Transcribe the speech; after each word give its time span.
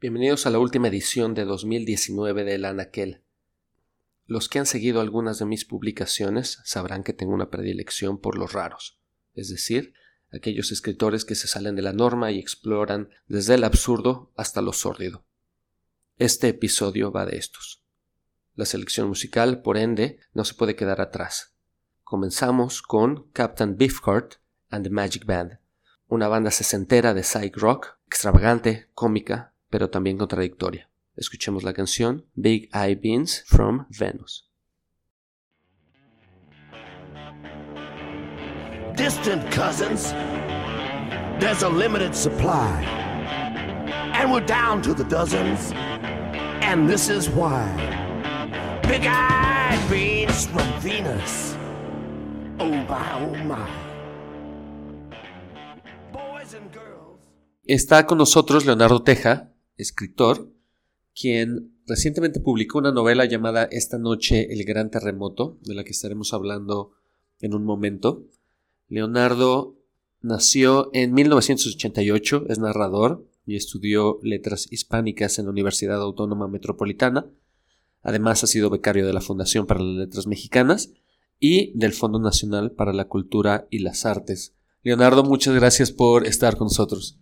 Bienvenidos 0.00 0.46
a 0.46 0.50
la 0.50 0.60
última 0.60 0.86
edición 0.86 1.34
de 1.34 1.44
2019 1.44 2.44
de 2.44 2.54
El 2.54 2.66
Anaquel. 2.66 3.24
Los 4.26 4.48
que 4.48 4.60
han 4.60 4.66
seguido 4.66 5.00
algunas 5.00 5.40
de 5.40 5.44
mis 5.44 5.64
publicaciones 5.64 6.60
sabrán 6.62 7.02
que 7.02 7.12
tengo 7.12 7.34
una 7.34 7.50
predilección 7.50 8.20
por 8.20 8.38
los 8.38 8.52
raros, 8.52 9.00
es 9.34 9.48
decir, 9.48 9.94
aquellos 10.32 10.70
escritores 10.70 11.24
que 11.24 11.34
se 11.34 11.48
salen 11.48 11.74
de 11.74 11.82
la 11.82 11.92
norma 11.92 12.30
y 12.30 12.38
exploran 12.38 13.08
desde 13.26 13.56
el 13.56 13.64
absurdo 13.64 14.30
hasta 14.36 14.62
lo 14.62 14.72
sórdido. 14.72 15.24
Este 16.16 16.46
episodio 16.46 17.10
va 17.10 17.26
de 17.26 17.36
estos. 17.36 17.82
La 18.54 18.66
selección 18.66 19.08
musical, 19.08 19.62
por 19.62 19.76
ende, 19.76 20.20
no 20.32 20.44
se 20.44 20.54
puede 20.54 20.76
quedar 20.76 21.00
atrás. 21.00 21.56
Comenzamos 22.04 22.82
con 22.82 23.32
Captain 23.32 23.76
Beefheart 23.76 24.36
and 24.70 24.84
the 24.84 24.90
Magic 24.90 25.26
Band, 25.26 25.58
una 26.06 26.28
banda 26.28 26.52
sesentera 26.52 27.14
de 27.14 27.24
psych 27.24 27.56
rock, 27.56 27.98
extravagante, 28.06 28.90
cómica, 28.94 29.54
pero 29.70 29.90
también 29.90 30.18
contradictoria. 30.18 30.88
Escuchemos 31.16 31.64
la 31.64 31.72
canción 31.72 32.26
Big 32.34 32.70
Eye 32.72 32.94
Beans 32.94 33.44
from 33.46 33.86
Venus. 33.90 34.48
Distant 38.96 39.50
cousins, 39.50 40.12
there's 41.40 41.62
a 41.62 41.68
limited 41.68 42.14
supply. 42.14 42.84
And 44.14 44.32
we're 44.32 44.44
down 44.44 44.82
to 44.82 44.94
the 44.94 45.04
dozens, 45.04 45.72
and 46.62 46.88
this 46.88 47.08
is 47.08 47.28
why. 47.30 47.64
Big 48.82 49.06
eyed 49.06 49.78
beans 49.90 50.46
from 50.46 50.66
Venus. 50.80 51.56
Oh 52.58 52.68
my, 52.88 53.12
oh 53.20 53.34
my. 53.44 53.68
Boys 56.12 56.54
and 56.54 56.72
girls. 56.72 57.20
Está 57.64 58.06
con 58.06 58.18
nosotros 58.18 58.66
Leonardo 58.66 59.02
Teja, 59.02 59.52
escritor, 59.78 60.52
quien 61.18 61.72
recientemente 61.86 62.40
publicó 62.40 62.78
una 62.78 62.92
novela 62.92 63.24
llamada 63.24 63.64
Esta 63.64 63.98
noche 63.98 64.52
el 64.52 64.64
gran 64.64 64.90
terremoto, 64.90 65.58
de 65.62 65.74
la 65.74 65.84
que 65.84 65.92
estaremos 65.92 66.34
hablando 66.34 66.92
en 67.40 67.54
un 67.54 67.64
momento. 67.64 68.24
Leonardo 68.88 69.76
nació 70.20 70.90
en 70.92 71.14
1988, 71.14 72.46
es 72.48 72.58
narrador 72.58 73.26
y 73.46 73.56
estudió 73.56 74.18
letras 74.22 74.68
hispánicas 74.70 75.38
en 75.38 75.46
la 75.46 75.52
Universidad 75.52 76.00
Autónoma 76.00 76.48
Metropolitana. 76.48 77.26
Además 78.02 78.44
ha 78.44 78.46
sido 78.46 78.70
becario 78.70 79.06
de 79.06 79.12
la 79.12 79.20
Fundación 79.20 79.66
para 79.66 79.80
las 79.80 79.96
Letras 79.96 80.26
Mexicanas 80.26 80.90
y 81.40 81.76
del 81.78 81.92
Fondo 81.92 82.18
Nacional 82.18 82.72
para 82.72 82.92
la 82.92 83.06
Cultura 83.06 83.66
y 83.70 83.78
las 83.78 84.06
Artes. 84.06 84.54
Leonardo, 84.82 85.24
muchas 85.24 85.54
gracias 85.54 85.92
por 85.92 86.26
estar 86.26 86.56
con 86.56 86.66
nosotros. 86.66 87.18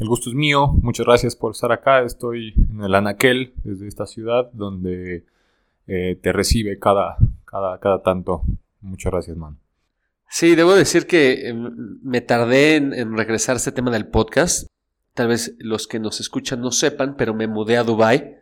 El 0.00 0.08
gusto 0.08 0.28
es 0.30 0.36
mío, 0.36 0.68
muchas 0.82 1.06
gracias 1.06 1.34
por 1.34 1.52
estar 1.52 1.72
acá. 1.72 2.02
Estoy 2.02 2.54
en 2.70 2.82
el 2.82 2.94
Anaquel, 2.94 3.54
desde 3.64 3.88
esta 3.88 4.06
ciudad, 4.06 4.50
donde 4.52 5.24
eh, 5.86 6.18
te 6.20 6.32
recibe 6.32 6.78
cada, 6.78 7.16
cada, 7.44 7.78
cada 7.80 8.02
tanto. 8.02 8.42
Muchas 8.80 9.10
gracias, 9.12 9.36
man. 9.36 9.58
Sí, 10.28 10.54
debo 10.54 10.74
decir 10.74 11.06
que 11.06 11.48
eh, 11.48 11.54
me 11.54 12.20
tardé 12.20 12.76
en, 12.76 13.16
regresar 13.16 13.54
a 13.54 13.56
este 13.56 13.72
tema 13.72 13.90
del 13.90 14.08
podcast. 14.08 14.68
Tal 15.14 15.28
vez 15.28 15.54
los 15.58 15.86
que 15.86 15.98
nos 15.98 16.20
escuchan 16.20 16.60
no 16.60 16.72
sepan, 16.72 17.16
pero 17.16 17.32
me 17.32 17.46
mudé 17.46 17.78
a 17.78 17.84
Dubai, 17.84 18.36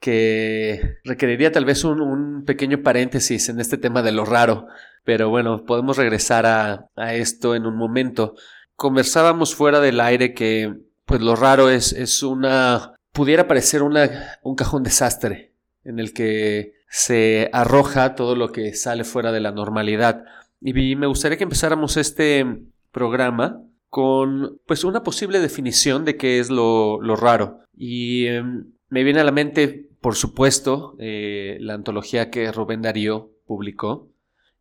que 0.00 0.98
requeriría 1.04 1.52
tal 1.52 1.66
vez 1.66 1.84
un, 1.84 2.44
pequeño 2.44 2.82
paréntesis 2.82 3.48
en 3.48 3.60
este 3.60 3.78
tema 3.78 4.02
de 4.02 4.12
lo 4.12 4.24
raro. 4.24 4.66
Pero 5.04 5.28
bueno, 5.28 5.64
podemos 5.64 5.96
regresar 5.96 6.46
a 6.46 7.14
esto 7.14 7.54
en 7.54 7.66
un 7.66 7.76
momento 7.76 8.34
conversábamos 8.80 9.54
fuera 9.54 9.78
del 9.78 10.00
aire 10.00 10.32
que 10.32 10.74
pues 11.04 11.20
lo 11.20 11.36
raro 11.36 11.68
es, 11.68 11.92
es 11.92 12.22
una 12.22 12.94
pudiera 13.12 13.46
parecer 13.46 13.82
una, 13.82 14.38
un 14.42 14.56
cajón 14.56 14.82
desastre 14.82 15.52
en 15.84 15.98
el 15.98 16.14
que 16.14 16.72
se 16.88 17.50
arroja 17.52 18.14
todo 18.14 18.34
lo 18.34 18.52
que 18.52 18.72
sale 18.72 19.04
fuera 19.04 19.32
de 19.32 19.40
la 19.40 19.52
normalidad. 19.52 20.24
Y 20.62 20.96
me 20.96 21.06
gustaría 21.06 21.36
que 21.36 21.44
empezáramos 21.44 21.98
este 21.98 22.46
programa 22.90 23.62
con 23.90 24.58
pues 24.64 24.82
una 24.84 25.02
posible 25.02 25.40
definición 25.40 26.06
de 26.06 26.16
qué 26.16 26.38
es 26.38 26.48
lo, 26.48 27.02
lo 27.02 27.16
raro. 27.16 27.60
Y 27.76 28.28
eh, 28.28 28.42
me 28.88 29.04
viene 29.04 29.20
a 29.20 29.24
la 29.24 29.32
mente, 29.32 29.90
por 30.00 30.14
supuesto, 30.14 30.96
eh, 30.98 31.58
la 31.60 31.74
antología 31.74 32.30
que 32.30 32.50
Rubén 32.50 32.80
Darío 32.80 33.30
publicó, 33.44 34.08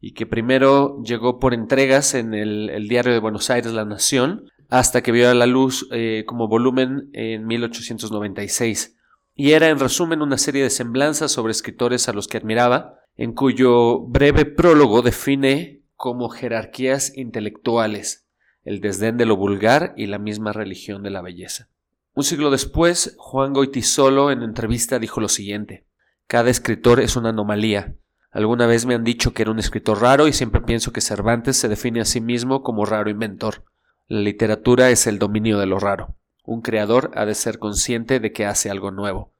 y 0.02 0.14
que 0.14 0.26
primero 0.26 1.02
llegó 1.04 1.40
por 1.40 1.54
entregas 1.54 2.14
en 2.14 2.34
el, 2.34 2.88
diario 2.88 3.12
de 3.12 3.20
Buenos 3.20 3.50
Aires 3.50 3.74
La 3.74 3.86
Nación, 3.86 4.50
hasta 4.70 5.02
que 5.02 5.12
vio 5.12 5.30
a 5.30 5.34
la 5.34 5.46
luz 5.46 5.88
eh, 5.92 6.24
como 6.26 6.48
volumen 6.48 7.10
en 7.14 7.46
1896. 7.48 8.96
Y 9.36 9.52
era 9.52 9.70
en 9.70 9.80
resumen 9.80 10.22
una 10.22 10.38
serie 10.38 10.64
de 10.64 10.70
semblanzas 10.70 11.32
sobre 11.32 11.52
escritores 11.52 12.08
a 12.08 12.14
los 12.14 12.28
que 12.28 12.38
admiraba, 12.38 13.00
en 13.18 13.34
cuyo 13.34 14.00
breve 14.00 14.46
prólogo 14.46 15.02
define 15.02 15.82
como 15.96 16.30
jerarquías 16.30 17.18
intelectuales, 17.18 18.28
el 18.64 18.80
desdén 18.80 19.18
de 19.18 19.26
lo 19.26 19.36
vulgar 19.36 19.94
y 19.98 20.08
la 20.08 20.20
misma 20.20 20.54
religión 20.54 21.04
de 21.04 21.10
la 21.10 21.22
belleza. 21.22 21.68
Un 22.14 22.24
siglo 22.24 22.52
después, 22.52 23.16
Juan 23.18 23.54
Goitisolo 23.54 24.32
en 24.32 24.44
entrevista 24.44 25.00
dijo 25.00 25.20
lo 25.20 25.28
siguiente: 25.28 25.86
Cada 26.28 26.50
escritor 26.50 27.00
es 27.00 27.16
una 27.16 27.30
anomalía, 27.30 27.96
Alguna 28.32 28.68
vez 28.68 28.86
me 28.86 28.94
han 28.94 29.04
dicho 29.04 29.34
que 29.34 29.42
era 29.42 29.52
un 29.52 29.60
escritor 29.60 30.02
raro 30.02 30.28
y 30.28 30.34
siempre 30.34 30.62
pienso 30.62 30.94
que 30.94 31.02
Cervantes 31.02 31.58
se 31.58 31.68
define 31.68 32.02
a 32.02 32.06
sí 32.06 32.22
mismo 32.22 32.62
como 32.62 32.86
raro 32.86 33.10
inventor. 33.10 33.64
La 34.08 34.20
literatura 34.22 34.92
es 34.92 35.08
el 35.08 35.18
dominio 35.18 35.58
de 35.58 35.66
lo 35.66 35.80
raro. 35.80 36.16
Un 36.44 36.62
creador 36.62 37.12
ha 37.16 37.26
de 37.26 37.36
ser 37.36 37.60
consciente 37.60 38.20
de 38.20 38.32
que 38.32 38.46
hace 38.46 38.70
algo 38.70 38.92
nuevo. 38.92 39.34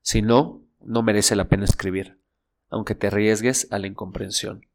Si 0.00 0.22
no, 0.22 0.62
no 0.80 1.02
merece 1.02 1.36
la 1.36 1.48
pena 1.48 1.64
escribir, 1.64 2.18
aunque 2.70 2.94
te 2.94 3.08
arriesgues 3.08 3.68
a 3.70 3.78
la 3.78 3.86
incomprensión. 3.86 4.66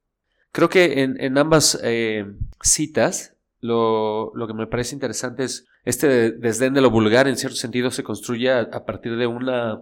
Creo 0.51 0.69
que 0.69 1.01
en, 1.01 1.19
en 1.19 1.37
ambas 1.37 1.79
eh, 1.83 2.25
citas 2.61 3.35
lo, 3.59 4.31
lo, 4.35 4.47
que 4.47 4.53
me 4.53 4.67
parece 4.67 4.95
interesante 4.95 5.43
es 5.43 5.65
este 5.83 6.31
desdén 6.31 6.73
de 6.73 6.81
lo 6.81 6.91
vulgar 6.91 7.27
en 7.27 7.35
cierto 7.35 7.57
sentido 7.57 7.91
se 7.91 8.03
construye 8.03 8.51
a, 8.51 8.59
a 8.59 8.85
partir 8.85 9.17
de 9.17 9.27
una 9.27 9.81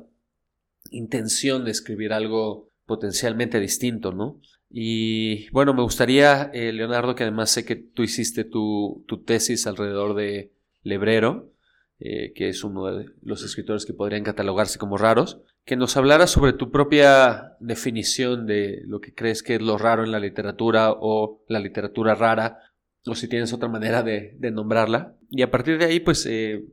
intención 0.90 1.66
de 1.66 1.72
escribir 1.72 2.14
algo 2.14 2.70
potencialmente 2.94 3.60
distinto, 3.60 4.12
¿no? 4.12 4.40
Y 4.70 5.50
bueno, 5.50 5.74
me 5.74 5.82
gustaría, 5.82 6.52
eh, 6.54 6.72
Leonardo, 6.72 7.16
que 7.16 7.24
además 7.24 7.50
sé 7.50 7.66
que 7.66 7.76
tú 7.76 8.04
hiciste 8.04 8.44
tu, 8.44 9.04
tesis 9.26 9.66
alrededor 9.66 10.14
de 10.14 10.52
Lebrero, 10.84 11.52
eh, 12.00 12.34
que 12.36 12.50
es 12.50 12.64
uno 12.64 12.86
de 12.86 13.06
los 13.24 13.44
escritores 13.44 13.86
que 13.86 13.94
podrían 13.94 14.24
catalogarse 14.24 14.78
como 14.78 14.98
raros, 14.98 15.42
que 15.66 15.76
nos 15.76 15.98
hablara 15.98 16.28
sobre 16.28 16.54
tu 16.54 16.70
propia 16.70 17.56
definición 17.60 18.46
de 18.46 18.82
lo 18.86 19.00
que 19.00 19.14
crees 19.14 19.42
que 19.42 19.56
es 19.56 19.62
lo 19.62 19.80
raro 19.80 20.04
en 20.04 20.12
la 20.12 20.20
literatura 20.20 20.92
o 20.92 21.44
la 21.48 21.60
literatura 21.60 22.14
rara, 22.14 22.60
o 23.08 23.16
si 23.16 23.28
tienes 23.28 23.54
otra 23.54 23.70
manera 23.70 24.04
de, 24.04 24.38
nombrarla. 24.52 25.16
Y 25.32 25.42
a 25.42 25.50
partir 25.50 25.80
de 25.80 25.86
ahí, 25.86 26.00
pues, 26.00 26.28
eh, 26.28 26.64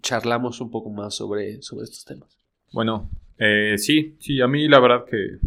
charlamos 0.00 0.62
un 0.62 0.70
poco 0.70 0.88
más 0.88 1.14
sobre, 1.14 1.52
estos 1.52 2.04
temas. 2.06 2.38
Bueno, 2.72 3.10
sí, 3.76 4.16
sí, 4.18 4.40
a 4.40 4.46
mí 4.46 4.68
la 4.68 4.80
verdad 4.80 5.04
que, 5.10 5.38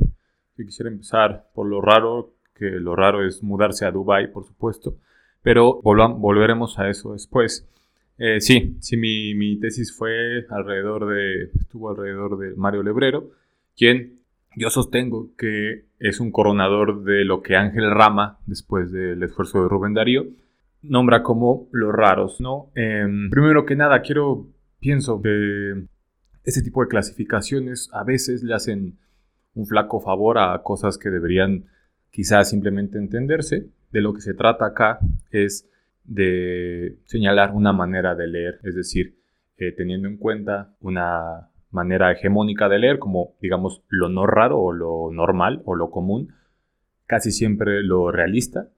quisiera 0.65 0.89
empezar 0.89 1.49
por 1.53 1.67
lo 1.67 1.81
raro, 1.81 2.33
que 2.55 2.65
lo 2.65 2.95
raro 2.95 3.25
es 3.25 3.43
mudarse 3.43 3.85
a 3.85 3.91
Dubai, 3.91 4.31
por 4.31 4.45
supuesto, 4.45 4.95
pero 5.41 5.81
volveremos 5.81 6.77
a 6.79 6.89
eso 6.89 7.13
después. 7.13 7.67
Eh, 8.17 8.41
sí, 8.41 8.75
sí, 8.81 8.97
mi, 8.97 9.33
mi, 9.33 9.57
tesis 9.59 9.95
fue 9.95 10.45
alrededor 10.49 11.07
de, 11.07 11.43
estuvo 11.57 11.89
alrededor 11.89 12.37
de 12.37 12.53
Mario 12.55 12.83
Lebrero, 12.83 13.31
quien 13.77 14.19
yo 14.55 14.69
sostengo 14.69 15.29
que 15.37 15.85
es 15.99 16.19
un 16.19 16.31
coronador 16.31 17.03
de 17.03 17.23
lo 17.23 17.41
que 17.41 17.55
Ángel 17.55 17.89
Rama, 17.91 18.39
después 18.45 18.91
del 18.91 19.23
esfuerzo 19.23 19.63
de 19.63 19.69
Rubén 19.69 19.93
Darío, 19.93 20.27
nombra 20.81 21.23
como 21.23 21.67
los 21.71 21.93
raros, 21.93 22.41
¿no? 22.41 22.71
Eh, 22.75 23.07
primero 23.29 23.65
que 23.65 23.75
nada, 23.75 24.01
quiero, 24.01 24.47
pienso 24.79 25.21
que 25.21 25.83
este 26.43 26.61
tipo 26.61 26.81
de 26.81 26.89
clasificaciones 26.89 27.89
a 27.93 28.03
veces 28.03 28.43
le 28.43 28.53
hacen 28.53 28.97
un 29.53 29.65
flaco 29.65 29.99
favor 29.99 30.37
a 30.37 30.61
cosas 30.63 30.97
que 30.97 31.09
deberían 31.09 31.65
quizás 32.11 32.49
simplemente 32.49 32.97
entenderse. 32.97 33.69
De 33.91 34.01
lo 34.01 34.13
que 34.13 34.21
se 34.21 34.33
trata 34.33 34.67
acá 34.67 34.99
es 35.31 35.69
de 36.03 36.97
señalar 37.05 37.53
una 37.53 37.73
manera 37.73 38.15
de 38.15 38.27
leer, 38.27 38.59
es 38.63 38.75
decir, 38.75 39.17
eh, 39.57 39.71
teniendo 39.71 40.07
en 40.07 40.17
cuenta 40.17 40.75
una 40.79 41.49
manera 41.71 42.11
hegemónica 42.11 42.69
de 42.69 42.79
leer, 42.79 42.99
como 42.99 43.35
digamos 43.41 43.83
lo 43.89 44.09
no 44.09 44.25
raro 44.25 44.59
o 44.59 44.71
lo 44.71 45.11
normal 45.11 45.61
o 45.65 45.75
lo 45.75 45.91
común, 45.91 46.33
casi 47.05 47.31
siempre 47.31 47.83
lo 47.83 48.11
realista. 48.11 48.69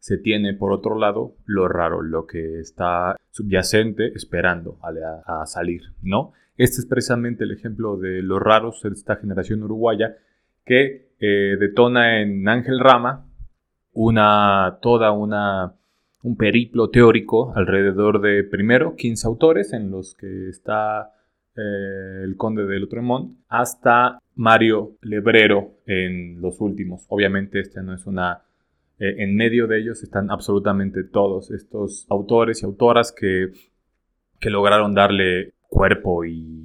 Se 0.00 0.18
tiene 0.18 0.54
por 0.54 0.72
otro 0.72 0.98
lado 0.98 1.36
lo 1.46 1.68
raro, 1.68 2.02
lo 2.02 2.26
que 2.26 2.58
está 2.58 3.16
subyacente 3.30 4.08
esperando 4.14 4.78
a, 4.82 5.46
salir, 5.46 5.82
¿no? 6.02 6.32
Este 6.56 6.80
es 6.80 6.86
precisamente 6.86 7.44
el 7.44 7.52
ejemplo 7.52 7.96
de 7.96 8.22
los 8.22 8.40
raros 8.40 8.82
de 8.82 8.90
esta 8.90 9.16
generación 9.16 9.62
uruguaya 9.62 10.16
que 10.64 11.12
eh, 11.20 11.56
detona 11.58 12.20
en 12.20 12.48
Ángel 12.48 12.80
Rama 12.80 13.26
una, 13.92 14.78
toda 14.82 15.12
una, 15.12 15.74
un 16.22 16.36
periplo 16.36 16.90
teórico 16.90 17.52
alrededor 17.54 18.20
de, 18.20 18.44
primero, 18.44 18.96
15 18.96 19.26
autores 19.26 19.72
en 19.72 19.90
los 19.90 20.14
que 20.14 20.48
está 20.48 21.12
eh, 21.56 22.22
el 22.24 22.36
conde 22.36 22.66
de 22.66 22.78
Lotremont, 22.78 23.38
hasta 23.48 24.18
Mario 24.34 24.96
Lebrero 25.02 25.80
en 25.86 26.40
los 26.40 26.60
últimos. 26.60 27.04
Obviamente 27.08 27.60
este 27.60 27.82
no 27.82 27.94
es 27.94 28.06
una... 28.06 28.42
Eh, 29.00 29.24
en 29.24 29.34
medio 29.34 29.66
de 29.66 29.80
ellos 29.80 30.02
están 30.02 30.30
absolutamente 30.30 31.02
todos 31.04 31.50
estos 31.50 32.06
autores 32.10 32.62
y 32.62 32.66
autoras 32.66 33.12
que, 33.12 33.50
que 34.38 34.50
lograron 34.50 34.94
darle 34.94 35.54
cuerpo 35.68 36.24
y, 36.24 36.58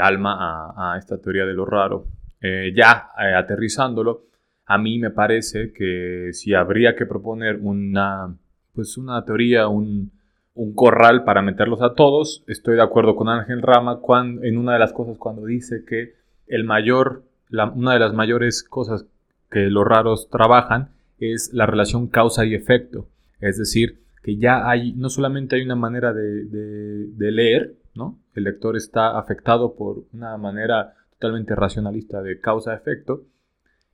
alma 0.00 0.72
a, 0.76 0.98
esta 0.98 1.20
teoría 1.20 1.44
de 1.44 1.54
lo 1.54 1.64
raro. 1.64 2.06
Eh, 2.40 2.72
ya 2.74 3.10
aterrizándolo, 3.36 4.24
a 4.66 4.76
mí 4.76 4.98
me 4.98 5.10
parece 5.10 5.72
que 5.72 6.30
si 6.32 6.52
habría 6.52 6.96
que 6.96 7.06
proponer 7.06 7.58
una, 7.60 8.34
pues 8.74 8.96
una 8.96 9.24
teoría, 9.24 9.68
un, 9.68 10.10
un 10.54 10.74
corral 10.74 11.24
para 11.24 11.42
meterlos 11.42 11.80
a 11.80 11.94
todos. 11.94 12.44
Estoy 12.48 12.76
de 12.76 12.82
acuerdo 12.82 13.14
con 13.14 13.28
Ángel 13.28 13.62
Rama 13.62 14.00
cuando, 14.00 14.42
en 14.42 14.58
una 14.58 14.72
de 14.74 14.78
las 14.80 14.92
cosas 14.92 15.16
cuando 15.16 15.44
dice 15.44 15.84
que 15.86 16.14
el 16.46 16.64
mayor, 16.64 17.22
una 17.50 17.92
de 17.92 18.00
las 18.00 18.14
mayores 18.14 18.64
cosas 18.64 19.06
que 19.50 19.70
los 19.70 19.86
raros 19.86 20.28
trabajan 20.28 20.93
es 21.18 21.52
la 21.52 21.66
relación 21.66 22.08
causa 22.08 22.44
y 22.44 22.54
efecto. 22.54 23.08
Es 23.40 23.58
decir, 23.58 24.00
que 24.22 24.36
ya 24.36 24.68
hay, 24.68 24.92
no 24.94 25.10
solamente 25.10 25.56
hay 25.56 25.62
una 25.62 25.76
manera 25.76 26.12
de, 26.12 27.12
leer, 27.18 27.74
¿no? 27.94 28.18
El 28.34 28.44
lector 28.44 28.76
está 28.76 29.18
afectado 29.18 29.74
por 29.76 30.04
una 30.12 30.36
manera 30.38 30.94
totalmente 31.18 31.54
racionalista 31.54 32.22
de 32.22 32.40
causa-efecto, 32.40 33.24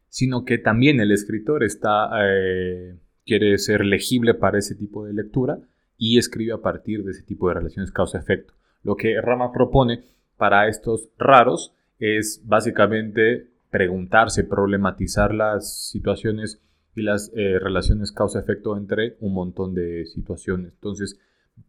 sino 0.08 0.44
que 0.44 0.58
también 0.58 1.00
el 1.00 1.12
escritor 1.12 1.64
está, 1.64 2.10
eh, 2.22 2.96
quiere 3.26 3.58
ser 3.58 3.84
legible 3.84 4.34
para 4.34 4.58
ese 4.58 4.74
tipo 4.74 5.04
de 5.04 5.12
lectura 5.12 5.58
y 5.98 6.18
escribe 6.18 6.52
a 6.52 6.58
partir 6.58 7.04
de 7.04 7.10
ese 7.10 7.22
tipo 7.22 7.48
de 7.48 7.54
relaciones 7.54 7.90
causa-efecto. 7.90 8.54
Lo 8.82 8.96
que 8.96 9.20
Rama 9.20 9.52
propone 9.52 10.04
para 10.36 10.68
estos 10.68 11.08
raros 11.18 11.74
es 11.98 12.42
básicamente 12.46 13.48
preguntarse, 13.70 14.44
problematizar 14.44 15.34
las 15.34 15.88
situaciones 15.90 16.60
y 16.94 17.02
las 17.02 17.30
eh, 17.34 17.58
relaciones 17.58 18.12
causa-efecto 18.12 18.76
entre 18.76 19.16
un 19.20 19.34
montón 19.34 19.74
de 19.74 20.06
situaciones. 20.06 20.72
Entonces, 20.72 21.18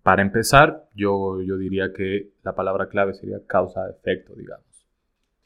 para 0.04 0.22
empezar, 0.22 0.90
yo, 0.96 1.42
yo 1.42 1.58
diría 1.58 1.94
que 1.94 2.32
la 2.44 2.56
palabra 2.56 2.90
clave 2.90 3.14
sería 3.14 3.46
causa-efecto, 3.46 4.34
digamos. 4.36 4.66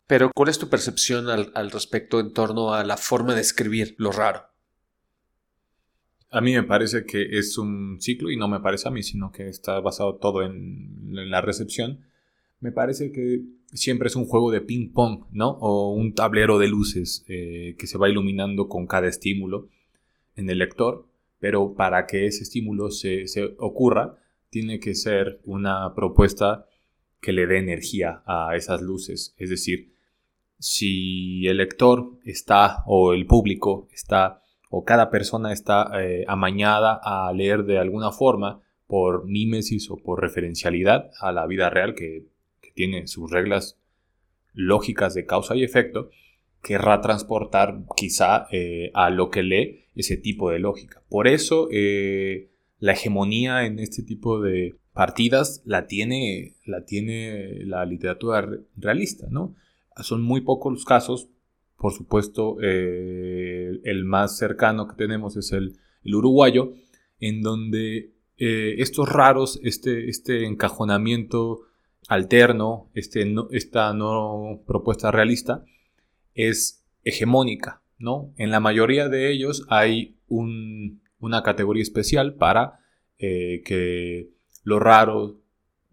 Pero, 0.07 0.31
¿cuál 0.35 0.49
es 0.49 0.59
tu 0.59 0.69
percepción 0.69 1.29
al, 1.29 1.51
al 1.55 1.71
respecto 1.71 2.19
en 2.19 2.31
torno 2.31 2.73
a 2.73 2.83
la 2.83 2.95
forma 2.95 3.33
de 3.33 3.41
escribir 3.41 3.95
lo 3.97 4.11
raro? 4.11 4.43
A 6.35 6.41
mí 6.41 6.53
me 6.53 6.63
parece 6.63 7.05
que 7.05 7.37
es 7.39 7.57
un 7.57 8.01
ciclo, 8.01 8.29
y 8.29 8.35
no 8.35 8.49
me 8.49 8.59
parece 8.59 8.89
a 8.89 8.91
mí, 8.91 9.03
sino 9.03 9.31
que 9.31 9.47
está 9.47 9.79
basado 9.79 10.15
todo 10.15 10.43
en, 10.43 11.29
la 11.29 11.39
recepción. 11.39 12.05
Me 12.59 12.71
parece 12.71 13.11
que 13.11 13.41
siempre 13.73 14.07
es 14.07 14.15
un 14.15 14.25
juego 14.25 14.51
de 14.51 14.61
ping-pong, 14.61 15.25
¿no? 15.31 15.51
O 15.59 15.93
un 15.93 16.13
tablero 16.13 16.57
de 16.57 16.67
luces 16.67 17.25
eh, 17.27 17.75
que 17.77 17.87
se 17.87 17.97
va 17.97 18.09
iluminando 18.09 18.67
con 18.67 18.87
cada 18.87 19.07
estímulo 19.07 19.69
en 20.35 20.49
el 20.49 20.59
lector, 20.59 21.05
pero 21.39 21.73
para 21.75 22.05
que 22.07 22.25
ese 22.27 22.43
estímulo 22.43 22.91
se, 22.91 23.27
se 23.27 23.55
ocurra, 23.59 24.17
tiene 24.49 24.79
que 24.79 24.95
ser 24.95 25.41
una 25.43 25.93
propuesta 25.93 26.65
que 27.21 27.33
le 27.33 27.47
dé 27.47 27.57
energía 27.57 28.23
a 28.25 28.55
esas 28.55 28.81
luces. 28.81 29.35
Es 29.37 29.49
decir, 29.49 29.93
si 30.59 31.47
el 31.47 31.57
lector 31.57 32.17
está 32.23 32.83
o 32.87 33.13
el 33.13 33.25
público 33.25 33.87
está 33.91 34.41
o 34.69 34.83
cada 34.83 35.09
persona 35.09 35.51
está 35.53 35.89
eh, 36.01 36.25
amañada 36.27 36.99
a 37.03 37.31
leer 37.33 37.63
de 37.63 37.79
alguna 37.79 38.11
forma 38.11 38.61
por 38.87 39.25
mímesis 39.25 39.89
o 39.89 39.97
por 39.97 40.21
referencialidad 40.21 41.11
a 41.19 41.31
la 41.31 41.47
vida 41.47 41.69
real 41.69 41.95
que, 41.95 42.25
tiene 42.73 43.07
sus 43.07 43.31
reglas 43.31 43.77
lógicas 44.55 45.13
de 45.13 45.25
causa 45.25 45.55
y 45.55 45.63
efecto, 45.63 46.09
querrá 46.65 46.99
transportar 46.99 47.83
quizá 47.95 48.47
eh, 48.51 48.89
a 48.95 49.11
lo 49.11 49.29
que 49.29 49.43
lee 49.43 49.85
ese 49.95 50.17
tipo 50.17 50.49
de 50.49 50.59
lógica. 50.59 51.03
Por 51.09 51.27
eso 51.27 51.67
eh, 51.71 52.49
la 52.79 52.93
hegemonía 52.93 53.65
en 53.65 53.77
este 53.77 54.01
tipo 54.01 54.41
de 54.41 54.75
partidas 54.91 55.61
la 55.65 55.85
tiene 55.85 56.55
la, 56.65 56.83
tiene 56.85 57.63
la 57.65 57.85
literatura 57.85 58.49
realista, 58.75 59.27
¿no? 59.29 59.55
Son 60.01 60.23
muy 60.23 60.41
pocos 60.41 60.73
los 60.73 60.85
casos, 60.85 61.29
por 61.77 61.93
supuesto, 61.93 62.57
eh, 62.61 63.79
el 63.83 64.03
más 64.03 64.37
cercano 64.37 64.87
que 64.87 64.95
tenemos 64.95 65.37
es 65.37 65.51
el, 65.51 65.77
uruguayo, 66.03 66.73
en 67.19 67.41
donde 67.41 68.11
estos 68.37 69.07
raros, 69.07 69.59
este, 69.63 70.09
este 70.09 70.45
encajonamiento 70.45 71.61
alterno, 72.07 72.89
este 72.93 73.33
esta 73.51 73.93
no 73.93 74.61
propuesta 74.65 75.11
realista, 75.11 75.63
es 76.33 76.83
hegemónica. 77.03 77.81
¿no? 77.97 78.33
En 78.37 78.51
la 78.51 78.59
mayoría 78.59 79.07
de 79.09 79.31
ellos 79.31 79.65
hay 79.69 80.17
una 80.27 81.43
categoría 81.43 81.83
especial 81.83 82.35
para 82.35 82.79
eh, 83.17 83.61
que 83.65 84.29
lo 84.63 84.79
raro, 84.79 85.39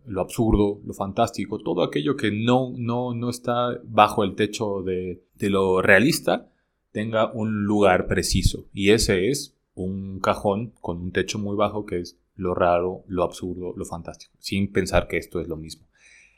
lo 0.04 0.20
absurdo, 0.20 0.80
lo 0.84 0.94
fantástico, 0.94 1.58
todo 1.58 1.82
aquello 1.82 2.16
que 2.16 2.32
no, 2.32 2.72
no, 2.76 3.14
no 3.14 3.30
está 3.30 3.78
bajo 3.84 4.24
el 4.24 4.34
techo 4.34 4.82
de, 4.82 5.22
lo 5.38 5.82
realista, 5.82 6.50
tenga 6.90 7.32
un 7.32 7.64
lugar 7.64 8.06
preciso. 8.06 8.66
Y 8.72 8.90
ese 8.90 9.28
es 9.28 9.56
un 9.74 10.20
cajón 10.20 10.72
con 10.80 11.00
un 11.00 11.12
techo 11.12 11.38
muy 11.38 11.56
bajo 11.56 11.86
que 11.86 12.00
es 12.00 12.18
lo 12.34 12.54
raro, 12.54 13.04
lo 13.06 13.22
absurdo, 13.22 13.74
lo 13.76 13.84
fantástico, 13.84 14.34
sin 14.38 14.72
pensar 14.72 15.06
que 15.06 15.18
esto 15.18 15.40
es 15.40 15.48
lo 15.48 15.56
mismo. 15.56 15.86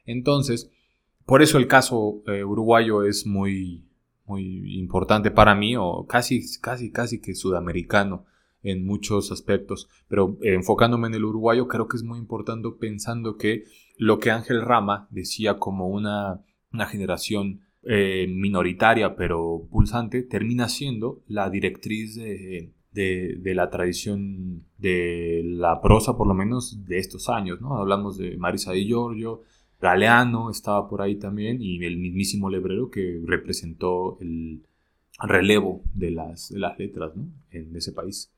Entonces, 0.07 0.71
por 1.27 1.43
eso 1.43 1.59
el 1.59 1.67
caso 1.67 2.23
eh, 2.27 2.45
uruguayo 2.45 3.05
es 3.05 3.27
muy, 3.27 3.85
muy 4.27 4.79
importante 4.79 5.31
para 5.31 5.55
mí, 5.55 5.77
o 5.77 6.07
casi, 6.07 6.43
casi, 6.61 6.91
casi 6.91 7.21
que 7.21 7.35
sudamericano 7.35 8.25
en 8.63 8.87
muchos 8.87 9.31
aspectos, 9.31 9.89
pero 10.09 10.39
eh, 10.43 10.55
enfocándome 10.55 11.09
en 11.09 11.15
el 11.15 11.25
uruguayo, 11.25 11.69
creo 11.69 11.87
que 11.87 11.97
es 11.97 12.03
muy 12.03 12.19
importante 12.19 12.69
pensando 12.81 13.37
que 13.37 13.65
lo 13.99 14.19
que 14.19 14.31
Ángel 14.31 14.63
Rama 14.63 15.07
decía 15.11 15.59
como 15.59 15.89
una, 15.89 16.41
una 16.73 16.87
generación 16.87 17.61
eh, 17.83 18.27
minoritaria 18.29 19.15
pero 19.15 19.69
pulsante, 19.71 20.23
termina 20.23 20.71
siendo 20.71 21.23
la 21.29 21.51
directriz 21.51 22.15
de, 22.15 22.73
de, 22.93 23.55
la 23.55 23.69
tradición 23.69 24.65
de 24.79 25.43
la 25.45 25.83
prosa, 25.83 26.17
por 26.17 26.27
lo 26.27 26.35
menos 26.35 26.87
de 26.87 26.99
estos 26.99 27.29
años, 27.29 27.61
¿no? 27.61 27.77
Hablamos 27.77 28.17
de 28.17 28.39
Marisa 28.39 28.75
y 28.75 28.87
Giorgio, 28.87 29.43
Galeano 29.85 30.51
estaba 30.51 30.89
por 30.89 31.03
ahí 31.03 31.17
también, 31.17 31.61
y 31.61 31.85
el 31.85 31.99
mismísimo 31.99 32.49
Lebrero 32.49 32.91
que 32.91 33.21
representó 33.27 34.17
el 34.19 34.63
relevo 35.21 35.83
de 35.93 36.11
las, 36.11 36.49
de 36.49 36.59
las 36.59 36.79
letras 36.79 37.13
en 37.51 37.77
ese 37.77 37.93
país. 37.93 38.31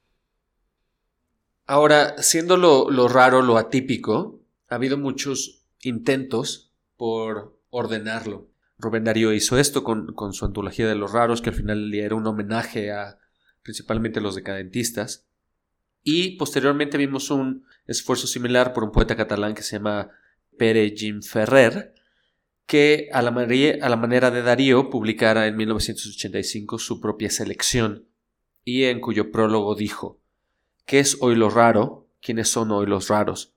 Ahora, 1.65 2.21
siendo 2.21 2.57
lo, 2.57 3.07
raro, 3.07 3.43
lo 3.43 3.59
atípico, 3.59 4.41
ha 4.69 4.75
habido 4.75 4.99
muchos 4.99 5.63
intentos 5.83 6.73
por 6.97 7.57
ordenarlo. 7.71 8.49
Rubén 8.79 9.05
Darío 9.05 9.33
hizo 9.33 9.57
esto 9.57 9.85
con, 9.85 10.15
su 10.33 10.45
antología 10.45 10.89
de 10.89 10.97
los 10.97 11.13
raros, 11.13 11.41
que 11.41 11.51
al 11.51 11.57
final 11.57 11.95
era 11.95 12.17
un 12.17 12.27
homenaje 12.27 12.91
a 12.91 13.19
principalmente 13.63 14.21
los 14.21 14.35
decadentistas. 14.35 15.27
Y 16.03 16.37
posteriormente 16.39 16.99
vimos 16.99 17.31
un 17.31 17.65
esfuerzo 17.87 18.27
similar 18.27 18.73
por 18.73 18.83
un 18.83 18.91
poeta 18.91 19.17
catalán 19.17 19.55
que 19.55 19.63
se 19.63 19.77
llama 19.77 20.11
Pere 20.57 20.95
Jim 20.97 21.23
Ferrer, 21.23 21.95
que 22.67 23.09
a 23.13 23.23
la, 23.23 23.31
a 23.31 23.89
la 23.89 23.97
manera 23.97 24.31
de 24.31 24.43
Darío 24.43 24.91
publicara 24.91 25.47
en 25.47 25.57
1985 25.57 26.79
su 26.79 27.01
propia 27.01 27.31
selección, 27.31 28.07
y 28.65 28.85
en 28.85 29.01
cuyo 29.01 29.31
prólogo 29.31 29.75
dijo 29.75 30.21
¿Qué 30.85 30.99
es 30.99 31.19
hoy 31.21 31.37
lo 31.37 31.51
raro? 31.51 32.09
¿Quiénes 32.21 32.49
son 32.49 32.71
hoy 32.73 32.87
los 32.87 33.09
raros? 33.09 33.55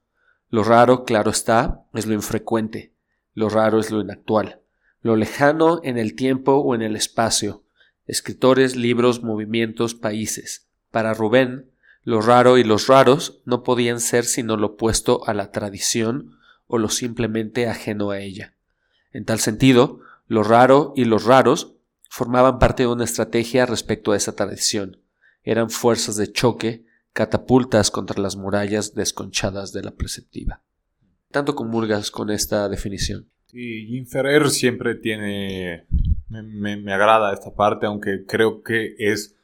Lo 0.49 0.63
raro, 0.63 1.03
claro 1.03 1.31
está, 1.31 1.85
es 1.93 2.05
lo 2.05 2.13
infrecuente. 2.13 2.93
Lo 3.33 3.49
raro 3.49 3.79
es 3.79 3.91
lo 3.91 4.01
inactual. 4.01 4.61
Lo 5.01 5.15
lejano 5.15 5.79
en 5.83 5.97
el 5.97 6.15
tiempo 6.15 6.53
o 6.53 6.75
en 6.75 6.81
el 6.81 6.95
espacio. 6.95 7.63
Escritores, 8.05 8.75
libros, 8.75 9.23
movimientos, 9.23 9.93
países. 9.93 10.67
Para 10.91 11.13
Rubén, 11.13 11.71
lo 12.03 12.21
raro 12.21 12.57
y 12.57 12.63
los 12.63 12.87
raros 12.87 13.41
no 13.45 13.61
podían 13.63 13.99
ser 13.99 14.25
sino 14.25 14.57
lo 14.57 14.67
opuesto 14.67 15.27
a 15.27 15.33
la 15.33 15.51
tradición 15.51 16.38
o 16.69 16.77
lo 16.77 16.87
simplemente 16.87 17.67
ajeno 17.67 18.11
a 18.11 18.19
ella. 18.19 18.53
En 19.11 19.25
tal 19.25 19.39
sentido, 19.39 20.01
lo 20.27 20.43
raro 20.43 20.93
y 20.95 21.03
los 21.05 21.25
raros 21.25 21.73
formaban 22.09 22.59
parte 22.59 22.83
de 22.83 22.87
una 22.87 23.03
estrategia 23.03 23.65
respecto 23.65 24.11
a 24.11 24.15
esa 24.15 24.35
tradición. 24.35 25.01
Eran 25.43 25.71
fuerzas 25.71 26.15
de 26.15 26.31
choque, 26.31 26.85
catapultas 27.11 27.89
contra 27.89 28.21
las 28.21 28.35
murallas 28.35 28.93
desconchadas 28.93 29.73
de 29.73 29.81
la 29.81 29.91
preceptiva. 29.91 30.61
Tanto 31.31 31.55
comulgas 31.55 32.11
con 32.11 32.29
esta 32.29 32.69
definición. 32.69 33.27
Sí, 33.47 33.87
Jim 33.87 34.05
Ferrer 34.05 34.49
siempre 34.51 34.95
tiene... 34.95 35.85
Me, 36.29 36.77
me 36.77 36.93
agrada 36.93 37.33
esta 37.33 37.55
parte, 37.55 37.87
aunque 37.87 38.25
creo 38.27 38.61
que 38.61 38.93
es, 38.99 39.35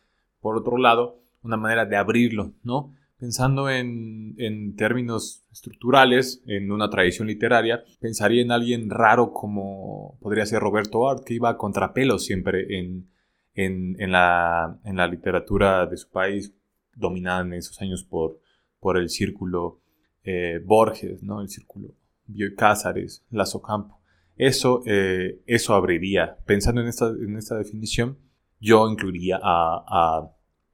por 0.41 0.58
otro 0.58 0.77
lado, 0.77 1.20
una 1.41 1.58
manera 1.58 1.86
de 1.86 1.98
abrirlo, 1.98 2.53
¿no? 2.62 2.94
Pensando 3.17 3.69
en, 3.69 4.75
términos 4.75 5.45
estructurales, 5.51 6.43
en 6.48 6.69
una 6.72 6.89
tradición 6.89 7.27
literaria, 7.27 7.84
pensaría 8.01 8.41
en 8.41 8.51
alguien 8.51 8.89
raro 8.89 9.31
como 9.31 10.17
podría 10.19 10.45
ser 10.45 10.60
Roberto 10.60 11.10
Art, 11.10 11.24
que 11.24 11.36
iba 11.36 11.50
a 11.50 11.57
contrapelo 11.57 12.19
siempre 12.19 12.77
en, 12.77 13.10
en, 13.53 14.12
la, 14.12 14.77
literatura 15.10 15.86
de 15.86 15.95
su 15.95 16.10
país, 16.10 16.53
dominada 16.93 17.41
en 17.41 17.53
esos 17.53 17.81
años 17.81 18.03
por, 18.03 18.39
por 18.79 18.98
el 18.98 19.10
círculo 19.10 19.79
eh, 20.24 20.60
Borges, 20.63 21.24
¿no? 21.24 21.41
el 21.41 21.50
círculo 21.50 21.95
Bioy 22.25 22.53
Cázares, 22.55 23.25
Lazo 23.29 23.62
Campo. 23.62 24.01
Eso, 24.36 24.84
eh, 24.86 25.41
eso 25.45 25.74
abriría. 25.74 26.38
Pensando 26.45 26.81
en 26.81 26.88
esta, 26.88 27.07
en 27.07 27.38
esta 27.38 27.57
definición, 27.57 28.17
yo 28.60 28.89
incluiría 28.89 29.39
a, 29.41 30.29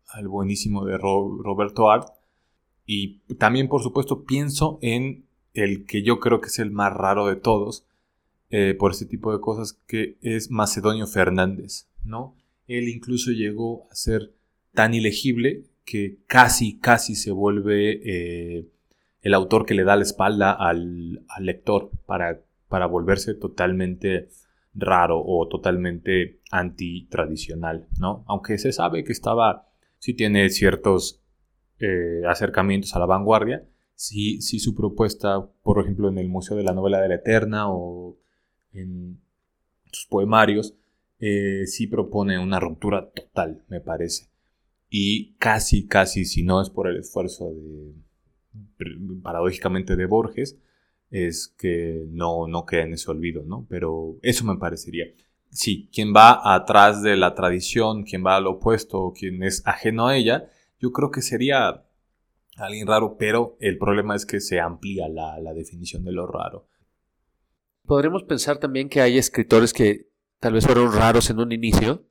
al 0.08 0.28
buenísimo 0.28 0.86
de 0.86 0.98
Roberto 0.98 1.92
Art 1.92 2.08
y 2.94 3.22
también, 3.36 3.70
por 3.70 3.82
supuesto, 3.82 4.26
pienso 4.26 4.78
en 4.82 5.24
el 5.54 5.86
que 5.86 6.04
yo 6.04 6.20
creo 6.20 6.42
que 6.42 6.48
es 6.48 6.60
el 6.60 6.72
más 6.72 6.92
raro 6.92 7.28
de 7.28 7.38
todos, 7.38 7.86
eh, 8.50 8.76
por 8.78 8.92
este 8.92 9.06
tipo 9.06 9.32
de 9.32 9.40
cosas, 9.40 9.80
que 9.88 10.18
es 10.22 10.52
Macedonio 10.52 11.08
Fernández, 11.08 11.88
¿no? 12.04 12.36
Él 12.68 12.90
incluso 12.90 13.32
llegó 13.32 13.88
a 13.90 13.96
ser 13.96 14.34
tan 14.74 14.94
ilegible 14.94 15.64
que 15.86 16.18
casi, 16.28 16.80
casi 16.80 17.16
se 17.16 17.32
vuelve 17.32 18.02
eh, 18.04 18.68
el 19.22 19.34
autor 19.36 19.66
que 19.66 19.74
le 19.74 19.86
da 19.86 19.96
la 19.96 20.04
espalda 20.04 20.52
al, 20.52 21.24
lector 21.40 21.92
para, 22.06 22.42
para 22.68 22.88
volverse 22.88 23.36
totalmente 23.36 24.28
raro 24.74 25.24
o 25.26 25.48
totalmente 25.48 26.42
antitradicional, 26.52 27.88
¿no? 27.98 28.26
Aunque 28.28 28.58
se 28.58 28.74
sabe 28.74 29.06
que 29.06 29.14
estaba, 29.14 29.70
sí 29.98 30.14
tiene 30.14 30.50
ciertos 30.50 31.21
eh, 31.82 32.22
acercamientos 32.28 32.96
a 32.96 33.00
la 33.00 33.06
vanguardia, 33.06 33.66
si, 33.96 34.42
si 34.42 34.60
su 34.60 34.76
propuesta, 34.76 35.48
por 35.64 35.82
ejemplo, 35.82 36.10
en 36.10 36.18
el 36.18 36.30
Museo 36.30 36.56
de 36.58 36.64
la 36.64 36.74
Novela 36.74 37.02
de 37.02 37.10
la 37.10 37.16
Eterna 37.16 37.72
o 37.72 38.18
en 38.74 39.20
sus 39.92 40.06
poemarios, 40.06 40.76
eh, 41.20 41.68
sí 41.68 41.88
propone 41.88 42.40
una 42.40 42.60
ruptura 42.60 43.12
total, 43.12 43.64
me 43.68 43.82
parece. 43.82 44.30
Y 44.90 45.34
casi, 45.36 45.88
casi, 45.88 46.26
si 46.26 46.44
no 46.44 46.62
es 46.62 46.70
por 46.70 46.88
el 46.88 46.98
esfuerzo 46.98 47.52
de, 47.52 47.94
paradójicamente, 49.22 49.96
de 49.96 50.06
Borges, 50.06 50.58
es 51.12 51.54
que 51.58 52.06
no, 52.10 52.48
no 52.48 52.66
queda 52.66 52.84
en 52.84 52.94
ese 52.94 53.12
olvido, 53.12 53.44
¿no? 53.44 53.66
Pero 53.70 54.18
eso 54.22 54.46
me 54.46 54.58
parecería. 54.58 55.06
Sí, 55.50 55.90
quien 55.94 56.14
va 56.14 56.54
atrás 56.56 57.04
de 57.04 57.18
la 57.18 57.36
tradición, 57.36 58.04
quien 58.04 58.26
va 58.26 58.38
al 58.38 58.48
opuesto, 58.48 59.14
quien 59.18 59.44
es 59.44 59.62
ajeno 59.66 60.08
a 60.08 60.16
ella, 60.16 60.50
yo 60.82 60.92
creo 60.92 61.12
que 61.12 61.22
sería 61.22 61.86
alguien 62.58 62.88
raro, 62.88 63.16
pero 63.18 63.56
el 63.60 63.78
problema 63.78 64.16
es 64.16 64.26
que 64.26 64.42
se 64.42 64.60
amplía 64.60 65.08
la, 65.08 65.54
definición 65.54 66.04
de 66.04 66.12
lo 66.12 66.26
raro. 66.26 66.68
Podremos 67.86 68.24
pensar 68.24 68.58
también 68.58 68.90
que 68.90 69.02
hay 69.02 69.18
escritores 69.18 69.74
que 69.74 70.10
tal 70.40 70.54
vez 70.54 70.66
fueron 70.66 70.92
raros 70.92 71.30
en 71.30 71.40
un 71.40 71.52
inicio 71.52 72.04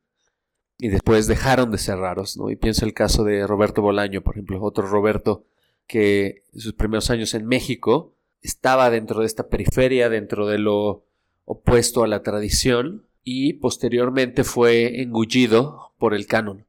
y 0.79 0.89
después 0.89 1.27
dejaron 1.27 1.71
de 1.73 1.79
ser 1.79 1.99
raros, 1.99 2.37
¿no? 2.37 2.49
Y 2.50 2.57
pienso 2.57 2.85
el 2.85 2.95
caso 2.95 3.25
de 3.25 3.47
Roberto 3.47 3.83
Bolaño, 3.83 4.23
por 4.23 4.35
ejemplo, 4.35 4.62
otro 4.62 4.87
Roberto 4.87 5.45
que 5.87 6.45
en 6.53 6.61
sus 6.61 6.73
primeros 6.75 7.11
años 7.11 7.35
en 7.35 7.47
México 7.47 8.15
estaba 8.41 8.89
dentro 8.91 9.21
de 9.21 9.27
esta 9.27 9.49
periferia, 9.49 10.09
dentro 10.09 10.47
de 10.47 10.59
lo 10.59 11.05
opuesto 11.45 12.05
a 12.05 12.09
la 12.09 12.23
tradición 12.23 13.07
y 13.25 13.55
posteriormente 13.55 14.45
fue 14.45 15.03
engullido 15.03 15.93
por 15.99 16.15
el 16.15 16.27
canon. 16.27 16.67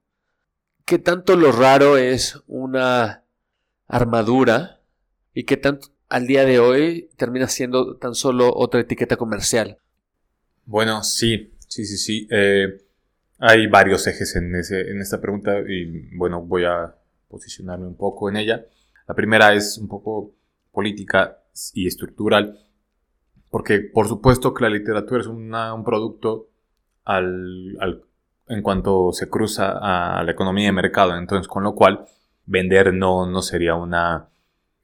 ¿Qué 0.86 1.00
tanto 1.00 1.36
lo 1.36 1.52
raro 1.52 1.98
es 1.98 2.42
una 2.48 3.24
armadura 3.88 4.82
y 5.34 5.44
qué 5.44 5.58
tanto 5.58 5.88
al 6.10 6.28
día 6.28 6.46
de 6.46 6.60
hoy 6.60 7.10
termina 7.16 7.48
siendo 7.48 7.98
tan 7.98 8.16
solo 8.16 8.54
otra 8.54 8.82
etiqueta 8.82 9.16
comercial? 9.16 9.78
Bueno, 10.66 11.04
sí, 11.04 11.54
sí, 11.68 11.86
sí, 11.86 11.98
sí. 11.98 12.28
Eh, 12.30 12.86
hay 13.40 13.68
varios 13.68 14.06
ejes 14.08 14.36
en, 14.36 14.56
ese, 14.56 14.92
en 14.92 15.02
esta 15.02 15.20
pregunta 15.20 15.60
y 15.68 16.16
bueno, 16.16 16.42
voy 16.42 16.66
a 16.66 16.96
posicionarme 17.28 17.88
un 17.88 17.96
poco 17.96 18.30
en 18.30 18.38
ella. 18.38 18.66
La 19.08 19.16
primera 19.16 19.54
es 19.54 19.78
un 19.78 19.88
poco 19.88 20.34
política 20.72 21.40
y 21.74 21.88
estructural, 21.88 22.66
porque 23.50 23.80
por 23.80 24.08
supuesto 24.08 24.54
que 24.54 24.64
la 24.64 24.70
literatura 24.70 25.22
es 25.22 25.28
un 25.28 25.84
producto 25.84 26.50
al, 27.04 27.78
al 27.80 28.04
en 28.52 28.62
cuanto 28.62 29.12
se 29.14 29.30
cruza 29.30 29.78
a 29.80 30.24
la 30.24 30.32
economía 30.32 30.66
de 30.66 30.74
mercado. 30.74 31.18
Entonces, 31.18 31.48
con 31.48 31.64
lo 31.64 31.74
cual, 31.74 32.06
vender 32.46 32.94
no, 32.94 33.26
no 33.26 33.42
sería 33.42 33.76
una, 33.76 34.30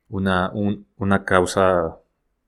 una, 0.09 0.51
una 0.97 1.23
causa, 1.25 1.97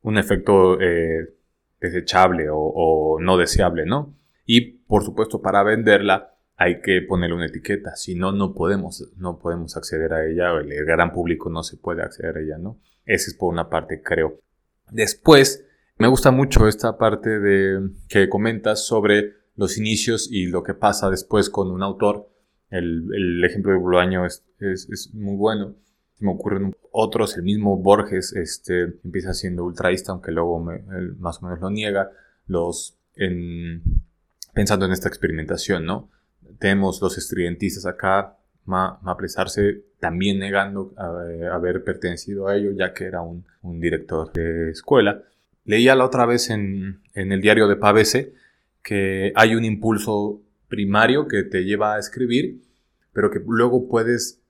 un 0.01 0.17
efecto 0.17 0.79
eh, 0.79 1.35
desechable 1.79 2.47
o, 2.51 3.17
no 3.19 3.37
deseable, 3.37 3.85
¿no? 3.85 4.15
Y, 4.45 4.61
por 4.61 5.03
supuesto, 5.03 5.41
para 5.41 5.63
venderla 5.63 6.35
hay 6.55 6.81
que 6.81 7.01
ponerle 7.01 7.35
una 7.35 7.45
etiqueta, 7.45 7.95
si 7.95 8.15
no, 8.15 8.31
no 8.31 8.53
podemos, 8.53 9.11
no 9.17 9.39
podemos 9.39 9.77
acceder 9.77 10.13
a 10.13 10.25
ella, 10.25 10.51
el 10.51 10.85
gran 10.85 11.11
público 11.13 11.49
no 11.49 11.63
se 11.63 11.77
puede 11.77 12.01
acceder 12.01 12.37
a 12.37 12.41
ella, 12.41 12.57
¿no? 12.57 12.79
Esa 13.05 13.29
es 13.29 13.33
por 13.35 13.53
una 13.53 13.69
parte, 13.69 14.01
creo. 14.01 14.39
Después, 14.91 15.65
me 15.97 16.07
gusta 16.07 16.31
mucho 16.31 16.67
esta 16.67 16.97
parte 16.97 17.39
de 17.39 17.91
que 18.09 18.27
comentas 18.27 18.85
sobre 18.85 19.38
los 19.59 19.77
inicios 19.77 20.29
y 20.31 20.45
lo 20.45 20.63
que 20.63 20.73
pasa 20.73 21.09
después 21.09 21.49
con 21.49 21.69
un 21.69 21.83
autor. 21.83 22.29
El, 22.69 23.43
ejemplo 23.43 23.73
de 23.73 23.77
Bolaño 23.77 24.25
es, 24.25 24.45
es, 24.59 25.13
muy 25.13 25.35
bueno. 25.35 25.75
Me 26.19 26.31
ocurren 26.31 26.73
otros, 26.91 27.35
el 27.35 27.43
mismo 27.43 27.75
Borges 27.75 28.33
este, 28.33 28.83
empieza 29.03 29.33
siendo 29.33 29.65
ultraísta, 29.65 30.13
aunque 30.13 30.31
luego 30.31 30.65
más 31.19 31.43
o 31.43 31.45
menos 31.45 31.59
lo 31.59 31.69
niega. 31.69 32.09
Los, 32.47 32.97
pensando 34.53 34.85
en 34.85 34.93
esta 34.93 35.09
experimentación, 35.09 35.85
¿no? 35.85 36.09
Tenemos 36.57 37.01
los 37.01 37.17
estridentistas 37.17 37.85
acá, 37.85 38.37
Ma, 38.63 38.97
Maplesarse 39.01 39.83
también 39.99 40.39
negando 40.39 40.93
haber 41.51 41.83
pertenecido 41.83 42.47
a 42.47 42.55
ello, 42.55 42.71
ya 42.71 42.93
que 42.93 43.03
era 43.03 43.21
un, 43.21 43.45
un 43.61 43.81
director 43.81 44.31
de 44.31 44.69
escuela. 44.69 45.21
Leía 45.65 45.95
la 45.95 46.05
otra 46.05 46.25
vez 46.25 46.49
en, 46.49 47.01
en 47.13 47.33
el 47.33 47.41
diario 47.41 47.67
de 47.67 47.75
Pavese 47.75 48.33
que 48.89 49.31
hay 49.35 49.53
un 49.53 49.65
impulso 49.65 50.41
primario 50.67 51.27
que 51.27 51.43
te 51.43 51.63
lleva 51.63 51.93
a 51.93 51.99
escribir, 51.99 52.63
pero 53.13 53.29
que 53.29 53.39
luego 53.45 53.87
puedes 53.87 54.41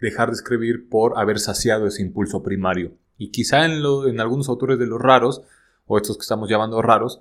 dejar 0.00 0.30
de 0.30 0.34
escribir 0.34 0.88
por 0.88 1.16
haber 1.16 1.38
saciado 1.38 1.86
ese 1.86 2.02
impulso 2.02 2.42
primario. 2.42 2.94
Y 3.18 3.30
quizá 3.30 3.64
en, 3.64 3.84
en 4.08 4.18
algunos 4.18 4.48
autores 4.48 4.80
de 4.80 4.88
los 4.88 5.00
raros, 5.00 5.42
o 5.86 5.96
estos 5.96 6.16
que 6.16 6.22
estamos 6.22 6.50
llamando 6.50 6.82
raros, 6.82 7.20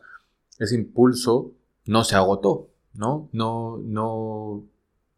ese 0.58 0.74
impulso 0.74 1.52
no 1.86 2.04
se 2.04 2.16
agotó, 2.16 2.72
¿no? 2.96 3.30
No, 3.34 3.78
no, 3.78 4.66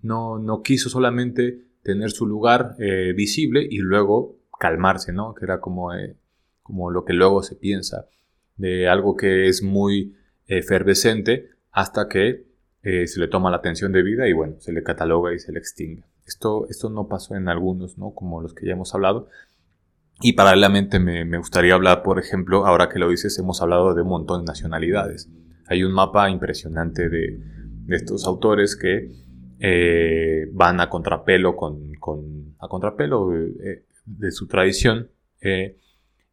no, 0.02 0.38
no 0.38 0.62
quiso 0.62 0.90
solamente 0.90 1.62
tener 1.84 2.12
su 2.12 2.26
lugar 2.26 2.76
eh, 2.80 3.14
visible 3.16 3.66
y 3.70 3.78
luego 3.78 4.36
calmarse, 4.60 5.14
¿no? 5.14 5.34
Que 5.34 5.46
era 5.46 5.62
como, 5.62 5.94
eh, 5.94 6.18
como 6.64 6.92
lo 6.92 7.06
que 7.06 7.14
luego 7.14 7.44
se 7.44 7.56
piensa 7.56 8.10
de 8.58 8.90
algo 8.90 9.16
que 9.16 9.48
es 9.48 9.64
muy 9.64 10.18
efervescente 10.48 11.50
hasta 11.72 12.08
que 12.08 12.46
eh, 12.84 13.08
se 13.08 13.20
le 13.20 13.28
toma 13.28 13.50
la 13.50 13.58
atención 13.58 13.92
debida 13.92 14.28
y 14.28 14.34
bueno, 14.34 14.56
se 14.60 14.72
le 14.72 14.84
cataloga 14.84 15.34
y 15.34 15.40
se 15.40 15.52
le 15.52 15.60
extingue. 15.60 16.04
Esto, 16.26 16.68
esto 16.70 16.90
no 16.90 17.08
pasó 17.08 17.36
en 17.36 17.50
algunos, 17.50 17.98
¿no? 17.98 18.12
Como 18.12 18.42
los 18.42 18.54
que 18.54 18.68
ya 18.68 18.74
hemos 18.74 18.94
hablado. 18.94 19.28
Y 20.22 20.34
paralelamente 20.34 21.00
me, 21.00 21.38
gustaría 21.38 21.74
hablar, 21.74 22.04
por 22.04 22.20
ejemplo, 22.20 22.66
ahora 22.66 22.88
que 22.88 23.00
lo 23.00 23.10
dices, 23.10 23.38
hemos 23.38 23.62
hablado 23.62 23.94
de 23.94 24.04
un 24.04 24.08
montón 24.08 24.42
de 24.42 24.46
nacionalidades. 24.46 25.30
Hay 25.68 25.84
un 25.84 25.92
mapa 25.92 26.30
impresionante 26.30 27.10
de, 27.10 27.40
estos 27.90 28.26
autores 28.26 28.76
que 28.76 29.12
eh, 29.60 30.48
van 30.54 30.80
a 30.80 30.90
contrapelo 30.90 31.56
con, 31.56 31.92
a 32.60 32.68
contrapelo 32.68 33.30
de, 33.30 33.84
de 34.06 34.32
su 34.32 34.48
tradición 34.48 35.10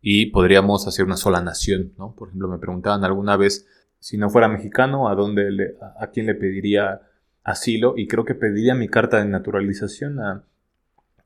y 0.00 0.26
podríamos 0.26 0.86
hacer 0.86 1.04
una 1.04 1.16
sola 1.16 1.40
nación, 1.42 1.92
¿no? 1.98 2.14
Por 2.14 2.28
ejemplo, 2.28 2.48
me 2.48 2.58
preguntaban 2.58 3.04
alguna 3.04 3.36
vez 3.36 3.66
si 4.02 4.18
no 4.18 4.28
fuera 4.30 4.48
mexicano, 4.48 5.08
a 5.08 5.14
dónde 5.14 5.76
a, 5.96 6.08
quién 6.08 6.26
le 6.26 6.34
pediría 6.34 7.02
asilo 7.44 7.94
y 7.96 8.08
creo 8.08 8.24
que 8.24 8.34
pediría 8.34 8.74
mi 8.74 8.88
carta 8.88 9.18
de 9.18 9.26
naturalización 9.26 10.18
a, 10.18 10.44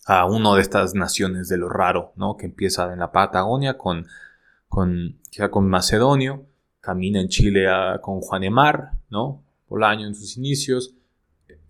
a 0.04 0.26
una 0.26 0.54
de 0.54 0.60
estas 0.60 0.94
naciones 0.94 1.48
de 1.48 1.56
lo 1.56 1.70
raro, 1.70 2.12
¿no? 2.16 2.36
Que 2.36 2.44
empieza 2.44 2.92
en 2.92 2.98
la 2.98 3.12
Patagonia 3.12 3.78
con, 3.78 4.06
con, 4.68 5.18
con 5.50 5.68
Macedonio, 5.70 6.44
camina 6.82 7.18
en 7.18 7.28
Chile 7.28 7.66
con 8.02 8.20
Juan 8.20 8.44
Emar, 8.44 8.90
¿no? 9.08 9.42
Bolaño 9.70 10.06
en 10.06 10.14
sus 10.14 10.36
inicios, 10.36 10.92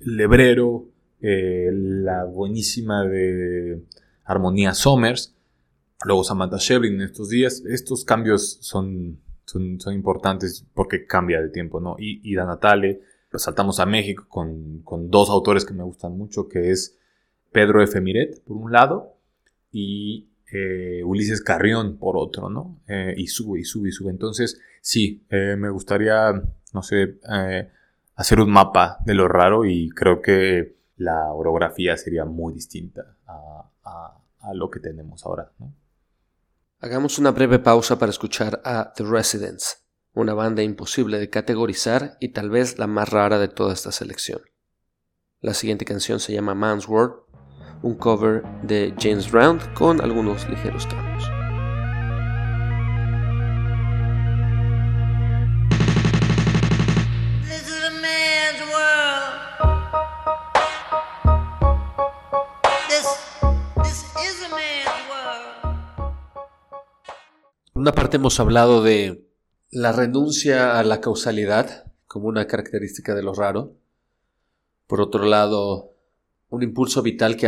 Lebrero, 0.01 0.89
eh, 1.21 1.71
la 1.73 2.25
buenísima 2.25 3.05
de 3.05 3.81
Armonía 4.25 4.75
Somers, 4.75 5.37
luego 6.05 6.25
Samantha 6.25 6.57
Shevlin 6.59 6.95
en 6.95 7.03
estos 7.03 7.29
días. 7.29 7.63
Estos 7.65 8.05
cambios 8.05 8.59
son, 8.61 9.21
son, 9.47 9.81
son 9.81 9.95
importantes 9.95 10.67
porque 10.75 11.07
cambia 11.07 11.41
de 11.41 11.49
tiempo, 11.49 11.81
¿no? 11.81 11.97
Y 11.99 12.21
Ida 12.31 12.45
Natale, 12.45 13.01
lo 13.31 13.39
saltamos 13.39 13.81
a 13.81 13.87
México 13.87 14.27
con, 14.29 14.83
con 14.83 15.11
dos 15.11 15.31
autores 15.31 15.65
que 15.65 15.73
me 15.75 15.83
gustan 15.85 16.17
mucho, 16.17 16.49
que 16.49 16.71
es 16.71 16.99
Pedro 17.53 17.83
F. 17.83 18.01
Miret, 18.01 18.43
por 18.45 18.57
un 18.59 18.71
lado, 18.73 19.15
y 19.73 20.29
eh, 20.53 21.03
Ulises 21.05 21.41
Carrión, 21.43 21.97
por 21.97 22.17
otro, 22.17 22.51
¿no? 22.51 22.81
Eh, 22.89 23.15
y 23.17 23.27
sube, 23.29 23.61
y 23.61 23.65
sube, 23.65 23.89
y 23.89 23.93
sube. 23.93 24.11
Entonces, 24.11 24.61
sí, 24.81 25.25
eh, 25.31 25.57
me 25.59 25.71
gustaría, 25.71 26.33
no 26.73 26.83
sé, 26.83 27.19
hacer 28.15 28.41
un 28.41 28.51
mapa 28.51 28.99
de 29.05 29.15
lo 29.15 29.29
raro 29.29 29.65
y 29.65 29.89
creo 29.91 30.21
que 30.23 30.77
la 30.97 31.33
orografía 31.33 31.97
sería 31.97 32.25
muy 32.25 32.55
distinta 32.55 33.17
a, 33.27 33.71
a- 33.85 34.19
a 34.41 34.55
lo 34.55 34.71
que 34.71 34.81
tenemos 34.81 35.25
ahora, 35.27 35.51
¿no? 35.59 35.73
Hagamos 36.87 37.19
una 37.19 37.33
breve 37.33 37.59
pausa 37.59 37.99
para 37.99 38.11
escuchar 38.11 38.63
a 38.65 38.93
The 38.95 39.03
Residents, 39.03 39.89
una 40.15 40.35
banda 40.35 40.63
imposible 40.63 41.19
de 41.19 41.29
categorizar 41.29 42.17
y 42.21 42.29
tal 42.29 42.49
vez 42.49 42.79
la 42.79 42.87
más 42.87 43.09
rara 43.09 43.41
de 43.41 43.49
toda 43.49 43.73
esta 43.73 43.91
selección. 43.91 44.41
La 45.41 45.53
siguiente 45.53 45.85
canción 45.85 46.21
se 46.21 46.33
llama 46.33 46.55
Man's 46.55 46.87
World, 46.87 47.15
un 47.83 47.97
cover 47.97 48.45
de 48.63 48.95
James 49.01 49.29
Brown 49.33 49.59
con 49.75 50.01
algunos 50.01 50.49
ligeros 50.49 50.87
cambios. 50.87 51.36
Una 67.87 67.95
parte 67.95 68.17
hemos 68.17 68.41
hablado 68.41 68.83
de 68.83 69.29
la 69.71 69.93
renuncia 69.93 70.77
a 70.77 70.83
la 70.83 71.01
causalidad 71.01 71.93
como 72.09 72.27
una 72.27 72.49
característica 72.49 73.15
de 73.15 73.23
lo 73.23 73.33
raro. 73.33 73.77
Por 74.89 75.01
otro 75.01 75.25
lado, 75.25 75.95
un 76.49 76.65
impulso 76.65 77.01
vital 77.03 77.37
que 77.37 77.47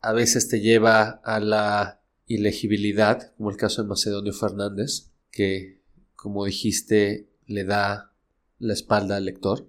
a, 0.00 0.12
veces 0.12 0.48
te 0.48 0.60
lleva 0.60 1.20
a 1.22 1.38
la 1.38 2.00
ilegibilidad, 2.26 3.32
como 3.36 3.48
el 3.50 3.56
caso 3.56 3.80
de 3.80 3.88
Macedonio 3.88 4.32
Fernández, 4.32 5.12
que, 5.30 5.80
como 6.16 6.46
dijiste, 6.46 7.28
le 7.46 7.62
da 7.62 8.10
la 8.58 8.72
espalda 8.72 9.18
al 9.18 9.26
lector. 9.26 9.68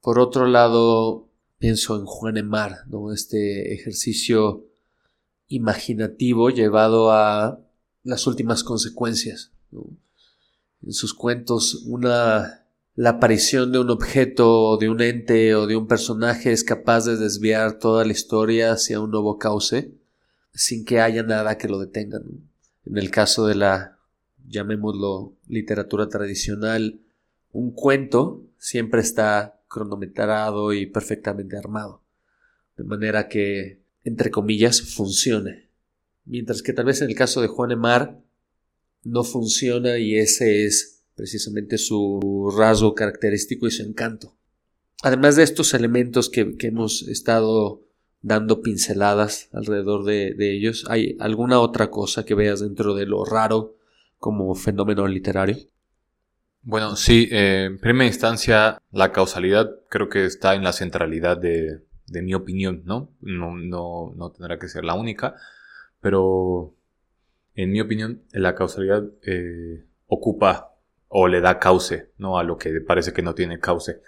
Por 0.00 0.18
otro 0.18 0.48
lado, 0.48 1.28
pienso 1.60 1.94
en 1.94 2.04
Juan 2.04 2.36
Emar, 2.36 2.78
¿no? 2.88 3.12
este 3.12 3.74
ejercicio 3.74 4.66
imaginativo 5.46 6.50
llevado 6.50 7.12
a 7.12 7.63
las 8.04 8.26
últimas 8.26 8.62
consecuencias. 8.62 9.50
En 9.72 10.92
sus 10.92 11.14
cuentos, 11.14 11.82
una 11.86 12.64
la 12.96 13.10
aparición 13.10 13.72
de 13.72 13.80
un 13.80 13.90
objeto, 13.90 14.76
de 14.76 14.88
un 14.88 15.00
ente 15.00 15.56
o 15.56 15.66
de 15.66 15.74
un 15.74 15.88
personaje 15.88 16.52
es 16.52 16.62
capaz 16.62 17.06
de 17.06 17.16
desviar 17.16 17.80
toda 17.80 18.04
la 18.04 18.12
historia 18.12 18.72
hacia 18.72 19.00
un 19.00 19.10
nuevo 19.10 19.36
cauce 19.36 19.92
sin 20.52 20.84
que 20.84 21.00
haya 21.00 21.24
nada 21.24 21.58
que 21.58 21.66
lo 21.66 21.80
detenga. 21.80 22.20
En 22.86 22.96
el 22.96 23.10
caso 23.10 23.46
de 23.46 23.56
la, 23.56 23.98
llamémoslo, 24.46 25.34
literatura 25.48 26.08
tradicional, 26.08 27.00
un 27.50 27.72
cuento 27.72 28.44
siempre 28.58 29.00
está 29.00 29.60
cronometrado 29.66 30.72
y 30.72 30.86
perfectamente 30.86 31.56
armado, 31.56 32.00
de 32.76 32.84
manera 32.84 33.26
que, 33.26 33.80
entre 34.04 34.30
comillas, 34.30 34.80
funcione. 34.80 35.63
Mientras 36.26 36.62
que 36.62 36.72
tal 36.72 36.86
vez 36.86 37.02
en 37.02 37.10
el 37.10 37.16
caso 37.16 37.40
de 37.40 37.48
Juan 37.48 37.72
Emar 37.72 38.20
no 39.04 39.24
funciona 39.24 39.98
y 39.98 40.16
ese 40.16 40.64
es 40.64 41.02
precisamente 41.14 41.78
su 41.78 42.52
rasgo 42.56 42.94
característico 42.94 43.66
y 43.66 43.70
su 43.70 43.82
encanto. 43.82 44.34
Además 45.02 45.36
de 45.36 45.42
estos 45.42 45.74
elementos 45.74 46.30
que, 46.30 46.56
hemos 46.60 47.02
estado 47.02 47.82
dando 48.22 48.62
pinceladas 48.62 49.48
alrededor 49.52 50.04
de, 50.04 50.34
ellos, 50.38 50.86
¿hay 50.88 51.16
alguna 51.20 51.60
otra 51.60 51.90
cosa 51.90 52.24
que 52.24 52.34
veas 52.34 52.60
dentro 52.60 52.94
de 52.94 53.06
lo 53.06 53.24
raro 53.24 53.76
como 54.18 54.54
fenómeno 54.54 55.06
literario? 55.06 55.58
Bueno, 56.62 56.96
sí, 56.96 57.28
eh, 57.30 57.64
en 57.66 57.78
primera 57.78 58.06
instancia, 58.06 58.80
la 58.90 59.12
causalidad 59.12 59.70
creo 59.90 60.08
que 60.08 60.24
está 60.24 60.54
en 60.54 60.64
la 60.64 60.72
centralidad 60.72 61.36
de, 61.36 61.82
mi 62.22 62.32
opinión. 62.32 62.82
¿no? 62.86 63.10
No, 63.20 64.14
no 64.16 64.30
tendrá 64.30 64.58
que 64.58 64.68
ser 64.68 64.84
la 64.84 64.94
única, 64.94 65.36
pero 66.04 66.74
en 67.54 67.72
mi 67.72 67.80
opinión, 67.80 68.24
la 68.32 68.54
causalidad 68.54 69.04
eh, 69.22 69.86
ocupa 70.06 70.76
o 71.08 71.28
le 71.28 71.40
da 71.40 71.58
cauce, 71.58 72.10
¿no? 72.18 72.36
A 72.36 72.44
lo 72.44 72.58
que 72.58 72.78
parece 72.82 73.14
que 73.14 73.22
no 73.22 73.34
tiene 73.34 73.58
cauce. 73.58 74.02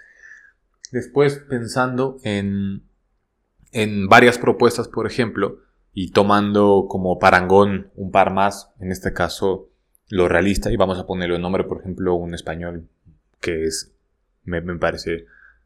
Después, 0.91 1.43
pensando 1.49 2.19
en, 2.21 2.83
en 3.71 4.07
varias 4.07 4.37
propuestas, 4.37 4.87
por 4.87 5.07
ejemplo, 5.07 5.61
y 5.91 6.11
tomando 6.11 6.85
como 6.87 7.17
parangón 7.17 7.89
un 7.95 8.11
par 8.11 8.31
más, 8.31 8.69
en 8.79 8.91
este 8.91 9.11
caso 9.11 9.71
lo 10.07 10.29
realista, 10.29 10.71
y 10.71 10.77
vamos 10.77 10.99
a 10.99 11.07
ponerlo 11.07 11.35
en 11.35 11.41
nombre, 11.41 11.63
por 11.63 11.79
ejemplo, 11.79 12.13
un 12.13 12.35
español 12.35 12.87
que 13.41 13.63
es, 13.63 13.95
me, 14.43 14.61
me 14.61 14.77
parece 14.77 15.25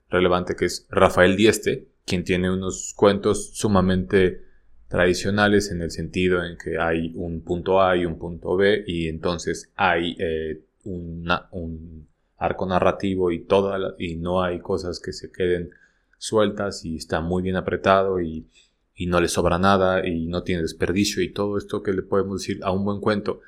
relevante, 0.10 0.56
que 0.56 0.63
es 0.63 0.88
Rafael 0.89 1.36
Dieste, 1.36 1.89
quien 2.06 2.24
tiene 2.24 2.50
unos 2.50 2.94
cuentos 2.96 3.52
sumamente 3.54 4.50
tradicionales 4.91 5.71
en 5.71 5.82
el 5.82 5.89
sentido 5.89 6.43
en 6.43 6.58
que 6.58 6.77
hay 6.77 7.13
un 7.15 7.41
punto 7.45 7.82
A 7.82 7.95
y 7.95 8.06
un 8.06 8.19
punto 8.19 8.58
B, 8.58 8.84
y 8.86 9.08
entonces 9.08 9.71
hay 9.77 10.17
eh, 10.19 10.65
un 10.84 12.08
arco 12.38 12.65
narrativo 12.65 13.32
y, 13.32 13.39
toda 13.39 13.95
y 13.97 14.17
no 14.17 14.43
hay 14.43 14.60
cosas 14.60 14.99
que 14.99 15.13
se 15.13 15.32
queden 15.32 15.69
sueltas 16.17 16.84
y 16.84 16.97
está 16.97 17.21
muy 17.21 17.41
bien 17.41 17.56
apretado 17.56 18.19
y, 18.19 18.49
y, 18.93 19.06
no 19.06 19.21
le 19.21 19.30
sobra 19.30 19.58
nada 19.58 20.06
y 20.06 20.27
no 20.27 20.43
tiene 20.43 20.62
desperdicio 20.62 21.23
y 21.23 21.32
todo 21.32 21.58
esto 21.58 21.82
que 21.82 21.93
le 21.93 22.01
podemos 22.01 22.41
decir 22.41 22.60
a 22.62 22.73
un 22.73 22.84
buen 22.84 22.99
cuento 22.99 23.39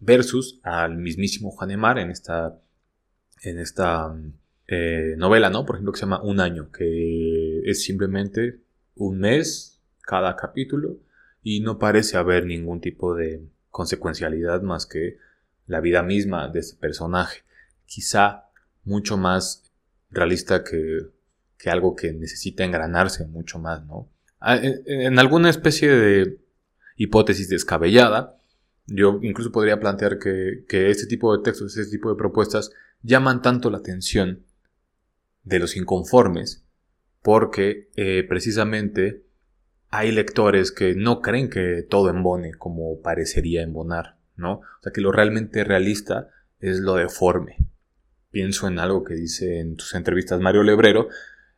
versus 0.00 0.60
al 0.62 0.96
mismísimo 0.96 1.50
Juan 1.50 1.72
Emar 1.72 1.98
en 1.98 2.10
esta, 2.10 2.58
en 3.42 3.58
esta 3.58 4.16
eh, 4.66 5.14
novela, 5.18 5.50
¿no? 5.50 5.66
Por 5.66 5.76
ejemplo, 5.76 5.92
que 5.92 5.98
se 5.98 6.06
llama 6.06 6.22
Un 6.22 6.40
año, 6.40 6.70
que 6.70 7.60
es 7.66 7.84
simplemente 7.84 8.60
un 8.94 9.18
mes 9.18 9.75
cada 10.06 10.36
capítulo 10.36 10.96
y 11.42 11.60
no 11.60 11.78
parece 11.78 12.16
haber 12.16 12.46
ningún 12.46 12.80
tipo 12.80 13.14
de 13.14 13.42
consecuencialidad 13.70 14.62
más 14.62 14.86
que 14.86 15.18
la 15.66 15.80
vida 15.80 16.02
misma 16.02 16.48
de 16.48 16.60
este 16.60 16.78
personaje. 16.78 17.42
Quizá 17.84 18.44
mucho 18.84 19.18
más 19.18 19.70
realista 20.10 20.64
que, 20.64 21.10
que 21.58 21.68
algo 21.68 21.94
que 21.94 22.12
necesita 22.12 22.64
engranarse 22.64 23.26
mucho 23.26 23.58
más, 23.58 23.84
¿no? 23.84 24.08
En, 24.40 24.82
en, 24.86 25.18
alguna 25.18 25.50
especie 25.50 25.90
de 25.90 26.38
hipótesis 26.96 27.48
descabellada, 27.48 28.38
yo 28.86 29.18
incluso 29.22 29.50
podría 29.50 29.80
plantear 29.80 30.18
que, 30.18 30.64
que 30.68 30.90
este 30.90 31.06
tipo 31.06 31.36
de 31.36 31.42
textos, 31.42 31.76
este 31.76 31.90
tipo 31.90 32.10
de 32.10 32.16
propuestas 32.16 32.70
llaman 33.02 33.42
tanto 33.42 33.70
la 33.70 33.78
atención 33.78 34.44
de 35.42 35.58
los 35.58 35.76
inconformes 35.76 36.64
porque 37.26 37.90
eh, 37.96 38.24
precisamente 38.28 39.25
hay 39.96 40.12
lectores 40.12 40.72
que 40.72 40.94
no 40.94 41.22
creen 41.22 41.48
que 41.48 41.82
todo 41.88 42.10
embone 42.10 42.52
como 42.52 43.00
parecería 43.00 43.62
embonar, 43.62 44.16
¿no? 44.36 44.56
O 44.56 44.82
sea, 44.82 44.92
que 44.92 45.00
lo 45.00 45.10
realmente 45.10 45.64
realista 45.64 46.28
es 46.60 46.80
lo 46.80 46.96
deforme. 46.96 47.56
Pienso 48.30 48.68
en 48.68 48.78
algo 48.78 49.04
que 49.04 49.14
dice 49.14 49.58
en 49.58 49.76
tus 49.76 49.94
entrevistas 49.94 50.38
Mario 50.38 50.64
Lebrero, 50.64 51.08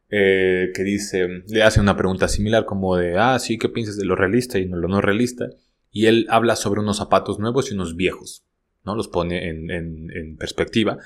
eh, 0.08 0.70
que 0.72 0.84
dice, 0.84 1.42
le 1.48 1.64
hace 1.64 1.80
una 1.80 1.96
pregunta 1.96 2.28
similar 2.28 2.64
como 2.64 2.96
de, 2.96 3.18
ah, 3.18 3.36
sí, 3.40 3.58
¿qué 3.58 3.68
piensas 3.68 3.96
de 3.96 4.04
lo 4.04 4.14
realista 4.14 4.60
y 4.60 4.66
no 4.66 4.76
lo 4.76 4.86
no 4.86 5.00
realista? 5.00 5.48
Y 5.90 6.06
él 6.06 6.26
habla 6.30 6.54
sobre 6.54 6.80
unos 6.80 6.98
zapatos 6.98 7.40
nuevos 7.40 7.72
y 7.72 7.74
unos 7.74 7.96
viejos, 7.96 8.44
¿no? 8.84 8.94
Los 8.94 9.08
pone 9.08 9.48
en, 9.48 9.68
en, 9.72 10.12
en 10.16 10.36
perspectiva. 10.36 10.98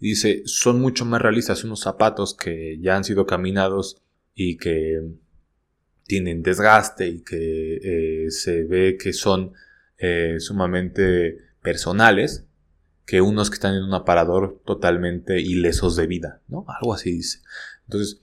Y 0.00 0.08
dice, 0.08 0.40
son 0.46 0.80
mucho 0.80 1.04
más 1.04 1.20
realistas 1.20 1.64
unos 1.64 1.80
zapatos 1.80 2.34
que 2.34 2.78
ya 2.80 2.96
han 2.96 3.04
sido 3.04 3.26
caminados 3.26 4.00
y 4.34 4.56
que 4.56 5.02
tienen 6.08 6.42
desgaste 6.42 7.06
y 7.06 7.20
que 7.20 7.76
eh, 8.24 8.30
se 8.30 8.64
ve 8.64 8.96
que 8.98 9.12
son 9.12 9.52
eh, 9.98 10.36
sumamente 10.40 11.38
personales 11.62 12.46
que 13.04 13.20
unos 13.20 13.50
que 13.50 13.54
están 13.54 13.74
en 13.74 13.84
un 13.84 13.94
aparador 13.94 14.60
totalmente 14.64 15.40
ilesos 15.40 15.96
de 15.96 16.06
vida, 16.06 16.40
¿no? 16.48 16.64
Algo 16.68 16.94
así 16.94 17.12
dice. 17.12 17.40
Entonces, 17.84 18.20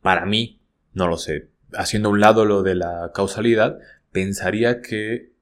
para 0.00 0.26
mí, 0.26 0.60
no 0.94 1.08
lo 1.08 1.16
sé, 1.16 1.48
haciendo 1.74 2.08
a 2.08 2.12
un 2.12 2.20
lado 2.20 2.44
lo 2.44 2.62
de 2.62 2.74
la 2.74 3.12
causalidad, 3.14 3.78
pensaría 4.10 4.80
que 4.80 5.32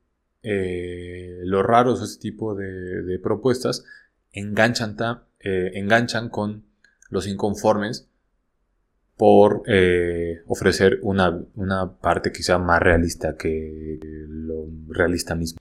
eh, 0.43 1.40
los 1.45 1.64
raros, 1.64 2.03
ese 2.03 2.19
tipo 2.19 2.55
de, 2.55 3.19
propuestas, 3.23 3.85
enganchan, 4.33 4.97
ta, 4.97 5.25
eh, 5.40 5.73
enganchan 5.75 6.29
con 6.29 6.64
los 7.09 7.27
inconformes 7.27 8.10
por 9.20 9.64
eh, 9.66 10.40
ofrecer 10.46 10.98
una, 11.02 11.44
una 11.54 11.98
parte 11.98 12.33
quizá 12.33 12.59
más 12.59 12.80
realista 12.80 13.37
que 13.37 13.98
lo 14.26 14.64
realista 14.88 15.35
mismo. 15.35 15.59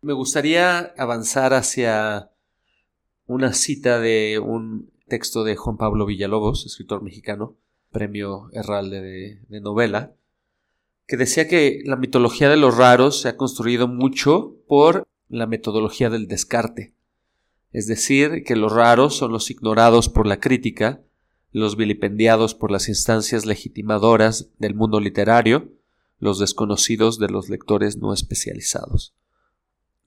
Me 0.00 0.14
gustaría 0.14 0.78
avanzar 0.96 1.52
hacia 1.52 2.30
una 3.26 3.52
cita 3.52 4.00
de 4.00 4.38
un 4.42 4.90
texto 5.08 5.44
de 5.44 5.56
Juan 5.56 5.76
Pablo 5.76 6.06
Villalobos, 6.06 6.64
escritor 6.64 7.02
mexicano, 7.02 7.54
premio 7.92 8.48
Herralde 8.54 9.02
de, 9.02 9.40
de 9.46 9.60
novela, 9.60 10.14
que 11.06 11.18
decía 11.18 11.46
que 11.46 11.82
la 11.84 11.96
mitología 11.96 12.48
de 12.48 12.56
los 12.56 12.78
raros 12.78 13.20
se 13.20 13.28
ha 13.28 13.36
construido 13.36 13.88
mucho 13.88 14.56
por 14.66 15.06
la 15.28 15.46
metodología 15.46 16.08
del 16.08 16.28
descarte. 16.28 16.94
Es 17.72 17.86
decir, 17.86 18.42
que 18.42 18.56
los 18.56 18.72
raros 18.72 19.18
son 19.18 19.32
los 19.32 19.50
ignorados 19.50 20.08
por 20.08 20.26
la 20.26 20.40
crítica, 20.40 21.02
los 21.54 21.76
vilipendiados 21.76 22.52
por 22.52 22.72
las 22.72 22.88
instancias 22.88 23.46
legitimadoras 23.46 24.50
del 24.58 24.74
mundo 24.74 24.98
literario, 24.98 25.70
los 26.18 26.40
desconocidos 26.40 27.20
de 27.20 27.28
los 27.28 27.48
lectores 27.48 27.96
no 27.96 28.12
especializados. 28.12 29.14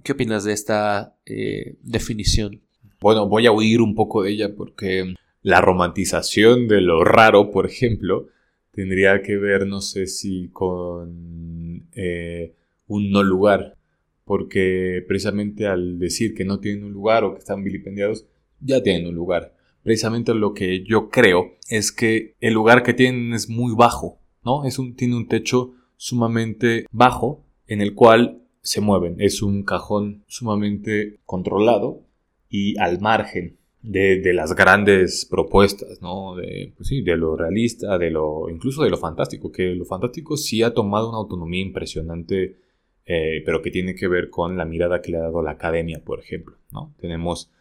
¿Qué 0.04 0.12
opinas 0.12 0.44
de 0.44 0.52
esta 0.52 1.16
eh, 1.26 1.78
definición? 1.82 2.62
Bueno, 3.00 3.30
voy 3.30 3.46
a 3.46 3.54
huir 3.54 3.80
un 3.80 3.96
poco 3.96 4.24
de 4.24 4.32
ella 4.32 4.56
porque 4.56 5.16
la 5.42 5.62
romantización 5.62 6.68
de 6.68 6.82
lo 6.82 7.06
raro, 7.06 7.50
por 7.50 7.66
ejemplo, 7.66 8.28
tendría 8.74 9.22
que 9.22 9.38
ver, 9.38 9.68
no 9.68 9.80
sé 9.80 10.08
si 10.08 10.50
con 10.50 11.88
eh, 11.94 12.56
un 12.88 13.10
no 13.10 13.24
lugar, 13.24 13.78
porque 14.26 15.02
precisamente 15.08 15.66
al 15.66 15.98
decir 15.98 16.36
que 16.36 16.44
no 16.44 16.60
tienen 16.60 16.84
un 16.84 16.92
lugar 16.92 17.24
o 17.24 17.34
que 17.34 17.40
están 17.40 17.64
vilipendiados, 17.64 18.26
ya 18.60 18.84
tienen 18.84 19.08
un 19.08 19.16
lugar. 19.16 19.57
Precisamente 19.88 20.34
lo 20.34 20.54
que 20.54 20.84
yo 20.84 21.08
creo 21.08 21.56
es 21.70 21.94
que 21.94 22.36
el 22.42 22.54
lugar 22.54 22.84
que 22.84 22.94
tienen 22.94 23.34
es 23.34 23.48
muy 23.48 23.74
bajo, 23.74 24.20
¿no? 24.44 24.66
Es 24.66 24.80
un, 24.80 24.98
tiene 24.98 25.16
un 25.16 25.30
techo 25.30 25.76
sumamente 25.96 26.86
bajo 26.92 27.46
en 27.68 27.80
el 27.80 27.96
cual 27.96 28.42
se 28.60 28.82
mueven. 28.82 29.16
Es 29.20 29.42
un 29.42 29.64
cajón 29.64 30.26
sumamente 30.28 31.22
controlado 31.24 32.02
y 32.50 32.78
al 32.80 33.00
margen 33.00 33.60
de, 33.82 34.34
las 34.34 34.56
grandes 34.56 35.26
propuestas, 35.26 36.02
¿no? 36.02 36.36
De, 36.36 36.74
pues 36.76 36.90
sí, 36.90 37.02
de 37.02 37.16
lo 37.16 37.38
realista, 37.38 37.98
de 37.98 38.12
lo, 38.12 38.50
incluso 38.50 38.84
de 38.84 38.90
lo 38.90 38.98
fantástico, 38.98 39.54
que 39.54 39.74
lo 39.74 39.86
fantástico 39.86 40.36
sí 40.36 40.64
ha 40.64 40.74
tomado 40.74 41.08
una 41.08 41.20
autonomía 41.20 41.62
impresionante, 41.62 42.58
eh, 43.06 43.42
pero 43.46 43.62
que 43.62 43.72
tiene 43.72 43.96
que 43.96 44.10
ver 44.10 44.30
con 44.30 44.58
la 44.58 44.66
mirada 44.66 45.02
que 45.02 45.12
le 45.12 45.18
ha 45.20 45.22
dado 45.22 45.42
la 45.42 45.52
academia, 45.52 46.04
por 46.04 46.20
ejemplo, 46.20 46.58
¿no? 46.74 46.94
Tenemos, 47.00 47.54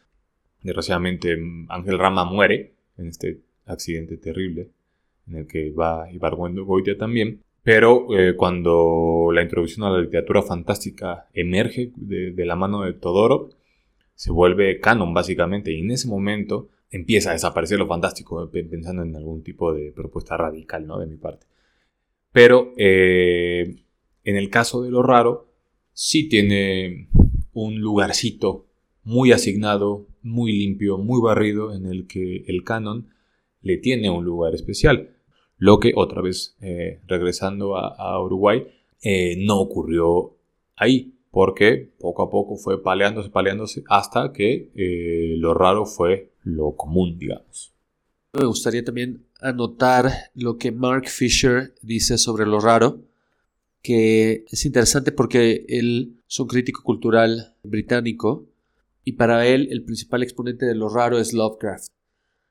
desgraciadamente, 0.67 1.39
Ángel 1.69 1.99
Rama 1.99 2.25
muere 2.25 2.73
en 2.99 3.09
este 3.09 3.41
accidente 3.65 4.17
terrible 4.17 4.71
en 5.29 5.37
el 5.39 5.47
que 5.47 5.71
va 5.71 6.11
Ibargüendo 6.13 6.65
Goitia 6.65 6.97
también, 6.97 7.43
pero 7.63 8.07
eh, 8.17 8.37
cuando 8.37 9.31
la 9.33 9.43
introducción 9.43 9.87
a 9.87 9.91
la 9.91 10.01
literatura 10.01 10.43
fantástica 10.43 11.27
emerge 11.33 11.91
de, 11.97 12.31
de, 12.31 12.47
la 12.47 12.55
mano 12.55 12.83
de 12.83 12.93
Todorov, 12.93 13.51
se 14.15 14.31
vuelve 14.31 14.79
canon 14.81 15.13
básicamente 15.13 15.73
y 15.73 15.81
en 15.81 15.91
ese 15.91 16.09
momento 16.09 16.69
empieza 16.91 17.31
a 17.31 17.33
desaparecer 17.33 17.79
lo 17.79 17.87
fantástico, 17.87 18.49
pensando 18.51 19.03
en 19.03 19.17
algún 19.17 19.43
tipo 19.43 19.73
de 19.73 19.93
propuesta 19.93 20.37
radical 20.37 20.87
¿no? 20.87 20.99
de 20.99 21.07
mi 21.07 21.17
parte. 21.17 21.47
Pero 22.33 22.73
eh, 22.77 23.77
en 24.25 24.37
el 24.37 24.51
caso 24.51 24.83
de 24.83 24.91
lo 24.91 25.03
raro, 25.03 25.49
sí 25.93 26.29
tiene 26.29 27.09
un 27.53 27.81
lugarcito 27.81 28.67
muy 29.03 29.33
asignado, 29.33 30.07
muy 30.27 30.53
limpio, 30.53 30.99
muy 30.99 31.21
barrido, 31.23 31.75
en 31.75 31.87
el 31.87 32.07
que 32.07 32.45
el 32.47 32.65
canon 32.65 33.09
le 33.63 33.79
tiene 33.79 34.11
un 34.11 34.25
lugar 34.25 34.55
especial. 34.55 35.17
Lo 35.57 35.81
que, 35.81 35.93
otra 35.95 36.21
vez, 36.21 36.57
eh, 36.61 37.01
regresando 37.07 37.77
a, 37.77 38.23
Uruguay, 38.23 38.67
eh, 39.03 39.37
no 39.39 39.59
ocurrió 39.59 40.37
ahí, 40.77 41.15
porque 41.31 41.93
poco 41.99 42.23
a 42.23 42.31
poco 42.31 42.57
fue 42.57 42.83
paleándose, 42.83 43.31
paleándose, 43.31 43.83
hasta 43.89 44.33
que 44.33 44.71
eh, 44.75 45.37
lo 45.39 45.55
raro 45.55 45.87
fue 45.87 46.33
lo 46.43 46.77
común, 46.77 47.19
digamos. 47.19 47.73
Me 48.33 48.45
gustaría 48.45 48.85
también 48.85 49.25
anotar 49.41 50.11
lo 50.35 50.59
que 50.59 50.73
Mark 50.73 51.09
Fisher 51.09 51.75
dice 51.83 52.19
sobre 52.19 52.47
lo 52.47 52.61
raro, 52.61 53.01
que 53.83 54.45
es 54.51 54.67
interesante 54.67 55.13
porque 55.13 55.65
él 55.69 56.21
es 56.29 56.41
un 56.41 56.49
crítico 56.49 56.83
cultural 56.83 57.55
británico 57.63 58.47
y 59.07 59.13
para 59.13 59.47
él 59.47 59.69
el 59.71 59.85
principal 59.85 60.25
exponente 60.25 60.67
de 60.67 60.75
lo 60.75 60.89
raro 60.89 61.21
es 61.21 61.33
Lovecraft 61.33 61.87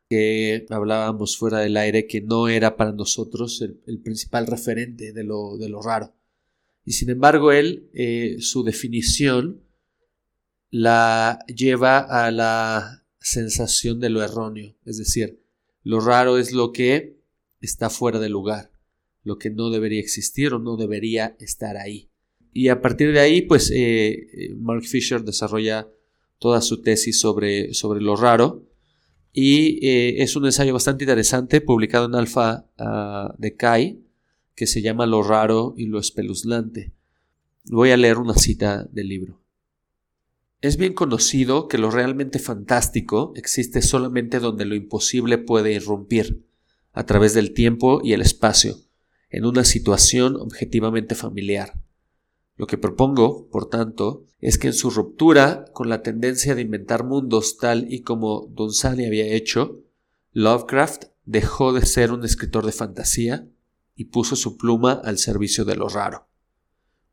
que 0.10 0.66
hablábamos 0.70 1.36
fuera 1.36 1.60
del 1.60 1.76
aire 1.76 2.08
que 2.08 2.22
no 2.22 2.48
era 2.48 2.78
para 2.78 2.94
nosotros 2.94 3.62
el, 3.62 4.00
principal 4.00 4.48
referente 4.48 5.12
de 5.12 5.24
lo, 5.26 5.58
de 5.58 5.68
lo, 5.68 5.82
raro. 5.82 6.14
Y 6.86 6.94
sin 6.94 7.10
embargo, 7.10 7.52
él, 7.52 7.90
eh, 7.94 8.38
su 8.40 8.64
definición 8.64 9.64
la 10.70 11.40
lleva 11.48 12.00
a 12.00 12.32
la 12.32 13.04
sensación 13.20 14.00
de 14.00 14.12
lo 14.12 14.24
erróneo. 14.24 14.76
Es 14.86 14.98
decir, 14.98 15.42
lo 15.84 16.00
raro 16.00 16.38
es 16.38 16.54
lo 16.54 16.72
que 16.72 17.18
está 17.60 17.90
fuera 17.90 18.20
de 18.20 18.30
lugar, 18.30 18.72
lo 19.24 19.40
que 19.40 19.50
no 19.50 19.72
debería 19.72 20.00
existir 20.00 20.54
o 20.54 20.60
no 20.60 20.78
debería 20.78 21.36
estar 21.40 21.76
ahí. 21.76 22.10
Y 22.54 22.70
a 22.70 22.80
partir 22.80 23.12
de 23.12 23.20
ahí, 23.20 23.42
pues 23.42 23.72
eh, 23.76 24.54
Mark 24.56 24.84
Fisher 24.84 25.24
desarrolla 25.24 25.90
toda 26.40 26.62
su 26.62 26.82
tesis 26.82 27.20
sobre, 27.20 27.74
sobre 27.74 28.02
lo 28.02 28.16
raro 28.16 28.64
y 29.38 29.86
eh, 29.86 30.24
es 30.24 30.38
un 30.38 30.46
ensayo 30.46 30.74
bastante 30.74 31.04
interesante 31.04 31.60
publicado 31.60 32.06
en 32.06 32.16
Alpha 32.16 32.70
uh, 32.80 33.34
de 33.38 33.56
Kai 33.56 34.02
que 34.56 34.66
se 34.66 34.82
llama 34.82 35.06
Lo 35.06 35.24
raro 35.24 35.74
y 35.76 35.88
lo 35.88 36.00
espeluznante. 36.00 36.94
Voy 37.66 37.92
a 37.92 37.98
leer 37.98 38.18
una 38.18 38.36
cita 38.36 38.88
del 38.92 39.10
libro. 39.10 39.42
Es 40.62 40.78
bien 40.78 40.94
conocido 40.94 41.68
que 41.68 41.78
lo 41.78 41.92
realmente 41.92 42.40
fantástico 42.40 43.34
existe 43.36 43.82
solamente 43.82 44.40
donde 44.40 44.66
lo 44.66 44.76
imposible 44.76 45.38
puede 45.38 45.74
irrumpir, 45.74 46.46
a 46.94 47.06
través 47.06 47.34
del 47.34 47.54
tiempo 47.54 48.00
y 48.04 48.14
el 48.14 48.22
espacio, 48.22 48.78
en 49.30 49.46
una 49.46 49.66
situación 49.66 50.38
objetivamente 50.38 51.14
familiar. 51.14 51.85
Lo 52.58 52.68
que 52.68 52.78
propongo, 52.78 53.50
por 53.50 53.70
tanto, 53.70 54.24
es 54.40 54.58
que 54.58 54.68
en 54.68 54.74
su 54.74 54.90
ruptura 54.90 55.66
con 55.74 55.90
la 55.90 56.02
tendencia 56.02 56.56
de 56.56 56.62
inventar 56.62 57.04
mundos 57.04 57.58
tal 57.58 57.92
y 57.92 58.02
como 58.02 58.48
Don 58.52 58.72
Sani 58.72 59.06
había 59.06 59.26
hecho, 59.26 59.82
Lovecraft 60.32 61.06
dejó 61.26 61.74
de 61.74 61.86
ser 61.86 62.12
un 62.12 62.24
escritor 62.24 62.66
de 62.66 62.72
fantasía 62.72 63.48
y 63.96 64.06
puso 64.06 64.36
su 64.36 64.58
pluma 64.58 64.94
al 64.94 65.18
servicio 65.18 65.66
de 65.66 65.76
lo 65.76 65.90
raro. 65.90 66.28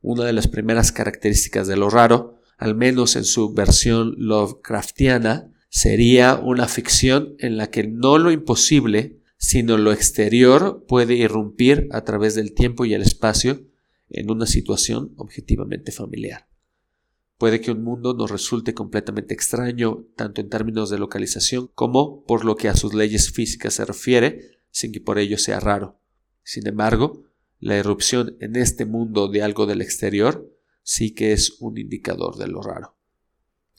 Una 0.01 0.25
de 0.25 0.33
las 0.33 0.49
primeras 0.49 0.93
características 0.93 1.67
de 1.67 1.77
lo 1.77 1.91
raro, 1.91 2.41
al 2.59 2.75
menos 2.75 3.17
en 3.17 3.25
su 3.25 3.53
versión 3.53 4.15
Lovecraftiana, 4.19 5.53
sería 5.69 6.37
una 6.37 6.69
ficción 6.69 7.35
en 7.39 7.57
la 7.57 7.71
que 7.71 7.85
no 7.87 8.19
lo 8.19 8.31
imposible, 8.31 9.21
sino 9.39 9.79
lo 9.79 9.93
exterior 9.93 10.85
puede 10.87 11.15
irrumpir 11.15 11.89
a 11.93 12.03
través 12.03 12.35
del 12.35 12.53
tiempo 12.53 12.85
y 12.85 12.95
el 12.95 13.03
espacio 13.03 13.63
en 14.13 14.31
una 14.31 14.47
situación 14.47 15.13
objetivamente 15.17 15.93
familiar. 15.93 16.49
Puede 17.39 17.61
que 17.61 17.73
un 17.73 17.83
mundo 17.83 18.15
nos 18.15 18.31
resulte 18.31 18.73
completamente 18.73 19.35
extraño, 19.35 20.07
tanto 20.17 20.41
en 20.41 20.49
términos 20.49 20.91
de 20.91 20.99
localización 20.99 21.71
como 21.75 22.25
por 22.25 22.45
lo 22.45 22.57
que 22.57 22.69
a 22.69 22.77
sus 22.77 22.95
leyes 22.95 23.33
físicas 23.33 23.75
se 23.75 23.85
refiere, 23.85 24.59
sin 24.71 24.93
que 24.93 25.01
por 25.01 25.19
ello 25.19 25.39
sea 25.39 25.59
raro. 25.59 25.99
Sin 26.45 26.67
embargo, 26.69 27.25
la 27.59 27.77
irrupción 27.77 28.37
en 28.41 28.57
este 28.57 28.87
mundo 28.87 29.29
de 29.29 29.43
algo 29.43 29.67
del 29.67 29.81
exterior 29.81 30.49
sí 30.83 31.15
que 31.15 31.33
es 31.33 31.57
un 31.61 31.79
indicador 31.79 32.37
de 32.37 32.49
lo 32.49 32.63
raro. 32.63 32.97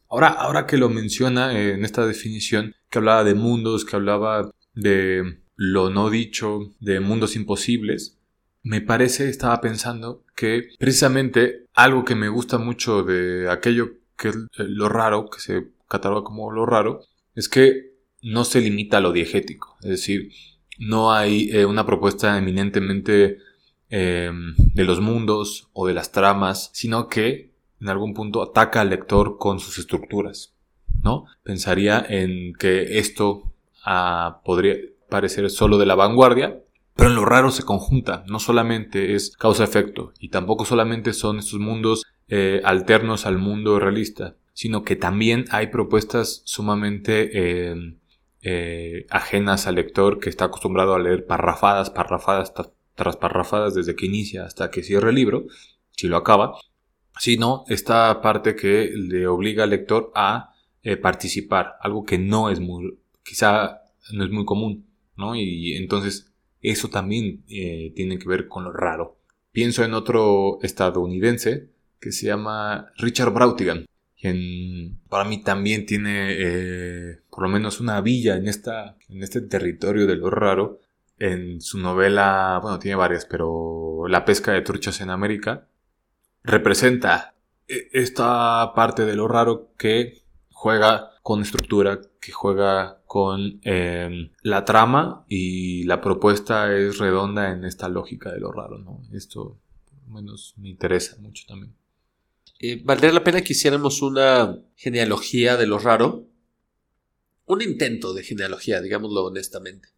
Ahora, 0.10 0.28
ahora 0.28 0.68
que 0.68 0.78
lo 0.78 0.90
menciona 0.90 1.58
eh, 1.58 1.74
en 1.74 1.86
esta 1.86 2.06
definición, 2.06 2.76
que 2.90 3.00
hablaba 3.00 3.24
de 3.24 3.34
mundos, 3.34 3.86
que 3.86 3.96
hablaba 3.96 4.52
de 4.74 5.40
lo 5.56 5.90
no 5.90 6.10
dicho, 6.10 6.74
de 6.80 7.00
mundos 7.00 7.36
imposibles, 7.36 8.20
me 8.64 8.82
parece, 8.82 9.30
estaba 9.30 9.60
pensando 9.62 10.24
que 10.36 10.70
precisamente 10.80 11.68
algo 11.74 12.06
que 12.06 12.16
me 12.16 12.30
gusta 12.30 12.58
mucho 12.58 13.04
de 13.04 13.50
aquello 13.50 13.92
que 14.18 14.30
es 14.30 14.36
lo 14.58 14.90
raro, 14.90 15.30
que 15.30 15.40
se 15.40 15.68
cataloga 15.88 16.24
como 16.24 16.52
lo 16.52 16.66
raro, 16.66 17.02
es 17.36 17.50
que 17.50 17.94
no 18.22 18.46
se 18.46 18.62
limita 18.62 18.98
a 18.98 19.02
lo 19.02 19.12
diegético. 19.12 19.78
Es 19.82 19.90
decir, 19.90 20.32
no 20.80 21.12
hay 21.12 21.50
eh, 21.52 21.66
una 21.66 21.86
propuesta 21.86 22.38
eminentemente 22.38 23.38
eh, 23.90 24.32
de 24.58 24.84
los 24.86 25.02
mundos 25.02 25.70
o 25.74 25.86
de 25.86 25.94
las 25.94 26.12
tramas, 26.12 26.72
sino 26.74 27.10
que 27.10 27.52
en 27.82 27.90
algún 27.90 28.14
punto 28.14 28.42
ataca 28.42 28.82
al 28.82 28.90
lector 28.90 29.38
con 29.38 29.60
sus 29.60 29.78
estructuras. 29.78 30.54
¿no? 31.04 31.26
Pensaría 31.44 32.04
en 32.08 32.54
que 32.54 32.98
esto 32.98 33.52
ah, 33.86 34.42
podría 34.46 34.78
parecer 35.10 35.50
solo 35.50 35.78
de 35.78 35.86
la 35.86 35.96
vanguardia, 35.96 36.63
pero 36.96 37.10
en 37.10 37.16
lo 37.16 37.26
raro 37.26 37.52
se 37.52 37.64
conjunta, 37.64 38.24
no 38.28 38.40
solamente 38.40 39.16
es 39.16 39.36
causa-efecto, 39.38 40.14
y 40.20 40.30
tampoco 40.30 40.66
solamente 40.66 41.14
son 41.14 41.40
estos 41.40 41.60
mundos 41.60 42.04
eh, 42.28 42.62
alternos 42.64 43.26
al 43.26 43.38
mundo 43.38 43.80
realista, 43.80 44.36
sino 44.54 44.84
que 44.84 44.96
también 44.96 45.46
hay 45.52 45.68
propuestas 45.68 46.42
sumamente 46.46 47.32
eh, 47.34 47.96
eh, 48.42 49.06
ajenas 49.10 49.68
al 49.68 49.76
lector 49.76 50.20
que 50.20 50.30
está 50.30 50.46
acostumbrado 50.46 50.94
a 50.94 51.00
leer 51.00 51.26
parrafadas, 51.26 51.90
parrafadas 51.90 52.54
tras 52.96 53.18
parrafadas 53.18 53.74
desde 53.74 53.96
que 53.96 54.06
inicia 54.06 54.46
hasta 54.46 54.70
que 54.70 54.84
cierra 54.84 55.10
el 55.10 55.16
libro, 55.16 55.46
si 55.92 56.08
lo 56.08 56.18
acaba, 56.18 56.56
sino 57.20 57.64
esta 57.68 58.22
parte 58.22 58.56
que 58.56 58.92
le 58.96 59.28
obliga 59.28 59.64
al 59.64 59.72
lector 59.72 60.12
a 60.16 60.54
eh, 60.84 60.98
participar, 60.98 61.76
algo 61.80 62.04
que 62.04 62.18
no 62.18 62.50
es 62.50 62.60
muy, 62.60 63.00
quizá 63.24 63.82
no 64.12 64.26
es 64.26 64.32
muy 64.32 64.46
común, 64.46 64.86
¿no? 65.16 65.36
Y 65.36 65.78
entonces 65.78 66.33
eso 66.72 66.90
también 66.90 67.44
eh, 67.50 67.92
tiene 67.96 68.18
que 68.18 68.28
ver 68.28 68.48
con 68.48 68.64
lo 68.64 68.72
raro. 68.72 69.18
Pienso 69.52 69.84
en 69.84 69.94
otro 69.94 70.60
estadounidense 70.62 71.70
que 72.00 72.12
se 72.12 72.28
llama 72.28 72.92
Richard 72.98 73.32
Brautigan, 73.32 73.86
quien 74.20 75.00
para 75.10 75.26
mí 75.26 75.44
también 75.44 75.86
tiene 75.86 76.30
eh, 76.32 77.20
por 77.30 77.44
lo 77.44 77.50
menos 77.50 77.80
una 77.80 78.02
villa 78.02 78.36
en, 78.36 78.48
esta, 78.48 78.98
en 79.10 79.22
este 79.22 79.42
territorio 79.42 80.08
de 80.08 80.16
lo 80.16 80.30
raro. 80.30 80.80
En 81.20 81.62
su 81.62 81.78
novela, 81.78 82.60
bueno, 82.62 82.80
tiene 82.80 82.96
varias, 82.96 83.26
pero 83.26 84.08
La 84.08 84.26
pesca 84.26 84.52
de 84.52 84.62
truchas 84.62 85.00
en 85.02 85.10
América 85.10 85.68
representa 86.44 87.36
eh, 87.68 87.90
esta 87.94 88.74
parte 88.74 89.06
de 89.06 89.16
lo 89.16 89.28
raro 89.28 89.74
que 89.78 90.24
juega 90.50 91.12
con 91.22 91.42
estructura, 91.42 92.02
que 92.24 92.32
juega 92.32 93.02
con 93.06 93.60
eh, 93.64 94.32
la 94.42 94.64
trama 94.64 95.26
y 95.28 95.84
la 95.84 96.00
propuesta 96.00 96.74
es 96.74 96.98
redonda 96.98 97.52
en 97.52 97.66
esta 97.66 97.90
lógica 97.90 98.32
de 98.32 98.40
lo 98.40 98.52
raro, 98.52 98.78
¿no? 98.78 99.02
Esto 99.12 99.60
por 99.86 100.08
menos 100.16 100.54
me 100.58 100.70
interesa 100.70 101.18
mucho 101.20 101.44
también. 101.48 101.76
Eh, 102.60 102.82
valdría 102.84 103.12
la 103.12 103.24
pena 103.24 103.42
que 103.42 103.54
hiciéramos 103.54 104.02
una 104.02 104.58
genealogía 104.76 105.58
de 105.58 105.68
lo 105.68 105.80
raro. 105.80 106.26
Un 107.46 107.62
intento 107.62 108.14
de 108.14 108.24
genealogía, 108.24 108.80
digámoslo 108.80 109.26
honestamente. 109.26 109.90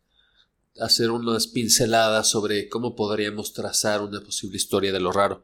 Hacer 0.79 1.11
unas 1.11 1.45
pinceladas 1.45 2.27
sobre 2.27 2.67
cómo 2.69 2.95
podríamos 2.95 3.53
trazar 3.53 4.01
una 4.01 4.21
posible 4.21 4.57
historia 4.57 4.91
de 4.91 4.99
lo 4.99 5.11
raro. 5.11 5.43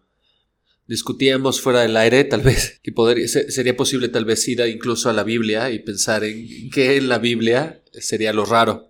Discutíamos 0.91 1.61
fuera 1.61 1.79
del 1.83 1.95
aire, 1.95 2.25
tal 2.25 2.41
vez, 2.41 2.81
que 2.83 2.91
podría, 2.91 3.25
se- 3.25 3.49
sería 3.49 3.77
posible 3.77 4.09
tal 4.09 4.25
vez 4.25 4.45
ir 4.49 4.61
a- 4.61 4.67
incluso 4.67 5.09
a 5.09 5.13
la 5.13 5.23
Biblia 5.23 5.71
y 5.71 5.79
pensar 5.79 6.25
en 6.25 6.69
qué 6.69 6.97
en 6.97 7.07
la 7.07 7.17
Biblia 7.17 7.79
sería 7.93 8.33
lo 8.33 8.43
raro. 8.43 8.89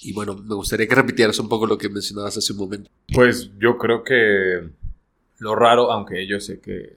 Y 0.00 0.12
bueno, 0.12 0.34
me 0.36 0.54
gustaría 0.54 0.86
que 0.86 0.94
repitieras 0.94 1.38
un 1.38 1.48
poco 1.48 1.66
lo 1.66 1.78
que 1.78 1.88
mencionabas 1.88 2.36
hace 2.36 2.52
un 2.52 2.58
momento. 2.58 2.90
Pues 3.14 3.50
yo 3.58 3.78
creo 3.78 4.04
que 4.04 4.68
lo 5.38 5.54
raro, 5.54 5.90
aunque 5.90 6.26
yo 6.26 6.40
sé 6.40 6.60
que 6.60 6.96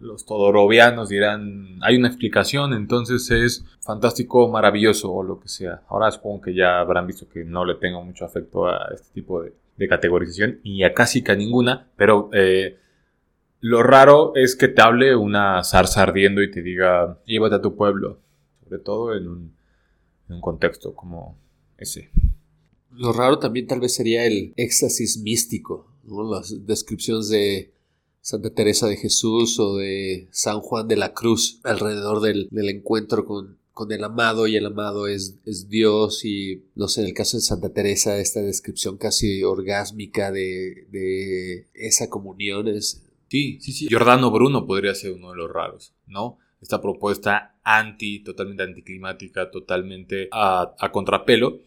los 0.00 0.24
todorovianos 0.24 1.10
dirán, 1.10 1.78
hay 1.82 1.96
una 1.96 2.08
explicación, 2.08 2.72
entonces 2.72 3.30
es 3.30 3.64
fantástico, 3.82 4.48
maravilloso 4.48 5.12
o 5.12 5.22
lo 5.22 5.40
que 5.40 5.48
sea. 5.48 5.82
Ahora 5.90 6.10
supongo 6.10 6.40
que 6.40 6.54
ya 6.54 6.80
habrán 6.80 7.06
visto 7.06 7.28
que 7.28 7.44
no 7.44 7.66
le 7.66 7.74
tengo 7.74 8.02
mucho 8.02 8.24
afecto 8.24 8.66
a 8.66 8.88
este 8.94 9.08
tipo 9.12 9.42
de, 9.42 9.52
de 9.76 9.88
categorización 9.88 10.58
y 10.64 10.84
a 10.84 10.94
casi 10.94 11.22
que 11.22 11.32
a 11.32 11.36
ninguna, 11.36 11.86
pero 11.96 12.30
eh, 12.32 12.78
lo 13.60 13.82
raro 13.82 14.32
es 14.34 14.56
que 14.56 14.68
te 14.68 14.82
hable 14.82 15.16
una 15.16 15.62
zarza 15.64 16.02
ardiendo 16.02 16.42
y 16.42 16.50
te 16.50 16.62
diga, 16.62 17.18
llévate 17.26 17.56
a 17.56 17.62
tu 17.62 17.76
pueblo, 17.76 18.18
sobre 18.64 18.78
todo 18.78 19.14
en 19.14 19.28
un, 19.28 19.52
en 20.28 20.34
un 20.36 20.40
contexto 20.40 20.94
como 20.94 21.36
ese. 21.78 22.10
Lo 22.92 23.12
raro 23.12 23.38
también 23.38 23.66
tal 23.66 23.80
vez 23.80 23.94
sería 23.94 24.24
el 24.24 24.52
éxtasis 24.56 25.18
místico, 25.18 25.88
¿no? 26.04 26.30
las 26.30 26.66
descripciones 26.66 27.28
de 27.28 27.72
Santa 28.20 28.50
Teresa 28.50 28.88
de 28.88 28.96
Jesús 28.96 29.58
o 29.60 29.76
de 29.76 30.28
San 30.30 30.60
Juan 30.60 30.88
de 30.88 30.96
la 30.96 31.12
Cruz 31.12 31.60
alrededor 31.62 32.20
del, 32.20 32.48
del 32.50 32.68
encuentro 32.70 33.24
con, 33.24 33.58
con 33.72 33.92
el 33.92 34.02
amado 34.02 34.46
y 34.46 34.56
el 34.56 34.66
amado 34.66 35.06
es, 35.06 35.34
es 35.44 35.68
Dios 35.68 36.24
y 36.24 36.62
no 36.74 36.88
sé, 36.88 37.02
en 37.02 37.08
el 37.08 37.14
caso 37.14 37.36
de 37.36 37.42
Santa 37.42 37.68
Teresa 37.68 38.18
esta 38.18 38.40
descripción 38.40 38.96
casi 38.96 39.44
orgásmica 39.44 40.32
de, 40.32 40.86
de 40.90 41.66
esa 41.74 42.08
comunión 42.08 42.68
es... 42.68 43.02
Sí, 43.28 43.58
sí, 43.60 43.72
sí. 43.72 43.86
Giordano 43.88 44.30
Bruno 44.30 44.66
podría 44.66 44.94
ser 44.94 45.12
uno 45.12 45.30
de 45.30 45.36
los 45.36 45.50
raros, 45.50 45.94
¿no? 46.06 46.38
Esta 46.60 46.80
propuesta 46.80 47.58
anti, 47.62 48.20
totalmente 48.20 48.62
anticlimática, 48.62 49.50
totalmente 49.50 50.28
a, 50.32 50.74
contrapelo, 50.92 51.60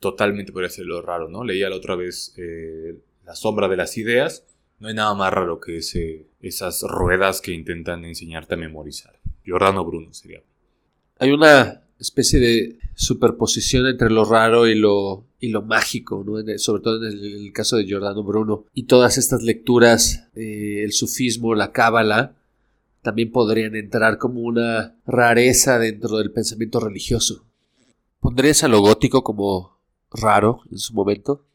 totalmente 0.00 0.52
podría 0.52 0.70
ser 0.70 0.86
lo 0.86 1.00
raro, 1.00 1.28
¿no? 1.28 1.44
Leía 1.44 1.70
la 1.70 1.76
otra 1.76 1.96
vez 1.96 2.34
eh, 2.36 2.98
La 3.24 3.34
sombra 3.34 3.68
de 3.68 3.76
las 3.76 3.96
ideas. 3.96 4.44
No 4.80 4.88
hay 4.88 4.94
nada 4.94 5.14
más 5.14 5.32
raro 5.32 5.60
que 5.60 5.78
esas 5.78 6.82
ruedas 6.82 7.40
que 7.40 7.52
intentan 7.52 8.04
enseñarte 8.04 8.54
a 8.54 8.58
memorizar. 8.58 9.18
Giordano 9.44 9.84
Bruno 9.84 10.12
sería. 10.12 10.42
Hay 11.18 11.32
una 11.32 11.82
especie 11.98 12.38
de 12.38 12.78
superposición 12.98 13.86
entre 13.86 14.10
lo 14.10 14.24
raro 14.24 14.66
y 14.66 14.74
lo, 14.74 15.24
y 15.38 15.50
lo 15.50 15.62
mágico, 15.62 16.24
¿no? 16.26 16.34
Sobre 16.58 16.82
todo 16.82 17.06
en 17.06 17.12
el, 17.12 17.44
el 17.46 17.52
caso 17.52 17.76
de 17.76 17.84
Giordano 17.84 18.24
Bruno. 18.24 18.64
Y 18.74 18.84
todas 18.84 19.18
estas 19.18 19.44
lecturas, 19.44 20.28
eh, 20.34 20.82
el 20.82 20.92
sufismo, 20.92 21.54
la 21.54 21.70
cábala, 21.70 22.34
también 23.02 23.30
podrían 23.30 23.76
entrar 23.76 24.18
como 24.18 24.40
una 24.40 24.96
rareza 25.06 25.78
dentro 25.78 26.18
del 26.18 26.32
pensamiento 26.32 26.80
religioso. 26.80 27.44
¿Pondrías 28.18 28.64
a 28.64 28.68
lo 28.68 28.80
gótico 28.80 29.22
como 29.22 29.78
raro 30.10 30.62
en 30.72 30.78
su 30.78 30.92
momento? 30.92 31.46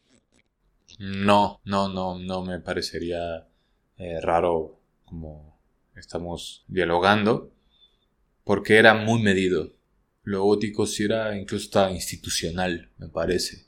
No, 0.98 1.60
no, 1.66 1.90
no, 1.90 2.20
no 2.20 2.46
me 2.46 2.60
parecería 2.60 3.50
eh, 3.98 4.22
raro 4.22 4.80
como 5.04 5.60
estamos 5.98 6.64
dialogando, 6.70 7.52
porque 8.46 8.78
era 8.78 8.94
muy 8.94 9.22
medido. 9.22 9.74
Lo 10.24 10.44
gótico 10.44 10.86
sí 10.86 11.04
era 11.04 11.38
incluso 11.38 11.66
hasta 11.66 11.92
institucional, 11.92 12.90
me 12.98 13.10
parece. 13.10 13.66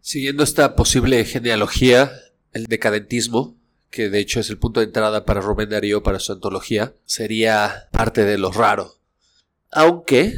Siguiendo 0.00 0.44
esta 0.44 0.76
posible 0.76 1.24
genealogía, 1.24 2.12
el 2.52 2.66
decadentismo, 2.66 3.56
que 3.90 4.08
de 4.08 4.20
hecho 4.20 4.38
es 4.40 4.50
el 4.50 4.58
punto 4.58 4.80
de 4.80 4.86
entrada 4.86 5.24
para 5.24 5.40
Rubén 5.40 5.70
Darío 5.70 6.02
para 6.02 6.20
su 6.20 6.32
antología, 6.32 6.94
sería 7.04 7.88
parte 7.90 8.24
de 8.24 8.38
lo 8.38 8.52
raro. 8.52 9.00
Aunque 9.72 10.34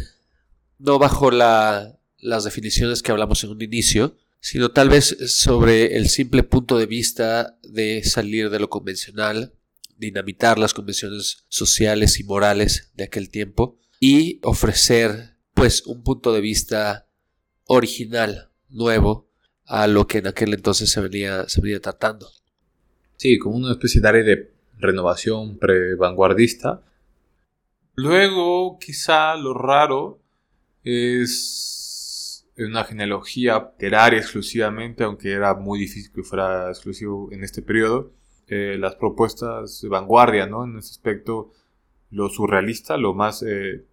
no 0.78 0.98
bajo 0.98 1.30
la- 1.30 1.98
las 2.18 2.44
definiciones 2.44 3.02
que 3.02 3.12
hablamos 3.12 3.44
en 3.44 3.50
un 3.50 3.60
inicio, 3.62 4.16
sino 4.40 4.70
tal 4.70 4.88
vez 4.88 5.16
sobre 5.26 5.96
el 5.96 6.08
simple 6.08 6.42
punto 6.44 6.78
de 6.78 6.86
vista 6.86 7.58
de 7.62 8.02
salir 8.04 8.50
de 8.50 8.60
lo 8.60 8.70
convencional, 8.70 9.52
dinamitar 9.98 10.58
las 10.58 10.74
convenciones 10.74 11.44
sociales 11.48 12.18
y 12.20 12.24
morales 12.24 12.90
de 12.94 13.04
aquel 13.04 13.28
tiempo 13.30 13.78
y 14.00 14.40
ofrecer 14.42 15.37
pues 15.54 15.87
un 15.87 16.02
punto 16.02 16.32
de 16.32 16.40
vista 16.40 17.06
original, 17.64 18.50
nuevo, 18.68 19.28
a 19.66 19.87
lo 19.87 20.06
que 20.06 20.18
en 20.18 20.26
aquel 20.28 20.54
entonces 20.54 20.90
se 20.90 21.00
venía, 21.00 21.48
se 21.48 21.61
venía 21.61 21.80
tratando. 21.80 22.28
Sí, 23.16 23.38
como 23.38 23.56
una 23.56 23.72
especie 23.72 24.00
de 24.00 24.08
área 24.08 24.22
de 24.22 24.52
renovación 24.78 25.58
pre-vanguardista. 25.58 26.82
Luego, 27.94 28.78
quizá 28.78 29.34
lo 29.37 29.52
raro 29.54 30.20
es 30.84 32.48
una 32.56 32.84
genealogía 32.84 33.72
literaria 33.72 34.20
exclusivamente, 34.20 35.04
aunque 35.04 35.32
era 35.32 35.54
muy 35.54 35.78
difícil 35.78 36.12
que 36.12 36.22
fuera 36.22 36.68
exclusivo 36.68 37.28
en 37.32 37.44
este 37.44 37.61
periodo. 37.62 38.12
Eh, 38.46 38.76
las 38.78 38.94
propuestas 38.94 39.82
de 39.82 39.88
vanguardia, 39.88 40.46
¿no? 40.46 40.64
En 40.64 40.78
ese 40.78 40.90
aspecto, 40.90 41.52
lo 42.11 42.30
surrealista, 42.30 42.96
lo 42.96 43.12
más 43.12 43.42
eh, 43.42 43.84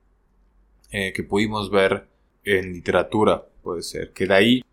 eh, 0.91 1.13
que 1.13 1.23
pudimos 1.23 1.69
ver 1.71 2.07
en 2.43 2.73
literatura, 2.73 3.45
puede 3.63 3.81
ser. 3.81 4.11
Que 4.11 4.27
de 4.27 4.33
ahí 4.33 4.63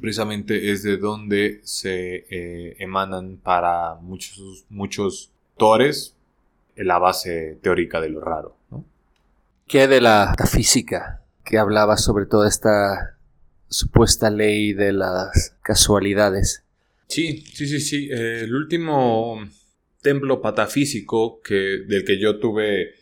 precisamente 0.00 0.70
es 0.70 0.82
de 0.82 0.96
donde 0.96 1.60
se 1.64 2.26
eh, 2.30 2.76
emanan 2.78 3.38
para 3.38 3.94
muchos, 3.96 4.64
muchos 4.68 5.30
autores 5.52 6.14
la 6.76 6.98
base 6.98 7.58
teórica 7.62 8.00
de 8.00 8.10
lo 8.10 8.20
raro. 8.20 8.56
¿no? 8.70 8.84
¿Qué 9.66 9.88
de 9.88 10.00
la 10.00 10.34
física 10.50 11.22
que 11.44 11.58
hablaba 11.58 11.96
sobre 11.96 12.26
toda 12.26 12.46
esta 12.48 13.16
supuesta 13.68 14.30
ley 14.30 14.74
de 14.74 14.92
las 14.92 15.56
casualidades? 15.62 16.62
Sí, 17.08 17.38
sí, 17.54 17.66
sí, 17.66 17.80
sí. 17.80 18.08
Eh, 18.10 18.40
el 18.42 18.54
último 18.54 19.38
templo 20.02 20.40
patafísico 20.42 21.40
que, 21.40 21.54
del 21.88 22.04
que 22.04 22.20
yo 22.20 22.38
tuve 22.38 22.94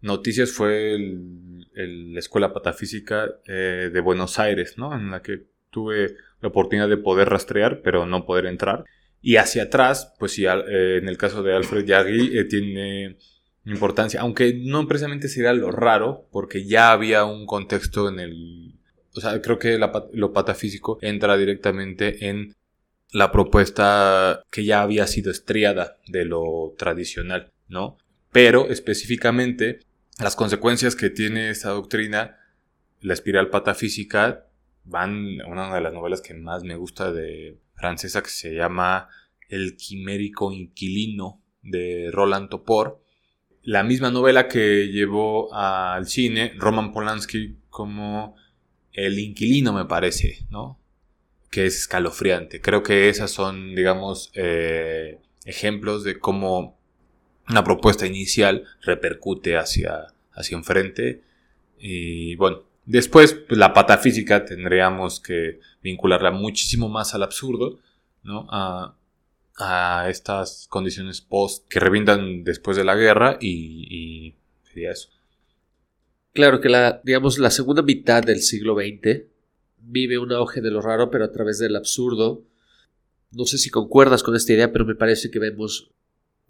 noticias 0.00 0.50
fue 0.50 0.94
el- 0.94 1.51
el- 1.74 2.12
la 2.14 2.20
Escuela 2.20 2.52
Patafísica 2.52 3.28
eh, 3.46 3.90
de 3.92 4.00
Buenos 4.00 4.38
Aires, 4.38 4.74
¿no? 4.78 4.94
En 4.94 5.10
la 5.10 5.22
que 5.22 5.44
tuve 5.70 6.16
la 6.40 6.48
oportunidad 6.48 6.88
de 6.88 6.96
poder 6.98 7.28
rastrear, 7.28 7.80
pero 7.82 8.06
no 8.06 8.24
poder 8.26 8.46
entrar. 8.46 8.84
Y 9.20 9.36
hacia 9.36 9.64
atrás, 9.64 10.14
pues 10.18 10.32
sí, 10.32 10.44
eh, 10.46 10.98
en 10.98 11.08
el 11.08 11.16
caso 11.16 11.42
de 11.42 11.54
Alfred 11.54 11.84
Yagui 11.84 12.36
eh, 12.36 12.44
tiene 12.44 13.16
importancia, 13.64 14.20
aunque 14.20 14.54
no 14.64 14.86
precisamente 14.88 15.28
sería 15.28 15.52
lo 15.52 15.70
raro, 15.70 16.28
porque 16.32 16.64
ya 16.66 16.90
había 16.92 17.24
un 17.24 17.46
contexto 17.46 18.08
en 18.08 18.18
el... 18.20 18.74
O 19.14 19.20
sea, 19.20 19.40
creo 19.40 19.58
que 19.58 19.78
lo 20.12 20.32
patafísico 20.32 20.98
entra 21.02 21.36
directamente 21.36 22.28
en 22.28 22.54
la 23.12 23.30
propuesta 23.30 24.42
que 24.50 24.64
ya 24.64 24.82
había 24.82 25.06
sido 25.06 25.30
estriada 25.30 25.98
de 26.08 26.24
lo 26.24 26.74
tradicional, 26.78 27.52
¿no? 27.68 27.98
Pero 28.32 28.68
específicamente 28.70 29.80
las 30.18 30.36
consecuencias 30.36 30.94
que 30.94 31.10
tiene 31.10 31.50
esta 31.50 31.70
doctrina, 31.70 32.38
la 33.00 33.14
espiral 33.14 33.50
patafísica, 33.50 34.46
van 34.84 35.40
a 35.40 35.46
una 35.46 35.74
de 35.74 35.80
las 35.80 35.92
novelas 35.92 36.20
que 36.20 36.34
más 36.34 36.64
me 36.64 36.76
gusta 36.76 37.12
de 37.12 37.58
francesa 37.74 38.22
que 38.22 38.30
se 38.30 38.54
llama 38.54 39.08
El 39.48 39.76
quimérico 39.76 40.52
inquilino 40.52 41.40
de 41.62 42.10
Roland 42.12 42.48
Topor. 42.48 43.02
La 43.62 43.84
misma 43.84 44.10
novela 44.10 44.48
que 44.48 44.88
llevó 44.88 45.54
al 45.54 46.06
cine 46.06 46.52
Roman 46.56 46.92
Polanski 46.92 47.56
como 47.70 48.36
El 48.92 49.18
inquilino 49.18 49.72
me 49.72 49.84
parece, 49.84 50.46
¿no? 50.50 50.78
Que 51.50 51.66
es 51.66 51.76
escalofriante. 51.76 52.60
Creo 52.60 52.82
que 52.82 53.08
esas 53.08 53.30
son, 53.30 53.74
digamos, 53.74 54.30
eh, 54.34 55.20
ejemplos 55.44 56.04
de 56.04 56.18
cómo 56.18 56.81
una 57.48 57.64
propuesta 57.64 58.06
inicial 58.06 58.64
repercute 58.82 59.56
hacia, 59.56 60.06
hacia 60.32 60.56
enfrente. 60.56 61.22
Y 61.78 62.36
bueno, 62.36 62.62
después 62.86 63.34
pues, 63.34 63.58
la 63.58 63.72
patafísica 63.72 64.44
tendríamos 64.44 65.20
que 65.20 65.60
vincularla 65.82 66.30
muchísimo 66.30 66.88
más 66.88 67.14
al 67.14 67.22
absurdo, 67.22 67.78
¿no? 68.22 68.46
A, 68.50 68.94
a 69.58 70.08
estas 70.08 70.66
condiciones 70.68 71.20
post 71.20 71.68
que 71.68 71.80
revientan 71.80 72.44
después 72.44 72.76
de 72.76 72.84
la 72.84 72.94
guerra 72.94 73.38
y, 73.40 73.86
y 73.90 74.34
sería 74.64 74.92
eso. 74.92 75.10
Claro 76.32 76.60
que 76.60 76.70
la, 76.70 77.02
digamos, 77.04 77.38
la 77.38 77.50
segunda 77.50 77.82
mitad 77.82 78.22
del 78.22 78.40
siglo 78.40 78.74
XX 78.74 79.26
vive 79.78 80.18
un 80.18 80.32
auge 80.32 80.60
de 80.60 80.70
lo 80.70 80.80
raro, 80.80 81.10
pero 81.10 81.24
a 81.24 81.32
través 81.32 81.58
del 81.58 81.76
absurdo. 81.76 82.42
No 83.32 83.44
sé 83.44 83.58
si 83.58 83.70
concuerdas 83.70 84.22
con 84.22 84.34
esta 84.34 84.52
idea, 84.52 84.72
pero 84.72 84.86
me 84.86 84.94
parece 84.94 85.30
que 85.30 85.38
vemos 85.38 85.91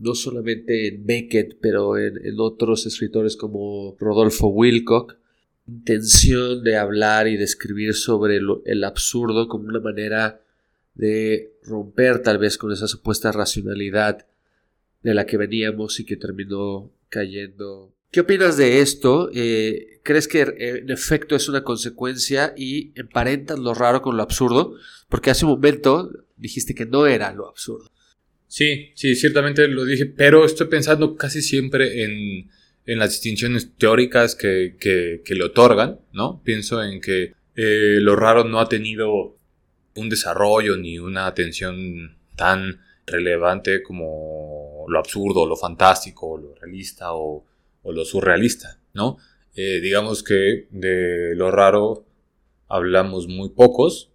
no 0.02 0.14
solamente 0.14 0.88
en 0.88 1.06
Beckett, 1.06 1.58
pero 1.60 1.96
en, 1.96 2.18
otros 2.38 2.86
escritores 2.86 3.36
como 3.36 3.96
Rodolfo 4.00 4.48
Wilcock, 4.48 5.16
intención 5.68 6.64
de 6.64 6.76
hablar 6.76 7.28
y 7.28 7.36
de 7.36 7.44
escribir 7.44 7.94
sobre 7.94 8.40
el 8.64 8.84
absurdo 8.84 9.46
como 9.46 9.68
una 9.68 9.80
manera 9.80 10.40
de 10.94 11.52
romper 11.62 12.22
tal 12.22 12.38
vez 12.38 12.58
con 12.58 12.72
esa 12.72 12.88
supuesta 12.88 13.32
racionalidad 13.32 14.26
de 15.02 15.14
la 15.14 15.24
que 15.24 15.36
veníamos 15.36 16.00
y 16.00 16.04
que 16.04 16.16
terminó 16.16 16.90
cayendo. 17.08 17.92
¿Qué 18.10 18.20
opinas 18.20 18.56
de 18.56 18.80
esto? 18.80 19.30
Eh, 19.32 20.00
¿Crees 20.02 20.28
que 20.28 20.42
en 20.42 20.90
efecto 20.90 21.34
es 21.34 21.48
una 21.48 21.64
consecuencia 21.64 22.54
y 22.56 22.92
emparentas 22.98 23.58
lo 23.58 23.72
raro 23.72 24.02
con 24.02 24.16
lo 24.16 24.22
absurdo? 24.22 24.74
Porque 25.08 25.30
hace 25.30 25.44
un 25.44 25.52
momento 25.52 26.10
dijiste 26.36 26.74
que 26.74 26.86
no 26.86 27.06
era 27.06 27.32
lo 27.32 27.48
absurdo. 27.48 27.90
Sí, 28.52 28.92
sí, 28.96 29.14
ciertamente 29.14 29.66
lo 29.66 29.86
dije, 29.86 30.04
pero 30.04 30.44
estoy 30.44 30.66
pensando 30.66 31.16
casi 31.16 31.40
siempre 31.40 32.04
en, 32.04 32.50
en 32.84 32.98
las 32.98 33.12
distinciones 33.12 33.74
teóricas 33.78 34.34
que, 34.34 34.76
que, 34.78 35.34
le 35.34 35.44
otorgan, 35.44 36.00
¿no? 36.12 36.42
Pienso 36.44 36.82
en 36.82 37.00
que 37.00 37.32
eh, 37.56 37.96
lo 37.98 38.14
raro 38.14 38.44
no 38.44 38.60
ha 38.60 38.68
tenido 38.68 39.38
un 39.94 40.10
desarrollo 40.10 40.76
ni 40.76 40.98
una 40.98 41.26
atención 41.26 42.18
tan 42.36 42.78
relevante 43.06 43.82
como 43.82 44.84
lo 44.86 44.98
absurdo, 44.98 45.46
lo 45.46 45.56
fantástico, 45.56 46.36
lo 46.36 46.54
realista 46.54 47.14
o, 47.14 47.46
o 47.82 47.90
lo 47.90 48.04
surrealista, 48.04 48.78
¿no? 48.92 49.16
Eh, 49.54 49.80
digamos 49.80 50.22
que 50.22 50.66
de 50.70 51.34
lo 51.36 51.50
raro 51.50 52.04
hablamos 52.68 53.28
muy 53.28 53.48
pocos, 53.48 54.11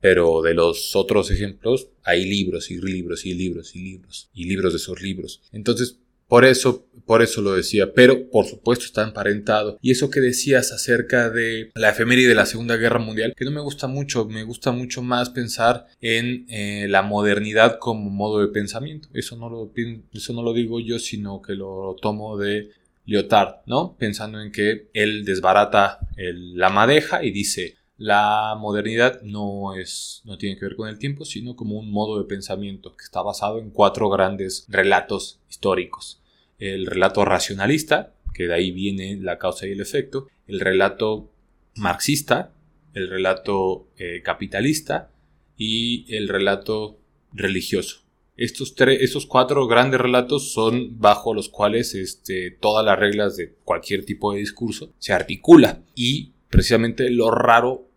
pero 0.00 0.42
de 0.42 0.54
los 0.54 0.94
otros 0.96 1.30
ejemplos 1.30 1.88
hay 2.04 2.24
libros 2.24 2.70
y 2.70 2.80
libros 2.80 3.26
y 3.26 3.34
libros 3.34 3.74
y 3.74 3.82
libros 3.82 4.30
y 4.34 4.44
libros 4.44 4.72
de 4.72 4.76
esos 4.76 5.02
libros. 5.02 5.42
Entonces, 5.52 5.98
por 6.28 6.44
eso, 6.44 6.86
por 7.06 7.22
eso 7.22 7.40
lo 7.40 7.54
decía, 7.54 7.94
pero 7.94 8.28
por 8.28 8.44
supuesto 8.44 8.84
está 8.84 9.02
emparentado. 9.02 9.78
Y 9.80 9.92
eso 9.92 10.10
que 10.10 10.20
decías 10.20 10.72
acerca 10.72 11.30
de 11.30 11.70
la 11.74 11.88
efeméride 11.88 12.28
de 12.28 12.34
la 12.34 12.44
Segunda 12.44 12.76
Guerra 12.76 12.98
Mundial, 12.98 13.32
que 13.34 13.46
no 13.46 13.50
me 13.50 13.62
gusta 13.62 13.86
mucho, 13.86 14.26
me 14.26 14.44
gusta 14.44 14.70
mucho 14.70 15.00
más 15.00 15.30
pensar 15.30 15.86
en 16.02 16.44
eh, 16.50 16.86
la 16.86 17.00
modernidad 17.00 17.78
como 17.78 18.10
modo 18.10 18.40
de 18.40 18.48
pensamiento. 18.48 19.08
Eso 19.14 19.36
no 19.36 19.48
lo, 19.48 19.72
eso 20.12 20.32
no 20.34 20.42
lo 20.42 20.52
digo 20.52 20.80
yo, 20.80 20.98
sino 20.98 21.40
que 21.40 21.54
lo 21.54 21.96
tomo 21.98 22.36
de 22.36 22.72
Lyotard, 23.06 23.62
¿no? 23.64 23.96
Pensando 23.98 24.38
en 24.38 24.52
que 24.52 24.88
él 24.92 25.24
desbarata 25.24 26.00
la 26.14 26.68
madeja 26.68 27.24
y 27.24 27.30
dice, 27.30 27.77
la 27.98 28.56
modernidad 28.56 29.20
no 29.22 29.74
es 29.74 30.22
no 30.24 30.38
tiene 30.38 30.56
que 30.56 30.64
ver 30.64 30.76
con 30.76 30.88
el 30.88 31.00
tiempo, 31.00 31.24
sino 31.24 31.56
como 31.56 31.76
un 31.76 31.90
modo 31.90 32.18
de 32.18 32.28
pensamiento 32.28 32.96
que 32.96 33.02
está 33.04 33.22
basado 33.22 33.58
en 33.58 33.70
cuatro 33.70 34.08
grandes 34.08 34.64
relatos 34.68 35.40
históricos. 35.50 36.22
El 36.58 36.86
relato 36.86 37.24
racionalista, 37.24 38.14
que 38.32 38.46
de 38.46 38.54
ahí 38.54 38.70
viene 38.70 39.18
la 39.20 39.38
causa 39.38 39.66
y 39.66 39.72
el 39.72 39.80
efecto, 39.80 40.28
el 40.46 40.60
relato 40.60 41.28
marxista, 41.74 42.52
el 42.94 43.08
relato 43.08 43.88
eh, 43.98 44.22
capitalista 44.22 45.10
y 45.56 46.06
el 46.14 46.28
relato 46.28 46.98
religioso. 47.32 48.02
Estos, 48.36 48.76
tres, 48.76 49.02
estos 49.02 49.26
cuatro 49.26 49.66
grandes 49.66 50.00
relatos 50.00 50.52
son 50.52 51.00
bajo 51.00 51.34
los 51.34 51.48
cuales 51.48 51.96
este, 51.96 52.52
todas 52.52 52.84
las 52.84 52.96
reglas 52.96 53.36
de 53.36 53.54
cualquier 53.64 54.04
tipo 54.04 54.32
de 54.32 54.38
discurso 54.38 54.92
se 55.00 55.12
articula 55.12 55.82
y 55.96 56.30
precisamente 56.48 57.10
lo 57.10 57.32
raro 57.32 57.87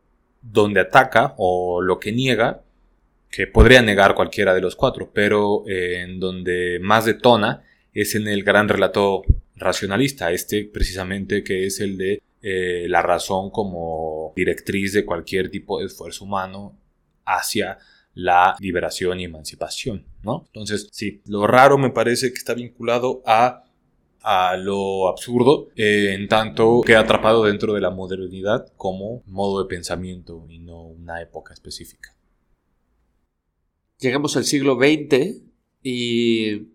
donde 0.41 0.82
ataca 0.82 1.34
o 1.38 1.82
lo 1.82 1.99
que 1.99 2.12
niega, 2.12 2.62
que 3.30 3.47
podría 3.47 3.82
negar 3.82 4.15
cualquiera 4.15 4.54
de 4.54 4.62
los 4.62 4.75
cuatro, 4.75 5.12
pero 5.13 5.63
eh, 5.67 6.01
en 6.01 6.19
donde 6.19 6.80
más 6.82 7.06
detona 7.06 7.63
es 7.93 8.15
en 8.15 8.27
el 8.27 8.43
gran 8.43 8.67
relato 8.67 9.23
racionalista, 9.56 10.32
este 10.32 10.65
precisamente 10.65 11.43
que 11.43 11.65
es 11.65 11.80
el 11.80 11.97
de 11.97 12.21
eh, 12.41 12.88
la 12.89 13.01
razón 13.01 13.51
como 13.51 14.34
directriz 14.36 14.93
de 14.93 15.06
cualquier 15.06 15.49
tipo 15.51 15.80
de 15.80 15.86
esfuerzo 15.86 16.25
humano 16.25 16.75
hacia 17.25 17.77
la 18.13 18.56
liberación 18.60 19.19
y 19.19 19.25
emancipación, 19.25 20.06
¿no? 20.23 20.43
Entonces, 20.47 20.89
sí, 20.91 21.21
lo 21.27 21.47
raro 21.47 21.77
me 21.77 21.91
parece 21.91 22.32
que 22.32 22.38
está 22.38 22.54
vinculado 22.54 23.21
a 23.25 23.63
a 24.22 24.56
lo 24.56 25.08
absurdo, 25.08 25.70
eh, 25.76 26.14
en 26.14 26.28
tanto 26.28 26.82
que 26.86 26.96
atrapado 26.96 27.46
dentro 27.46 27.74
de 27.74 27.82
la 27.82 27.90
modernidad 27.90 28.72
como 28.78 29.24
modo 29.26 29.64
de 29.64 29.70
pensamiento 29.70 30.46
y 30.50 30.60
no 30.60 30.84
una 30.84 31.22
época 31.22 31.54
específica. 31.54 32.16
Llegamos 34.00 34.38
al 34.38 34.46
siglo 34.46 34.76
XX 34.76 35.42
y 35.84 36.68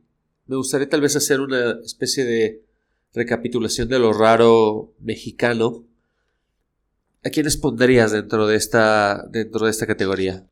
me 0.46 0.56
gustaría 0.56 0.88
tal 0.88 1.00
vez 1.00 1.16
hacer 1.16 1.40
una 1.40 1.72
especie 1.84 2.24
de 2.24 2.62
recapitulación 3.14 3.88
de 3.88 3.98
lo 3.98 4.12
raro 4.12 4.94
mexicano. 5.00 5.84
¿A 7.24 7.30
quiénes 7.30 7.56
pondrías 7.56 8.12
dentro 8.12 8.46
de 8.46 8.56
esta, 8.56 9.26
dentro 9.28 9.64
de 9.64 9.70
esta 9.70 9.86
categoría? 9.86 10.44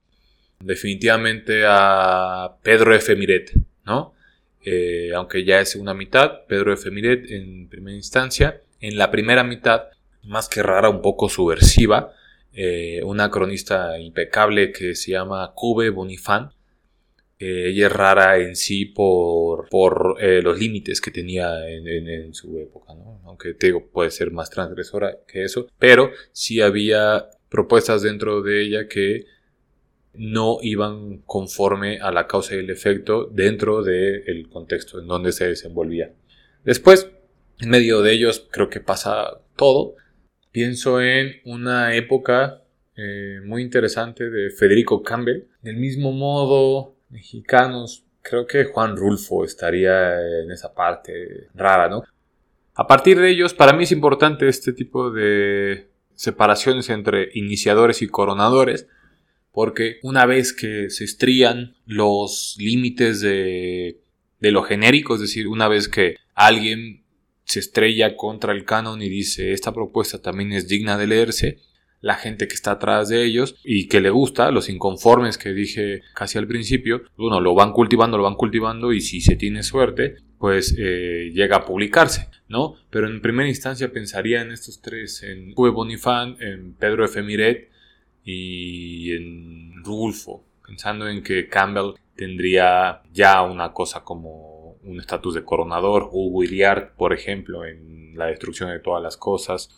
Definitivamente 0.60 1.64
a 1.66 2.56
Pedro 2.62 2.94
F. 2.94 3.14
Miret, 3.14 3.52
¿no? 3.84 4.14
Eh, 4.64 5.10
aunque 5.14 5.44
ya 5.44 5.60
es 5.60 5.70
segunda 5.70 5.94
mitad, 5.94 6.46
Pedro 6.48 6.72
F. 6.72 6.88
En 6.88 7.68
primera 7.68 7.96
instancia. 7.96 8.62
En 8.80 8.96
la 8.98 9.10
primera 9.10 9.44
mitad, 9.44 9.84
más 10.24 10.48
que 10.48 10.62
rara, 10.62 10.88
un 10.88 11.02
poco 11.02 11.28
subversiva, 11.28 12.12
eh, 12.52 13.02
una 13.04 13.30
cronista 13.30 13.98
impecable 13.98 14.72
que 14.72 14.94
se 14.94 15.12
llama 15.12 15.52
Cube 15.54 15.90
Bonifán. 15.90 16.50
Eh, 17.38 17.70
ella 17.70 17.86
es 17.88 17.92
rara 17.92 18.38
en 18.38 18.54
sí 18.56 18.84
por, 18.86 19.68
los 20.42 20.58
límites 20.58 21.00
que 21.00 21.10
tenía 21.10 21.68
en, 21.68 21.86
en- 21.88 22.08
en 22.08 22.34
su 22.34 22.58
época, 22.58 22.94
¿no? 22.94 23.20
aunque 23.24 23.54
te 23.54 23.66
digo, 23.66 23.88
puede 23.90 24.10
ser 24.12 24.30
más 24.30 24.50
transgresora 24.50 25.18
que 25.26 25.42
eso, 25.44 25.66
pero 25.78 26.10
sí 26.32 26.60
había 26.60 27.26
propuestas 27.48 28.02
dentro 28.02 28.40
de 28.42 28.62
ella 28.62 28.86
que 28.88 29.24
no 30.16 30.58
iban 30.62 31.18
conforme 31.26 32.00
a 32.00 32.10
la 32.10 32.26
causa 32.26 32.54
y 32.54 32.58
el 32.58 32.70
efecto 32.70 33.26
dentro 33.26 33.82
del 33.82 34.48
contexto 34.48 35.00
en 35.00 35.06
donde 35.06 35.32
se 35.32 35.48
desenvolvía. 35.48 36.12
Después, 36.64 37.10
en 37.60 37.70
medio 37.70 38.02
de 38.02 38.12
ellos, 38.12 38.46
creo 38.50 38.68
que 38.68 38.80
pasa 38.80 39.40
todo. 39.56 39.96
Pienso 40.50 41.00
en 41.00 41.36
una 41.44 41.94
época 41.94 42.62
eh, 42.96 43.40
muy 43.44 43.62
interesante 43.62 44.30
de 44.30 44.50
Federico 44.50 45.02
Campbell. 45.02 45.44
Del 45.62 45.76
mismo 45.76 46.12
modo, 46.12 46.96
mexicanos, 47.10 48.04
creo 48.22 48.46
que 48.46 48.64
Juan 48.64 48.96
Rulfo 48.96 49.44
estaría 49.44 50.14
en 50.42 50.50
esa 50.50 50.74
parte 50.74 51.48
rara, 51.54 51.88
¿no? 51.88 52.02
A 52.74 52.86
partir 52.86 53.20
de 53.20 53.30
ellos, 53.30 53.54
para 53.54 53.72
mí 53.72 53.84
es 53.84 53.92
importante 53.92 54.48
este 54.48 54.72
tipo 54.72 55.10
de 55.10 55.88
separaciones 56.14 56.90
entre 56.90 57.30
iniciadores 57.34 58.02
y 58.02 58.08
coronadores, 58.08 58.88
porque 59.54 59.98
una 60.02 60.26
vez 60.26 60.52
que 60.52 60.90
se 60.90 61.04
estrían 61.04 61.76
los 61.86 62.56
límites 62.58 63.20
de, 63.20 64.00
de 64.40 64.50
lo 64.50 64.64
genérico, 64.64 65.14
es 65.14 65.20
decir, 65.20 65.46
una 65.46 65.68
vez 65.68 65.88
que 65.88 66.16
alguien 66.34 67.04
se 67.44 67.60
estrella 67.60 68.16
contra 68.16 68.52
el 68.52 68.64
canon 68.64 69.00
y 69.00 69.08
dice 69.08 69.52
esta 69.52 69.72
propuesta 69.72 70.20
también 70.20 70.52
es 70.52 70.66
digna 70.66 70.98
de 70.98 71.06
leerse, 71.06 71.58
la 72.00 72.16
gente 72.16 72.48
que 72.48 72.54
está 72.54 72.72
atrás 72.72 73.08
de 73.08 73.24
ellos 73.24 73.54
y 73.64 73.86
que 73.86 74.00
le 74.00 74.10
gusta, 74.10 74.50
los 74.50 74.68
inconformes 74.68 75.38
que 75.38 75.54
dije 75.54 76.02
casi 76.14 76.36
al 76.36 76.48
principio, 76.48 77.02
bueno, 77.16 77.40
lo 77.40 77.54
van 77.54 77.72
cultivando, 77.72 78.18
lo 78.18 78.24
van 78.24 78.34
cultivando 78.34 78.92
y 78.92 79.00
si 79.00 79.20
se 79.20 79.36
tiene 79.36 79.62
suerte, 79.62 80.16
pues 80.38 80.74
eh, 80.76 81.30
llega 81.32 81.58
a 81.58 81.64
publicarse, 81.64 82.28
¿no? 82.48 82.74
Pero 82.90 83.06
en 83.06 83.22
primera 83.22 83.48
instancia 83.48 83.92
pensaría 83.92 84.42
en 84.42 84.50
estos 84.50 84.82
tres, 84.82 85.22
en 85.22 85.54
Juve 85.54 85.70
Bonifant, 85.70 86.42
en 86.42 86.74
Pedro 86.74 87.04
F. 87.04 87.22
Miret 87.22 87.70
y 88.24 89.12
en 89.12 89.84
Rulfo, 89.84 90.44
pensando 90.66 91.08
en 91.08 91.22
que 91.22 91.48
Campbell 91.48 91.94
tendría 92.16 93.02
ya 93.12 93.42
una 93.42 93.72
cosa 93.72 94.02
como 94.02 94.76
un 94.84 95.00
estatus 95.00 95.34
de 95.34 95.44
coronador, 95.44 96.08
Hugo 96.12 96.42
Iriart, 96.42 96.94
por 96.94 97.12
ejemplo, 97.12 97.64
en 97.64 98.16
la 98.16 98.26
destrucción 98.26 98.70
de 98.70 98.80
todas 98.80 99.02
las 99.02 99.16
cosas, 99.16 99.70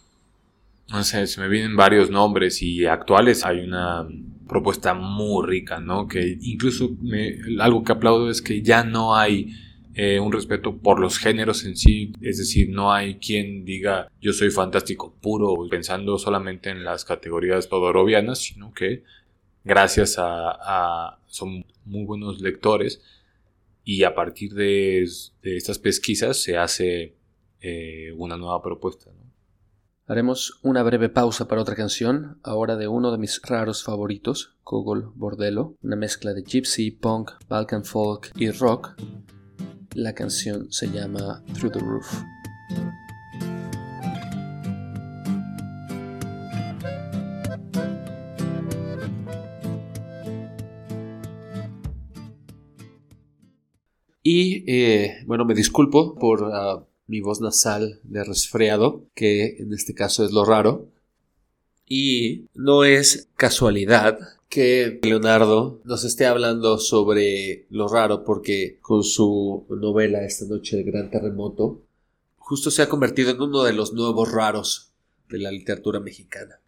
no 0.88 1.02
sé, 1.02 1.26
se 1.26 1.40
me 1.40 1.48
vienen 1.48 1.76
varios 1.76 2.10
nombres 2.10 2.62
y 2.62 2.86
actuales 2.86 3.44
hay 3.44 3.60
una 3.60 4.06
propuesta 4.46 4.94
muy 4.94 5.44
rica, 5.44 5.80
¿no? 5.80 6.06
Que 6.06 6.38
incluso 6.40 6.90
algo 7.58 7.82
que 7.82 7.92
aplaudo 7.92 8.30
es 8.30 8.40
que 8.40 8.62
ya 8.62 8.84
no 8.84 9.16
hay 9.16 9.52
eh, 9.96 10.20
un 10.20 10.30
respeto 10.30 10.76
por 10.76 11.00
los 11.00 11.18
géneros 11.18 11.64
en 11.64 11.76
sí, 11.76 12.12
es 12.20 12.38
decir, 12.38 12.68
no 12.70 12.92
hay 12.92 13.16
quien 13.16 13.64
diga 13.64 14.08
yo 14.20 14.32
soy 14.32 14.50
fantástico 14.50 15.14
puro 15.20 15.56
pensando 15.68 16.18
solamente 16.18 16.70
en 16.70 16.84
las 16.84 17.04
categorías 17.04 17.68
todorovianas, 17.68 18.38
sino 18.38 18.72
que 18.72 19.02
gracias 19.64 20.18
a, 20.18 20.50
a 20.50 21.18
son 21.26 21.64
muy 21.84 22.04
buenos 22.04 22.40
lectores 22.40 23.00
y 23.88 24.02
a 24.02 24.14
partir 24.14 24.52
de, 24.52 25.06
estas 25.42 25.78
pesquisas 25.78 26.36
se 26.36 26.58
hace 26.58 27.14
eh, 27.60 28.12
una 28.16 28.36
nueva 28.36 28.60
propuesta. 28.60 29.12
Haremos 30.08 30.58
una 30.62 30.82
breve 30.82 31.08
pausa 31.08 31.46
para 31.46 31.62
otra 31.62 31.76
canción, 31.76 32.38
ahora 32.42 32.76
de 32.76 32.88
uno 32.88 33.12
de 33.12 33.18
mis 33.18 33.40
raros 33.42 33.84
favoritos, 33.84 34.56
Kogol 34.64 35.12
Bordello, 35.14 35.76
una 35.82 35.96
mezcla 35.96 36.34
de 36.34 36.42
gypsy, 36.42 36.90
punk, 36.90 37.30
balkan 37.48 37.84
folk 37.84 38.32
y 38.34 38.50
rock. 38.50 38.96
La 39.96 40.12
canción 40.12 40.70
se 40.70 40.90
llama 40.90 41.42
Through 41.54 41.72
the 41.72 41.78
Roof. 41.78 42.06
Y 54.22 54.64
eh, 54.70 55.22
bueno, 55.24 55.46
me 55.46 55.54
disculpo 55.54 56.14
por 56.16 56.42
uh, 56.42 56.84
mi 57.06 57.22
voz 57.22 57.40
nasal 57.40 57.98
de 58.02 58.22
resfriado, 58.22 59.06
que 59.14 59.56
en 59.60 59.72
este 59.72 59.94
caso 59.94 60.26
es 60.26 60.30
lo 60.30 60.44
raro. 60.44 60.90
Y 61.86 62.48
no 62.52 62.84
es 62.84 63.30
casualidad 63.36 64.18
que 64.56 65.00
Leonardo 65.02 65.82
nos 65.84 66.04
esté 66.04 66.24
hablando 66.24 66.78
sobre 66.78 67.66
lo 67.68 67.88
raro 67.88 68.24
porque 68.24 68.78
con 68.80 69.04
su 69.04 69.66
novela 69.68 70.24
Esta 70.24 70.46
noche 70.46 70.78
del 70.78 70.86
gran 70.86 71.10
terremoto 71.10 71.82
justo 72.38 72.70
se 72.70 72.80
ha 72.80 72.88
convertido 72.88 73.32
en 73.32 73.42
uno 73.42 73.64
de 73.64 73.74
los 73.74 73.92
nuevos 73.92 74.32
raros 74.32 74.92
de 75.28 75.40
la 75.40 75.50
literatura 75.50 76.00
mexicana. 76.00 76.58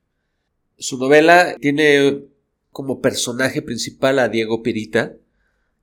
Su 0.77 0.99
novela 0.99 1.57
tiene 1.59 2.27
como 2.73 3.01
personaje 3.01 3.63
principal 3.63 4.19
a 4.19 4.29
Diego 4.29 4.63
Pirita, 4.63 5.15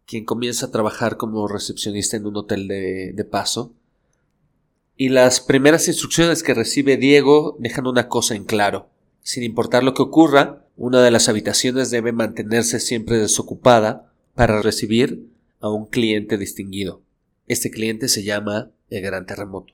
quien 0.06 0.26
comienza 0.26 0.68
a 0.68 0.72
trabajar 0.72 1.18
como 1.18 1.47
recepcionista 1.47 2.18
en 2.18 2.28
un 2.28 2.38
hotel 2.38 2.68
de, 2.68 3.14
de 3.14 3.26
paso 3.26 3.74
y 4.95 5.10
las 5.10 5.41
primeras 5.41 5.88
instrucciones 5.88 6.43
que 6.43 6.53
recibe 6.53 6.97
Diego 6.97 7.58
dejan 7.58 7.88
una 7.88 8.10
cosa 8.10 8.36
en 8.36 8.45
claro. 8.45 8.89
Sin 9.24 9.41
importar 9.41 9.84
lo 9.84 9.95
que 9.95 10.03
ocurra, 10.03 10.64
una 10.78 11.01
de 11.01 11.11
las 11.11 11.30
habitaciones 11.30 11.89
debe 11.89 12.11
mantenerse 12.11 12.80
siempre 12.80 13.17
desocupada 13.17 14.11
para 14.34 14.61
recibir 14.61 15.30
a 15.59 15.69
un 15.69 15.86
cliente 15.86 16.38
distinguido. 16.38 17.01
Este 17.47 17.71
cliente 17.71 18.07
se 18.09 18.23
llama 18.23 18.71
el 18.89 19.01
Gran 19.01 19.26
Terremoto. 19.26 19.73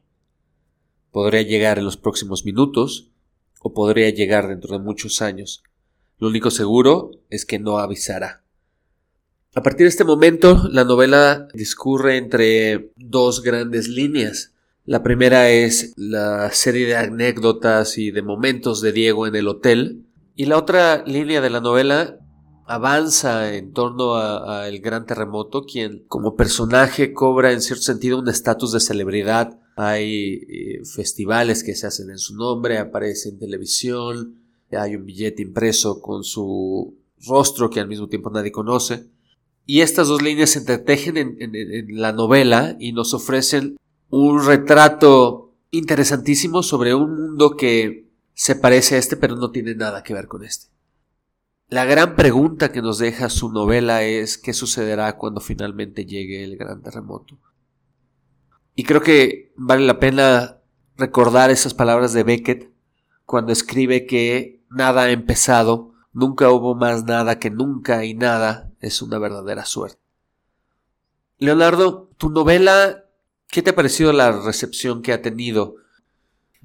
Podría 1.11 1.41
llegar 1.41 1.79
en 1.79 1.85
los 1.85 1.97
próximos 1.97 2.45
minutos 2.45 3.09
o 3.59 3.73
podría 3.73 4.09
llegar 4.09 4.47
dentro 4.47 4.77
de 4.77 4.83
muchos 4.83 5.21
años. 5.21 5.63
Lo 6.19 6.27
único 6.27 6.51
seguro 6.51 7.11
es 7.29 7.45
que 7.45 7.59
no 7.59 7.79
avisará. 7.79 8.43
A 9.53 9.63
partir 9.63 9.85
de 9.85 9.89
este 9.89 10.05
momento, 10.05 10.69
la 10.71 10.85
novela 10.85 11.47
discurre 11.53 12.17
entre 12.17 12.91
dos 12.95 13.41
grandes 13.41 13.89
líneas. 13.89 14.53
La 14.85 15.03
primera 15.03 15.49
es 15.49 15.93
la 15.97 16.51
serie 16.51 16.87
de 16.87 16.95
anécdotas 16.95 17.97
y 17.97 18.11
de 18.11 18.21
momentos 18.21 18.81
de 18.81 18.93
Diego 18.93 19.27
en 19.27 19.35
el 19.35 19.47
hotel. 19.47 20.05
Y 20.35 20.45
la 20.45 20.57
otra 20.57 21.03
línea 21.05 21.41
de 21.41 21.49
la 21.49 21.59
novela 21.59 22.17
avanza 22.65 23.53
en 23.53 23.73
torno 23.73 24.15
al 24.15 24.79
gran 24.79 25.05
terremoto, 25.05 25.65
quien 25.65 26.05
como 26.07 26.35
personaje 26.35 27.13
cobra 27.13 27.51
en 27.51 27.61
cierto 27.61 27.83
sentido 27.83 28.19
un 28.19 28.29
estatus 28.29 28.71
de 28.71 28.79
celebridad. 28.79 29.59
Hay 29.75 30.33
eh, 30.33 30.81
festivales 30.85 31.63
que 31.63 31.75
se 31.75 31.87
hacen 31.87 32.09
en 32.09 32.17
su 32.17 32.35
nombre, 32.35 32.77
aparece 32.77 33.29
en 33.29 33.39
televisión, 33.39 34.37
hay 34.71 34.95
un 34.95 35.05
billete 35.05 35.41
impreso 35.41 36.01
con 36.01 36.23
su 36.23 36.95
rostro 37.27 37.69
que 37.69 37.81
al 37.81 37.87
mismo 37.87 38.07
tiempo 38.07 38.29
nadie 38.29 38.51
conoce. 38.51 39.07
Y 39.65 39.81
estas 39.81 40.07
dos 40.07 40.21
líneas 40.21 40.51
se 40.51 40.59
entretejen 40.59 41.17
en 41.17 42.01
la 42.01 42.13
novela 42.13 42.75
y 42.79 42.93
nos 42.93 43.13
ofrecen 43.13 43.77
un 44.09 44.45
retrato 44.45 45.53
interesantísimo 45.71 46.63
sobre 46.63 46.93
un 46.93 47.15
mundo 47.15 47.55
que 47.55 48.10
se 48.33 48.55
parece 48.55 48.95
a 48.95 48.97
este 48.97 49.17
pero 49.17 49.35
no 49.35 49.51
tiene 49.51 49.75
nada 49.75 50.03
que 50.03 50.13
ver 50.13 50.27
con 50.27 50.43
este. 50.43 50.67
La 51.67 51.85
gran 51.85 52.15
pregunta 52.15 52.71
que 52.71 52.81
nos 52.81 52.97
deja 52.97 53.29
su 53.29 53.51
novela 53.51 54.03
es 54.03 54.37
qué 54.37 54.53
sucederá 54.53 55.17
cuando 55.17 55.39
finalmente 55.39 56.05
llegue 56.05 56.43
el 56.43 56.57
gran 56.57 56.81
terremoto. 56.81 57.37
Y 58.75 58.83
creo 58.83 59.01
que 59.01 59.53
vale 59.55 59.85
la 59.85 59.99
pena 59.99 60.57
recordar 60.97 61.49
esas 61.49 61.73
palabras 61.73 62.13
de 62.13 62.23
Beckett 62.23 62.71
cuando 63.25 63.53
escribe 63.53 64.05
que 64.05 64.61
nada 64.69 65.03
ha 65.03 65.11
empezado, 65.11 65.93
nunca 66.11 66.49
hubo 66.49 66.75
más 66.75 67.05
nada 67.05 67.39
que 67.39 67.49
nunca 67.49 68.03
y 68.03 68.13
nada 68.13 68.71
es 68.81 69.01
una 69.01 69.17
verdadera 69.17 69.65
suerte. 69.65 70.01
Leonardo, 71.37 72.09
tu 72.17 72.29
novela 72.29 73.05
¿Qué 73.51 73.61
te 73.61 73.71
ha 73.71 73.75
parecido 73.75 74.13
la 74.13 74.31
recepción 74.31 75.01
que 75.01 75.11
ha 75.11 75.21
tenido? 75.21 75.75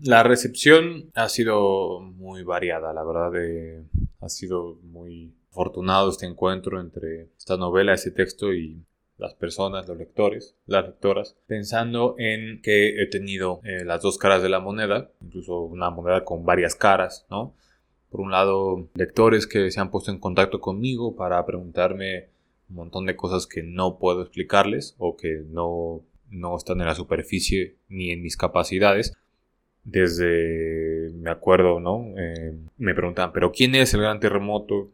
La 0.03 0.22
recepción 0.22 1.11
ha 1.14 1.28
sido 1.28 2.01
muy 2.01 2.42
variada, 2.42 2.92
la 2.92 3.03
verdad. 3.03 3.32
Eh, 3.36 3.82
ha 4.20 4.28
sido 4.28 4.78
muy 4.82 5.34
afortunado 5.51 6.11
este 6.11 6.26
encuentro 6.26 6.80
entre 6.80 7.28
esta 7.38 7.57
novela, 7.57 7.94
ese 7.94 8.11
texto 8.11 8.53
y 8.53 8.84
las 9.16 9.34
personas, 9.34 9.88
los 9.88 9.97
lectores, 9.97 10.55
las 10.66 10.84
lectoras, 10.84 11.36
pensando 11.47 12.14
en 12.18 12.61
que 12.61 13.03
he 13.03 13.07
tenido 13.07 13.62
eh, 13.64 13.84
las 13.84 14.03
dos 14.03 14.18
caras 14.18 14.42
de 14.42 14.51
la 14.51 14.61
moneda, 14.61 15.11
incluso 15.22 15.61
una 15.61 15.88
moneda 15.88 16.24
con 16.24 16.44
varias 16.44 16.74
caras, 16.74 17.26
¿no? 17.30 17.55
Por 18.11 18.20
un 18.20 18.30
lado, 18.30 18.88
lectores 18.94 19.47
que 19.47 19.70
se 19.70 19.80
han 19.80 19.90
puesto 19.90 20.11
en 20.11 20.18
contacto 20.18 20.61
conmigo 20.61 21.16
para 21.16 21.44
preguntarme 21.47 22.28
un 22.68 22.76
montón 22.76 23.07
de 23.07 23.16
cosas 23.16 23.47
que 23.47 23.62
no 23.62 23.99
puedo 23.99 24.20
explicarles 24.22 24.94
o 24.99 25.16
que 25.16 25.42
no 25.49 26.03
no 26.30 26.57
están 26.57 26.80
en 26.80 26.86
la 26.86 26.94
superficie 26.94 27.76
ni 27.88 28.11
en 28.11 28.22
mis 28.22 28.36
capacidades. 28.36 29.16
Desde, 29.87 31.12
me 31.14 31.30
acuerdo, 31.30 31.78
¿no? 31.78 32.12
Eh, 32.18 32.59
me 32.76 32.93
preguntaban, 32.93 33.32
¿pero 33.32 33.53
quién 33.53 33.76
es 33.76 33.95
el 33.95 34.01
gran 34.01 34.18
terremoto? 34.18 34.91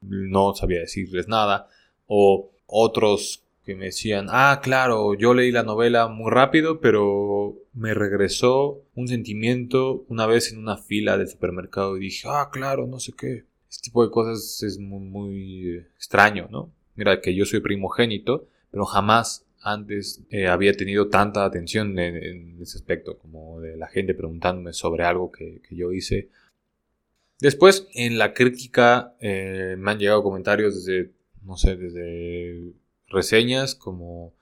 No 0.00 0.54
sabía 0.54 0.78
decirles 0.78 1.26
nada. 1.26 1.66
O 2.06 2.48
otros 2.66 3.42
que 3.64 3.74
me 3.74 3.86
decían, 3.86 4.28
ah, 4.30 4.60
claro, 4.62 5.14
yo 5.14 5.34
leí 5.34 5.50
la 5.50 5.64
novela 5.64 6.06
muy 6.06 6.30
rápido, 6.30 6.80
pero 6.80 7.56
me 7.74 7.94
regresó 7.94 8.80
un 8.94 9.08
sentimiento 9.08 10.04
una 10.08 10.26
vez 10.26 10.52
en 10.52 10.60
una 10.60 10.76
fila 10.76 11.18
del 11.18 11.28
supermercado 11.28 11.96
y 11.96 12.02
dije, 12.02 12.28
ah, 12.30 12.48
claro, 12.52 12.86
no 12.86 13.00
sé 13.00 13.12
qué. 13.18 13.44
Este 13.68 13.86
tipo 13.86 14.04
de 14.04 14.10
cosas 14.12 14.62
es 14.62 14.78
muy, 14.78 15.00
muy 15.00 15.84
extraño, 15.96 16.46
¿no? 16.48 16.70
Mira, 16.94 17.20
que 17.20 17.34
yo 17.34 17.44
soy 17.44 17.58
primogénito, 17.58 18.46
pero 18.70 18.84
jamás 18.84 19.44
antes 19.60 20.22
eh, 20.30 20.46
había 20.46 20.72
tenido 20.72 21.08
tanta 21.08 21.44
atención 21.44 21.98
en, 21.98 22.60
ese 22.60 22.78
aspecto, 22.78 23.18
como 23.18 23.60
de 23.60 23.76
la 23.76 23.88
gente 23.88 24.14
preguntándome 24.14 24.72
sobre 24.72 25.04
algo 25.04 25.30
que, 25.30 25.60
yo 25.70 25.92
hice. 25.92 26.28
Después, 27.40 27.88
en 27.94 28.18
la 28.18 28.34
crítica, 28.34 29.14
eh, 29.20 29.76
me 29.78 29.92
han 29.92 29.98
llegado 29.98 30.22
comentarios 30.22 30.74
desde, 30.74 31.10
no 31.44 31.56
sé, 31.56 31.76
desde 31.76 32.72
reseñas 33.08 33.74
como 33.74 34.34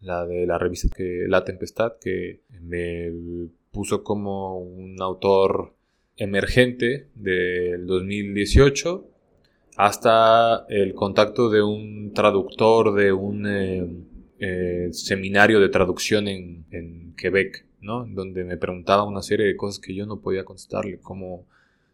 la 0.00 0.26
de 0.26 0.46
la 0.46 0.58
revista 0.58 0.88
que, 0.94 1.24
La 1.28 1.44
Tempestad, 1.44 1.94
que 2.00 2.40
me 2.60 3.10
puso 3.70 4.04
como 4.04 4.58
un 4.58 5.00
autor 5.00 5.74
emergente 6.16 7.08
del 7.14 7.86
2018 7.86 9.08
hasta 9.76 10.66
el 10.68 10.94
contacto 10.94 11.50
de 11.50 11.62
un 11.62 12.12
traductor 12.14 12.94
de 12.94 13.12
un 13.12 13.46
eh, 13.46 13.88
eh, 14.46 14.92
seminario 14.92 15.58
de 15.58 15.70
traducción 15.70 16.28
en, 16.28 17.14
Quebec, 17.16 17.64
¿no? 17.80 18.04
Donde 18.04 18.44
me 18.44 18.58
preguntaba 18.58 19.04
una 19.04 19.22
serie 19.22 19.46
de 19.46 19.56
cosas 19.56 19.78
que 19.78 19.94
yo 19.94 20.04
no 20.04 20.20
podía 20.20 20.44
contestarle, 20.44 20.98
como 20.98 21.46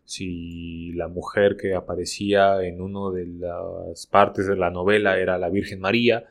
si 0.05 0.93
la 0.95 1.07
mujer 1.07 1.57
que 1.57 1.75
aparecía 1.75 2.61
en 2.65 2.81
una 2.81 3.17
de 3.17 3.27
las 3.27 4.07
partes 4.09 4.49
de 4.49 4.57
la 4.57 4.71
novela 4.71 5.21
era 5.21 5.39
la 5.39 5.49
Virgen 5.49 5.79
María, 5.79 6.25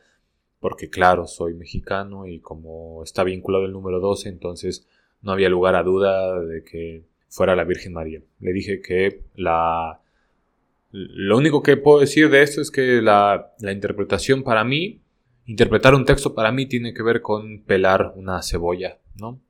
porque 0.58 0.90
claro, 0.90 1.26
soy 1.26 1.54
mexicano 1.54 2.26
y 2.26 2.40
como 2.40 3.02
está 3.02 3.24
vinculado 3.24 3.64
el 3.64 3.72
número 3.72 3.98
12, 3.98 4.28
entonces 4.28 4.86
no 5.22 5.32
había 5.32 5.48
lugar 5.48 5.74
a 5.74 5.82
duda 5.82 6.38
de 6.38 6.62
que 6.64 7.04
fuera 7.28 7.56
la 7.56 7.64
Virgen 7.64 7.94
María. 7.94 8.20
Le 8.40 8.52
dije 8.52 8.82
que 8.82 9.22
la... 9.36 10.00
Lo 10.90 11.38
único 11.38 11.62
que 11.62 11.78
puedo 11.78 12.00
decir 12.00 12.28
de 12.28 12.42
esto 12.42 12.60
es 12.60 12.70
que 12.70 13.00
la 13.00 13.54
interpretación 13.62 14.42
para 14.42 14.64
mí, 14.64 14.99
interpretar 15.50 15.96
un 15.96 16.04
texto 16.04 16.32
para 16.32 16.52
mí 16.52 16.66
tiene 16.66 16.94
que 16.94 17.02
ver 17.02 17.20
con 17.22 17.64
pelar 17.64 18.12
una 18.14 18.40
cebolla, 18.40 19.00
¿no? 19.16 19.40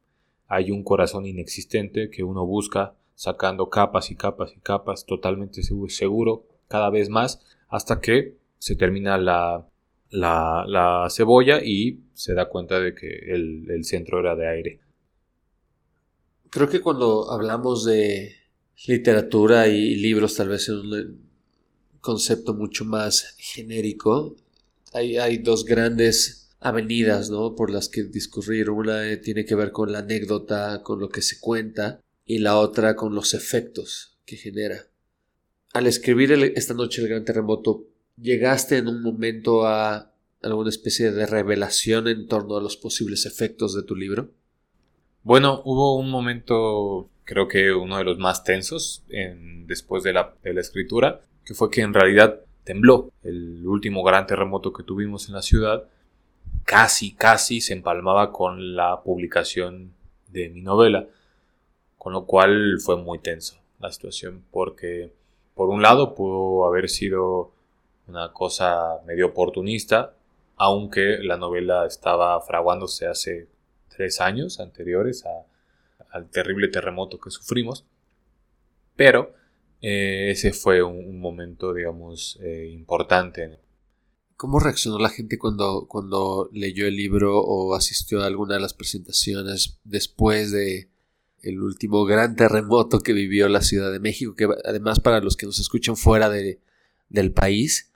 Hay 0.48 0.70
un 0.70 0.82
corazón 0.82 1.26
inexistente 1.26 2.08
que 2.08 2.24
uno 2.24 2.46
busca 2.46 2.94
sacando 3.14 3.68
capas 3.68 4.10
y 4.10 4.16
capas 4.16 4.54
y 4.56 4.60
capas, 4.60 5.04
totalmente 5.04 5.60
seguro, 5.62 6.46
cada 6.68 6.88
vez 6.88 7.10
más, 7.10 7.42
hasta 7.68 8.00
que 8.00 8.38
se 8.58 8.76
termina 8.76 9.18
la, 9.18 9.68
la, 10.08 10.64
la 10.66 11.06
cebolla 11.10 11.62
y 11.62 12.00
se 12.14 12.32
da 12.32 12.48
cuenta 12.48 12.80
de 12.80 12.94
que 12.94 13.34
el, 13.34 13.70
el 13.70 13.84
centro 13.84 14.20
era 14.20 14.34
de 14.34 14.48
aire. 14.48 14.80
Creo 16.48 16.70
que 16.70 16.80
cuando 16.80 17.30
hablamos 17.30 17.84
de 17.84 18.36
literatura 18.86 19.68
y 19.68 19.96
libros, 19.96 20.34
tal 20.34 20.48
vez 20.48 20.66
en 20.70 20.76
un 20.76 21.30
concepto 22.00 22.54
mucho 22.54 22.86
más 22.86 23.36
genérico, 23.36 24.34
hay, 24.92 25.38
dos 25.38 25.64
grandes 25.64 26.50
avenidas, 26.60 27.30
¿no? 27.30 27.54
Por 27.54 27.70
las 27.70 27.88
que 27.88 28.04
discurrir. 28.04 28.70
Una 28.70 29.08
eh, 29.08 29.16
tiene 29.16 29.44
que 29.44 29.54
ver 29.54 29.72
con 29.72 29.92
la 29.92 30.00
anécdota, 30.00 30.82
con 30.82 31.00
lo 31.00 31.08
que 31.08 31.22
se 31.22 31.40
cuenta, 31.40 32.00
y 32.24 32.38
la 32.38 32.56
otra 32.56 32.96
con 32.96 33.14
los 33.14 33.34
efectos 33.34 34.18
que 34.24 34.36
genera. 34.36 34.86
Al 35.72 35.86
escribir 35.86 36.32
esta 36.56 36.74
noche 36.74 37.02
el 37.02 37.08
gran 37.08 37.24
terremoto, 37.24 37.84
¿llegaste 38.16 38.78
en 38.78 38.88
un 38.88 39.02
momento 39.02 39.66
a 39.66 40.12
alguna 40.42 40.70
especie 40.70 41.12
de 41.12 41.26
revelación 41.26 42.08
en 42.08 42.26
torno 42.26 42.56
a 42.56 42.62
los 42.62 42.76
posibles 42.76 43.26
efectos 43.26 43.74
de 43.74 43.82
tu 43.82 43.94
libro? 43.94 44.32
Bueno, 45.22 45.62
hubo 45.64 45.96
un 45.96 46.10
momento, 46.10 47.10
creo 47.24 47.46
que 47.46 47.72
uno 47.72 47.98
de 47.98 48.04
los 48.04 48.18
más 48.18 48.42
tensos 48.42 49.04
en, 49.10 49.66
después 49.66 50.02
de 50.02 50.12
la, 50.12 50.34
de 50.42 50.54
la 50.54 50.60
escritura, 50.60 51.20
que 51.44 51.54
fue 51.54 51.70
que 51.70 51.82
en 51.82 51.94
realidad 51.94 52.40
tembló. 52.64 53.10
El 53.22 53.66
último 53.66 54.02
gran 54.02 54.26
terremoto 54.26 54.72
que 54.72 54.82
tuvimos 54.82 55.28
en 55.28 55.34
la 55.34 55.42
ciudad 55.42 55.84
casi, 56.64 57.12
casi 57.14 57.60
se 57.60 57.72
empalmaba 57.72 58.32
con 58.32 58.76
la 58.76 59.02
publicación 59.02 59.92
de 60.28 60.48
mi 60.48 60.62
novela, 60.62 61.06
con 61.98 62.12
lo 62.12 62.26
cual 62.26 62.78
fue 62.80 62.96
muy 62.96 63.18
tenso 63.18 63.56
la 63.80 63.90
situación, 63.90 64.44
porque 64.50 65.12
por 65.54 65.68
un 65.68 65.82
lado 65.82 66.14
pudo 66.14 66.66
haber 66.66 66.88
sido 66.88 67.52
una 68.06 68.32
cosa 68.32 69.00
medio 69.06 69.28
oportunista, 69.28 70.14
aunque 70.56 71.18
la 71.22 71.36
novela 71.36 71.86
estaba 71.86 72.40
fraguándose 72.40 73.06
hace 73.06 73.48
tres 73.88 74.20
años 74.20 74.60
anteriores 74.60 75.24
al 76.10 76.28
terrible 76.28 76.68
terremoto 76.68 77.18
que 77.18 77.30
sufrimos. 77.30 77.84
Pero 78.96 79.32
eh, 79.82 80.30
ese 80.30 80.52
fue 80.52 80.82
un, 80.82 81.20
momento, 81.20 81.72
digamos, 81.72 82.38
eh, 82.42 82.68
importante. 82.72 83.58
¿Cómo 84.36 84.58
reaccionó 84.58 84.98
la 84.98 85.10
gente 85.10 85.38
cuando, 85.38 85.86
cuando 85.88 86.48
leyó 86.52 86.86
el 86.86 86.96
libro 86.96 87.40
o 87.40 87.74
asistió 87.74 88.22
a 88.22 88.26
alguna 88.26 88.54
de 88.54 88.60
las 88.60 88.74
presentaciones 88.74 89.78
después 89.84 90.50
de 90.50 90.88
el 91.42 91.62
último 91.62 92.04
gran 92.04 92.36
terremoto 92.36 93.00
que 93.00 93.12
vivió 93.12 93.48
la 93.48 93.62
Ciudad 93.62 93.90
de 93.90 94.00
México? 94.00 94.34
Que 94.34 94.48
además 94.64 95.00
para 95.00 95.20
los 95.20 95.36
que 95.36 95.46
nos 95.46 95.58
escuchan 95.58 95.96
fuera 95.96 96.28
de, 96.28 96.60
del 97.08 97.32
país, 97.32 97.90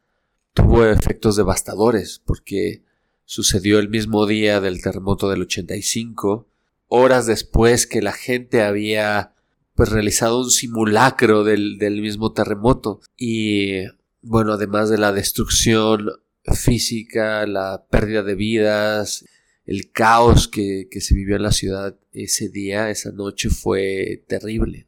tuvo 0.55 0.85
efectos 0.87 1.37
devastadores 1.37 2.21
porque 2.25 2.83
sucedió 3.25 3.79
el 3.79 3.89
mismo 3.89 4.27
día 4.27 4.61
del 4.61 4.83
terremoto 4.83 5.31
del 5.31 5.43
85, 5.43 6.47
horas 6.89 7.27
después 7.27 7.87
que 7.87 8.03
la 8.03 8.13
gente 8.13 8.63
había 8.63 9.34
pues 9.75 9.89
realizado 9.91 10.41
un 10.41 10.51
simulacro 10.51 11.45
del, 11.45 11.79
del 11.79 12.01
mismo 12.01 12.33
terremoto 12.33 13.01
y 13.17 13.85
bueno, 14.23 14.53
además 14.53 14.89
de 14.89 14.99
la 14.99 15.13
destrucción 15.13 16.11
física, 16.45 17.47
la 17.47 17.87
pérdida 17.91 18.23
de 18.23 18.35
vidas, 18.35 19.25
el 19.67 19.91
caos 19.91 20.49
que, 20.49 20.89
que, 20.91 21.01
se 21.01 21.15
vivió 21.15 21.37
en 21.37 21.43
la 21.43 21.53
ciudad 21.53 21.97
ese 22.13 22.49
día, 22.49 22.91
esa 22.91 23.13
noche 23.13 23.51
fue 23.51 24.25
terrible. 24.27 24.87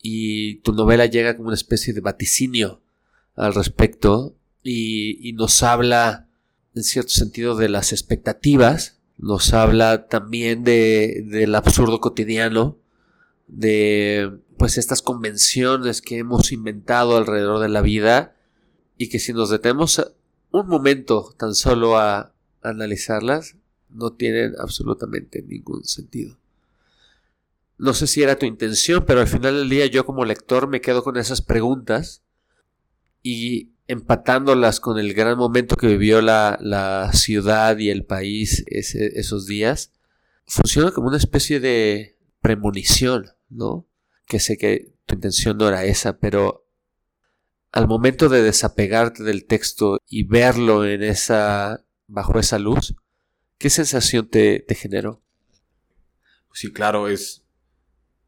Y 0.00 0.56
tu 0.60 0.72
novela 0.72 1.06
llega 1.06 1.36
como 1.36 1.48
una 1.48 1.56
especie 1.56 1.92
de 1.92 2.00
vaticinio 2.00 2.82
al 3.34 3.54
respecto 3.54 4.36
y, 4.62 5.28
y 5.28 5.32
nos 5.32 5.62
habla 5.62 6.28
en 6.74 6.84
cierto 6.84 7.10
sentido 7.10 7.56
de 7.56 7.68
las 7.68 7.92
expectativas, 7.92 9.00
nos 9.16 9.54
habla 9.54 10.08
también 10.08 10.62
de, 10.62 11.24
del 11.26 11.54
absurdo 11.54 12.00
cotidiano, 12.00 12.78
de 13.46 14.38
pues 14.58 14.78
estas 14.78 15.02
convenciones 15.02 16.02
que 16.02 16.18
hemos 16.18 16.52
inventado 16.52 17.16
alrededor 17.16 17.60
de 17.60 17.68
la 17.68 17.82
vida 17.82 18.36
y 18.96 19.08
que 19.08 19.18
si 19.18 19.32
nos 19.32 19.50
detenemos 19.50 20.14
un 20.50 20.66
momento 20.66 21.34
tan 21.38 21.54
solo 21.54 21.98
a 21.98 22.32
analizarlas, 22.62 23.56
no 23.90 24.12
tienen 24.12 24.54
absolutamente 24.58 25.42
ningún 25.42 25.84
sentido. 25.84 26.38
No 27.78 27.92
sé 27.92 28.06
si 28.06 28.22
era 28.22 28.38
tu 28.38 28.46
intención, 28.46 29.04
pero 29.06 29.20
al 29.20 29.28
final 29.28 29.54
del 29.54 29.68
día 29.68 29.86
yo 29.86 30.06
como 30.06 30.24
lector 30.24 30.66
me 30.66 30.80
quedo 30.80 31.04
con 31.04 31.16
esas 31.18 31.42
preguntas 31.42 32.22
y 33.22 33.72
empatándolas 33.86 34.80
con 34.80 34.98
el 34.98 35.12
gran 35.14 35.36
momento 35.36 35.76
que 35.76 35.86
vivió 35.86 36.22
la, 36.22 36.58
la 36.60 37.12
ciudad 37.12 37.76
y 37.78 37.90
el 37.90 38.04
país 38.04 38.64
esos 38.66 39.46
días, 39.46 39.92
funciona 40.46 40.90
como 40.90 41.08
una 41.08 41.16
especie 41.18 41.60
de 41.60 42.16
premonición, 42.40 43.35
¿no? 43.48 43.86
Que 44.26 44.40
sé 44.40 44.56
que 44.56 44.92
tu 45.06 45.14
intención 45.14 45.58
no 45.58 45.68
era 45.68 45.84
esa, 45.84 46.18
pero 46.18 46.66
al 47.72 47.88
momento 47.88 48.28
de 48.28 48.42
desapegarte 48.42 49.22
del 49.22 49.46
texto 49.46 49.98
y 50.08 50.24
verlo 50.24 50.84
en 50.84 51.02
esa, 51.02 51.84
bajo 52.06 52.38
esa 52.38 52.58
luz, 52.58 52.94
¿qué 53.58 53.70
sensación 53.70 54.28
te, 54.28 54.60
te 54.60 54.74
generó? 54.74 55.22
Sí, 56.52 56.72
claro, 56.72 57.08
es, 57.08 57.44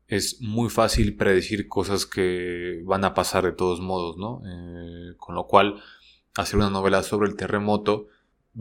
es 0.06 0.40
muy 0.40 0.68
fácil 0.68 1.16
predecir 1.16 1.66
cosas 1.66 2.04
que 2.04 2.82
van 2.84 3.04
a 3.04 3.14
pasar 3.14 3.44
de 3.44 3.52
todos 3.52 3.80
modos, 3.80 4.18
¿no? 4.18 4.42
Eh, 4.44 5.14
con 5.16 5.34
lo 5.34 5.46
cual, 5.46 5.82
hacer 6.36 6.56
una 6.56 6.70
novela 6.70 7.02
sobre 7.02 7.28
el 7.28 7.36
terremoto 7.36 8.08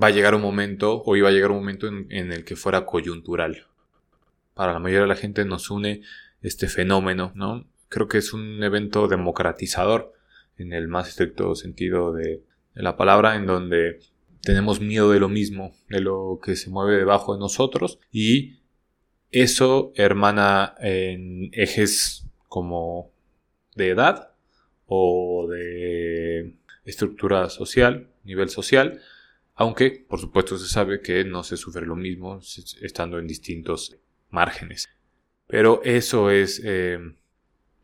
va 0.01 0.08
a 0.08 0.12
llegar 0.12 0.36
un 0.36 0.41
momento, 0.41 1.01
o 1.03 1.16
iba 1.16 1.30
a 1.30 1.32
llegar 1.32 1.51
un 1.51 1.58
momento 1.58 1.88
en, 1.88 2.08
en, 2.12 2.32
el 2.32 2.45
que 2.45 2.55
fuera 2.55 2.86
coyuntural. 2.86 3.68
Para 4.53 4.74
la 4.74 4.80
mayoría 4.80 5.01
de 5.01 5.08
la 5.08 5.16
gente 5.16 5.45
nos 5.45 5.70
une 5.70 6.01
este 6.41 6.67
fenómeno, 6.67 7.31
¿no? 7.35 7.67
Creo 7.89 8.07
que 8.07 8.17
es 8.17 8.33
un 8.33 8.63
evento 8.63 9.07
democratizador, 9.07 10.13
en 10.57 10.73
el 10.73 10.88
más 10.88 11.09
estricto 11.09 11.55
sentido 11.55 12.13
de, 12.13 12.43
de 12.73 12.83
la 12.83 12.97
palabra, 12.97 13.35
en 13.35 13.45
donde 13.45 13.99
tenemos 14.41 14.79
miedo 14.79 15.11
de 15.11 15.19
lo 15.19 15.29
mismo, 15.29 15.73
de 15.89 16.01
lo 16.01 16.39
que 16.43 16.55
se 16.55 16.69
mueve 16.69 16.97
debajo 16.97 17.33
de 17.33 17.39
nosotros, 17.39 17.99
y 18.11 18.59
eso 19.31 19.91
hermana 19.95 20.75
en 20.79 21.49
ejes 21.53 22.25
como 22.47 23.11
de 23.75 23.89
edad 23.89 24.31
o 24.85 25.47
de 25.49 26.55
estructura 26.85 27.49
social, 27.49 28.09
nivel 28.23 28.49
social, 28.49 29.01
aunque 29.53 30.05
por 30.07 30.19
supuesto 30.19 30.57
se 30.57 30.67
sabe 30.67 31.01
que 31.01 31.23
no 31.25 31.43
se 31.43 31.57
sufre 31.57 31.85
lo 31.85 31.95
mismo 31.95 32.39
estando 32.81 33.19
en 33.19 33.27
distintos 33.27 33.97
márgenes. 34.29 34.88
Pero 35.47 35.81
eso 35.83 36.29
es 36.29 36.61
eh, 36.63 36.99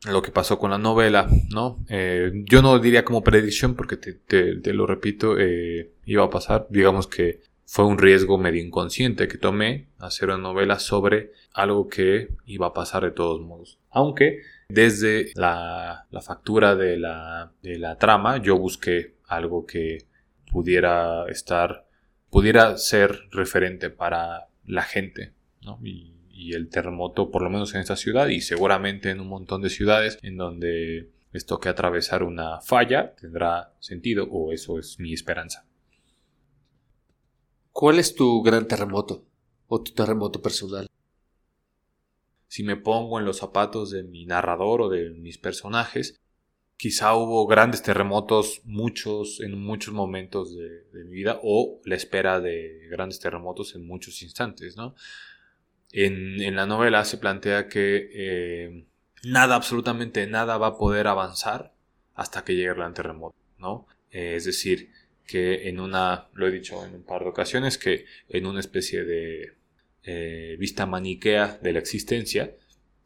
lo 0.06 0.22
que 0.22 0.32
pasó 0.32 0.60
con 0.60 0.72
la 0.72 0.78
novela, 0.78 1.30
¿no? 1.50 1.84
Eh, 1.90 2.32
yo 2.46 2.62
no 2.62 2.78
diría 2.80 3.06
como 3.06 3.24
predicción 3.24 3.76
porque 3.76 3.98
te, 3.98 4.74
lo 4.74 4.86
repito, 4.86 5.40
eh, 5.40 5.92
iba 6.06 6.26
a 6.26 6.30
pasar, 6.30 6.68
digamos 6.70 7.08
que 7.08 7.42
fue 7.66 7.86
un 7.86 7.98
riesgo 7.98 8.38
medio 8.38 8.62
inconsciente 8.62 9.28
que 9.28 9.38
tomé 9.38 9.88
hacer 9.98 10.28
una 10.30 10.38
novela 10.38 10.78
sobre 10.80 11.32
algo 11.54 11.88
que 11.88 12.30
iba 12.46 12.68
a 12.68 12.74
pasar 12.74 13.04
de 13.04 13.12
todos 13.12 13.42
modos. 13.42 13.80
Aunque 13.90 14.42
desde 14.68 15.32
la, 15.36 16.06
factura 16.22 16.76
de 16.76 16.98
la, 16.98 17.52
de 17.62 17.80
la 17.80 17.98
trama 17.98 18.38
yo 18.38 18.58
busqué 18.58 19.16
algo 19.28 19.66
que 19.66 20.06
pudiera 20.52 21.26
estar, 21.30 21.88
pudiera 22.30 22.78
ser 22.78 23.28
referente 23.32 23.90
para 23.90 24.48
la 24.66 24.84
gente, 24.84 25.34
¿no? 25.62 25.80
Y 26.50 26.54
el 26.54 26.70
terremoto, 26.70 27.32
por 27.32 27.42
lo 27.42 27.50
menos 27.50 27.74
en 27.74 27.82
esta 27.82 27.96
ciudad 27.96 28.28
y 28.28 28.42
seguramente 28.42 29.10
en 29.10 29.20
un 29.20 29.28
montón 29.28 29.62
de 29.62 29.70
ciudades 29.70 30.18
en 30.22 30.38
donde 30.38 31.10
esto 31.32 31.60
que 31.60 31.70
atravesar 31.70 32.24
una 32.24 32.62
falla 32.62 33.16
tendrá 33.16 33.74
sentido 33.80 34.28
o 34.30 34.52
eso 34.52 34.80
es 34.80 35.00
mi 35.00 35.14
esperanza. 35.14 35.66
¿Cuál 37.72 38.00
es 38.00 38.14
tu 38.14 38.44
gran 38.44 38.68
terremoto 38.68 39.26
o 39.68 39.82
tu 39.82 39.94
terremoto 39.94 40.42
personal? 40.42 40.88
si 42.54 42.62
me 42.62 42.76
pongo 42.76 43.18
en 43.18 43.26
los 43.26 43.38
zapatos 43.38 43.90
de 43.90 44.04
mi 44.04 44.28
narrador 44.28 44.84
o 44.84 44.90
de 44.90 45.10
mis 45.10 45.40
personajes, 45.40 46.22
quizá 46.78 47.16
hubo 47.16 47.48
grandes 47.48 47.82
terremotos, 47.82 48.62
muchos, 48.64 49.40
en 49.40 49.60
muchos 49.60 49.92
momentos 49.92 50.56
de, 50.56 50.84
de 50.94 51.04
mi 51.04 51.16
vida, 51.16 51.40
o 51.42 51.82
la 51.84 51.96
espera 51.96 52.40
de 52.40 52.88
grandes 52.92 53.20
terremotos 53.20 53.74
en 53.74 53.88
muchos 53.88 54.22
instantes, 54.22 54.78
¿no? 54.78 54.94
En, 55.94 56.56
la 56.56 56.66
novela 56.66 57.06
se 57.06 57.20
plantea 57.20 57.68
que 57.70 58.10
eh, 58.14 58.86
nada, 59.24 59.56
absolutamente 59.56 60.26
nada 60.26 60.58
va 60.58 60.68
a 60.68 60.78
poder 60.78 61.08
avanzar 61.08 61.72
hasta 62.16 62.44
que 62.44 62.56
llegue 62.56 62.70
el 62.70 62.76
gran 62.76 62.96
terremoto, 62.96 63.36
¿no? 63.60 63.88
Eh, 64.12 64.34
es 64.36 64.46
decir, 64.46 64.90
que 65.26 65.70
en 65.70 65.80
una, 65.80 66.30
lo 66.34 66.48
he 66.48 66.52
dicho 66.52 66.84
en 66.84 66.96
un 66.96 67.04
par 67.04 67.24
de 67.24 67.30
ocasiones, 67.30 67.78
que 67.78 68.06
en 68.28 68.48
una 68.48 68.60
especie 68.60 69.04
de 69.04 69.54
eh, 70.04 70.56
vista 70.60 70.88
maniquea 70.88 71.60
de 71.62 71.74
la 71.74 71.80
existencia, 71.80 72.56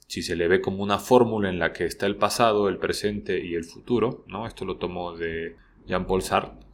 si 0.07 0.21
se 0.21 0.37
le 0.37 0.47
ve 0.47 0.61
como 0.61 0.81
una 0.81 0.97
fórmula 0.97 1.49
en 1.49 1.59
la 1.59 1.73
que 1.73 1.83
está 1.83 2.05
el 2.05 2.15
pasado, 2.15 2.69
el 2.69 2.77
presente 2.77 3.43
y 3.45 3.55
el 3.55 3.65
futuro, 3.65 4.23
¿no? 4.27 4.47
Esto 4.47 4.63
lo 4.63 4.77
tomo 4.77 5.15
de 5.17 5.57
Jean-Paul 5.87 6.21
Sartre. 6.21 6.65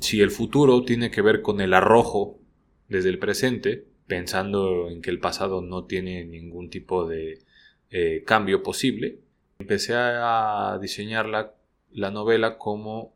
Si 0.00 0.20
el 0.20 0.32
futuro 0.32 0.84
tiene 0.84 1.12
que 1.12 1.22
ver 1.22 1.40
con 1.40 1.60
el 1.60 1.72
arrojo 1.72 2.40
desde 2.88 3.08
el 3.10 3.20
presente, 3.20 3.89
pensando 4.10 4.90
en 4.90 5.02
que 5.02 5.10
el 5.10 5.20
pasado 5.20 5.62
no 5.62 5.84
tiene 5.86 6.24
ningún 6.26 6.68
tipo 6.68 7.06
de 7.08 7.38
eh, 7.90 8.24
cambio 8.26 8.62
posible, 8.64 9.20
empecé 9.60 9.94
a 9.96 10.78
diseñar 10.82 11.26
la, 11.26 11.54
la 11.92 12.10
novela 12.10 12.58
como 12.58 13.14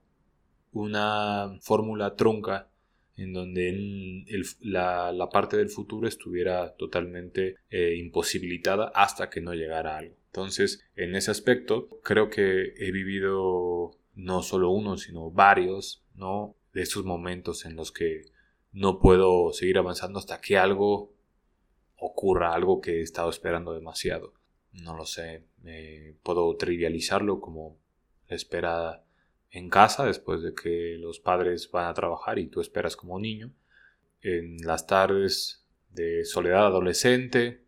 una 0.72 1.56
fórmula 1.60 2.16
trunca 2.16 2.68
en 3.16 3.32
donde 3.32 3.68
el- 3.70 4.44
la, 4.60 5.12
la 5.12 5.28
parte 5.30 5.56
del 5.56 5.68
futuro 5.70 6.08
estuviera 6.08 6.74
totalmente 6.76 7.56
eh, 7.70 7.96
imposibilitada 7.96 8.90
hasta 8.94 9.30
que 9.30 9.40
no 9.40 9.54
llegara 9.54 9.98
algo. 9.98 10.14
Entonces, 10.26 10.84
en 10.96 11.14
ese 11.14 11.30
aspecto, 11.30 11.88
creo 12.02 12.28
que 12.30 12.74
he 12.78 12.90
vivido 12.92 13.92
no 14.14 14.42
solo 14.42 14.70
uno, 14.70 14.96
sino 14.96 15.30
varios, 15.30 16.02
¿no? 16.16 16.56
De 16.72 16.82
esos 16.82 17.04
momentos 17.04 17.64
en 17.66 17.76
los 17.76 17.92
que 17.92 18.22
no 18.74 18.98
puedo 18.98 19.52
seguir 19.52 19.78
avanzando 19.78 20.18
hasta 20.18 20.40
que 20.40 20.58
algo 20.58 21.14
ocurra, 21.96 22.52
algo 22.52 22.80
que 22.80 22.98
he 22.98 23.02
estado 23.02 23.30
esperando 23.30 23.72
demasiado. 23.72 24.34
No 24.72 24.96
lo 24.96 25.06
sé, 25.06 25.44
eh, 25.64 26.16
puedo 26.22 26.56
trivializarlo 26.56 27.40
como 27.40 27.78
la 28.28 28.36
espera 28.36 29.04
en 29.50 29.70
casa 29.70 30.04
después 30.04 30.42
de 30.42 30.54
que 30.54 30.96
los 30.98 31.20
padres 31.20 31.70
van 31.70 31.86
a 31.86 31.94
trabajar 31.94 32.40
y 32.40 32.48
tú 32.48 32.60
esperas 32.60 32.96
como 32.96 33.20
niño, 33.20 33.52
en 34.20 34.56
las 34.58 34.86
tardes 34.86 35.64
de 35.90 36.24
soledad 36.24 36.66
adolescente 36.66 37.62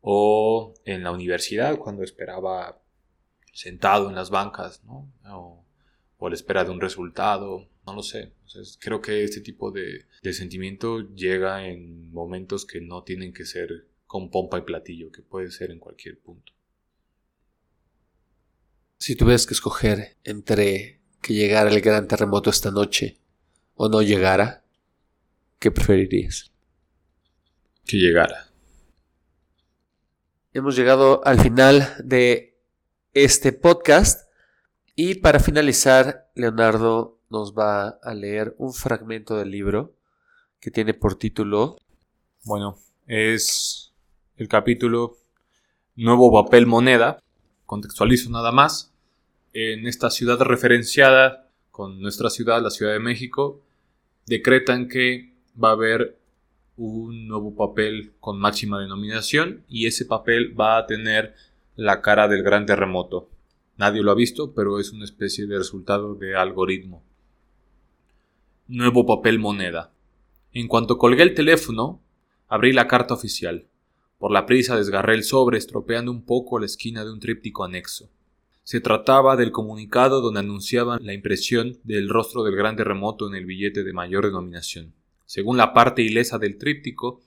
o 0.00 0.74
en 0.84 1.02
la 1.02 1.10
universidad 1.10 1.78
cuando 1.78 2.04
esperaba 2.04 2.80
sentado 3.52 4.08
en 4.08 4.14
las 4.14 4.30
bancas, 4.30 4.84
¿no? 4.84 5.63
O 6.24 6.26
a 6.26 6.30
la 6.30 6.36
espera 6.36 6.64
de 6.64 6.70
un 6.70 6.80
resultado, 6.80 7.68
no 7.86 7.94
lo 7.94 8.02
sé. 8.02 8.32
Entonces, 8.46 8.78
creo 8.80 9.02
que 9.02 9.24
este 9.24 9.42
tipo 9.42 9.70
de, 9.70 10.06
de 10.22 10.32
sentimiento 10.32 11.00
llega 11.14 11.68
en 11.68 12.10
momentos 12.10 12.64
que 12.64 12.80
no 12.80 13.02
tienen 13.02 13.34
que 13.34 13.44
ser 13.44 13.88
con 14.06 14.30
pompa 14.30 14.56
y 14.56 14.62
platillo, 14.62 15.12
que 15.12 15.20
puede 15.20 15.50
ser 15.50 15.70
en 15.70 15.78
cualquier 15.78 16.18
punto. 16.18 16.54
Si 18.96 19.16
tuvieras 19.16 19.44
que 19.46 19.52
escoger 19.52 20.16
entre 20.24 21.02
que 21.20 21.34
llegara 21.34 21.70
el 21.70 21.82
gran 21.82 22.08
terremoto 22.08 22.48
esta 22.48 22.70
noche 22.70 23.18
o 23.74 23.90
no 23.90 24.00
llegara, 24.00 24.64
¿qué 25.58 25.70
preferirías? 25.70 26.52
Que 27.84 27.98
llegara. 27.98 28.50
Hemos 30.54 30.74
llegado 30.74 31.22
al 31.26 31.38
final 31.38 31.96
de 32.02 32.56
este 33.12 33.52
podcast 33.52 34.24
y 34.96 35.16
para 35.16 35.40
finalizar, 35.40 36.30
Leonardo 36.34 37.18
nos 37.30 37.54
va 37.54 37.88
a 38.02 38.14
leer 38.14 38.54
un 38.58 38.72
fragmento 38.72 39.36
del 39.36 39.50
libro 39.50 39.94
que 40.60 40.70
tiene 40.70 40.94
por 40.94 41.16
título 41.16 41.78
Bueno, 42.44 42.78
es 43.06 43.92
el 44.36 44.48
capítulo 44.48 45.16
Nuevo 45.96 46.32
papel 46.32 46.66
moneda. 46.66 47.20
Contextualizo 47.66 48.30
nada 48.30 48.52
más. 48.52 48.92
En 49.52 49.86
esta 49.86 50.10
ciudad 50.10 50.40
referenciada 50.40 51.48
con 51.70 52.00
nuestra 52.00 52.30
ciudad, 52.30 52.62
la 52.62 52.70
Ciudad 52.70 52.92
de 52.92 53.00
México, 53.00 53.62
decretan 54.26 54.88
que 54.88 55.34
va 55.62 55.70
a 55.70 55.72
haber 55.72 56.18
un 56.76 57.28
nuevo 57.28 57.54
papel 57.54 58.12
con 58.20 58.38
máxima 58.38 58.80
denominación 58.80 59.64
y 59.68 59.86
ese 59.86 60.04
papel 60.04 60.58
va 60.58 60.78
a 60.78 60.86
tener 60.86 61.34
la 61.76 62.00
cara 62.00 62.28
del 62.28 62.42
gran 62.42 62.66
terremoto. 62.66 63.28
Nadie 63.76 64.02
lo 64.02 64.10
ha 64.12 64.14
visto, 64.14 64.54
pero 64.54 64.78
es 64.78 64.92
una 64.92 65.04
especie 65.04 65.46
de 65.46 65.58
resultado 65.58 66.14
de 66.14 66.36
algoritmo. 66.36 67.02
Nuevo 68.68 69.04
papel 69.04 69.38
moneda. 69.38 69.92
En 70.52 70.68
cuanto 70.68 70.96
colgué 70.96 71.22
el 71.22 71.34
teléfono, 71.34 72.00
abrí 72.48 72.72
la 72.72 72.86
carta 72.86 73.14
oficial. 73.14 73.66
Por 74.18 74.30
la 74.30 74.46
prisa 74.46 74.76
desgarré 74.76 75.14
el 75.14 75.24
sobre, 75.24 75.58
estropeando 75.58 76.12
un 76.12 76.24
poco 76.24 76.58
la 76.58 76.66
esquina 76.66 77.04
de 77.04 77.12
un 77.12 77.20
tríptico 77.20 77.64
anexo. 77.64 78.08
Se 78.62 78.80
trataba 78.80 79.36
del 79.36 79.50
comunicado 79.50 80.20
donde 80.22 80.40
anunciaban 80.40 81.04
la 81.04 81.12
impresión 81.12 81.78
del 81.82 82.08
rostro 82.08 82.44
del 82.44 82.56
gran 82.56 82.76
terremoto 82.76 83.26
en 83.26 83.34
el 83.34 83.44
billete 83.44 83.82
de 83.82 83.92
mayor 83.92 84.24
denominación. 84.24 84.94
Según 85.26 85.56
la 85.56 85.74
parte 85.74 86.02
ilesa 86.02 86.38
del 86.38 86.56
tríptico, 86.56 87.20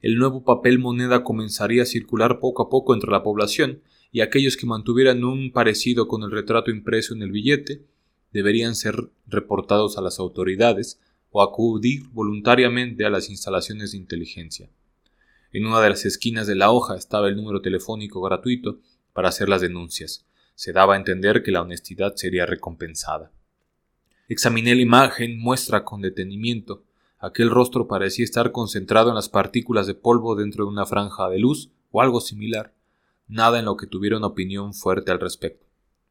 el 0.00 0.18
nuevo 0.18 0.44
papel 0.44 0.78
moneda 0.78 1.22
comenzaría 1.22 1.84
a 1.84 1.86
circular 1.86 2.40
poco 2.40 2.64
a 2.64 2.68
poco 2.68 2.92
entre 2.92 3.10
la 3.10 3.22
población, 3.22 3.80
y 4.12 4.20
aquellos 4.20 4.58
que 4.58 4.66
mantuvieran 4.66 5.24
un 5.24 5.50
parecido 5.50 6.06
con 6.06 6.22
el 6.22 6.30
retrato 6.30 6.70
impreso 6.70 7.14
en 7.14 7.22
el 7.22 7.32
billete 7.32 7.86
deberían 8.30 8.76
ser 8.76 9.10
reportados 9.26 9.96
a 9.96 10.02
las 10.02 10.18
autoridades 10.18 11.00
o 11.30 11.42
acudir 11.42 12.08
voluntariamente 12.12 13.06
a 13.06 13.10
las 13.10 13.30
instalaciones 13.30 13.92
de 13.92 13.98
inteligencia. 13.98 14.68
En 15.52 15.66
una 15.66 15.80
de 15.80 15.88
las 15.88 16.04
esquinas 16.04 16.46
de 16.46 16.54
la 16.54 16.70
hoja 16.70 16.94
estaba 16.94 17.28
el 17.28 17.36
número 17.36 17.62
telefónico 17.62 18.20
gratuito 18.20 18.80
para 19.14 19.30
hacer 19.30 19.48
las 19.48 19.62
denuncias. 19.62 20.26
Se 20.54 20.72
daba 20.72 20.94
a 20.94 20.98
entender 20.98 21.42
que 21.42 21.50
la 21.50 21.62
honestidad 21.62 22.14
sería 22.14 22.44
recompensada. 22.46 23.32
Examiné 24.28 24.74
la 24.74 24.82
imagen, 24.82 25.38
muestra 25.38 25.84
con 25.84 26.02
detenimiento. 26.02 26.84
Aquel 27.18 27.50
rostro 27.50 27.88
parecía 27.88 28.24
estar 28.24 28.52
concentrado 28.52 29.08
en 29.08 29.14
las 29.14 29.28
partículas 29.28 29.86
de 29.86 29.94
polvo 29.94 30.34
dentro 30.34 30.64
de 30.64 30.70
una 30.70 30.86
franja 30.86 31.28
de 31.28 31.38
luz 31.38 31.70
o 31.90 32.02
algo 32.02 32.20
similar. 32.20 32.74
Nada 33.32 33.60
en 33.60 33.64
lo 33.64 33.78
que 33.78 33.86
tuviera 33.86 34.18
una 34.18 34.26
opinión 34.26 34.74
fuerte 34.74 35.10
al 35.10 35.18
respecto. 35.18 35.64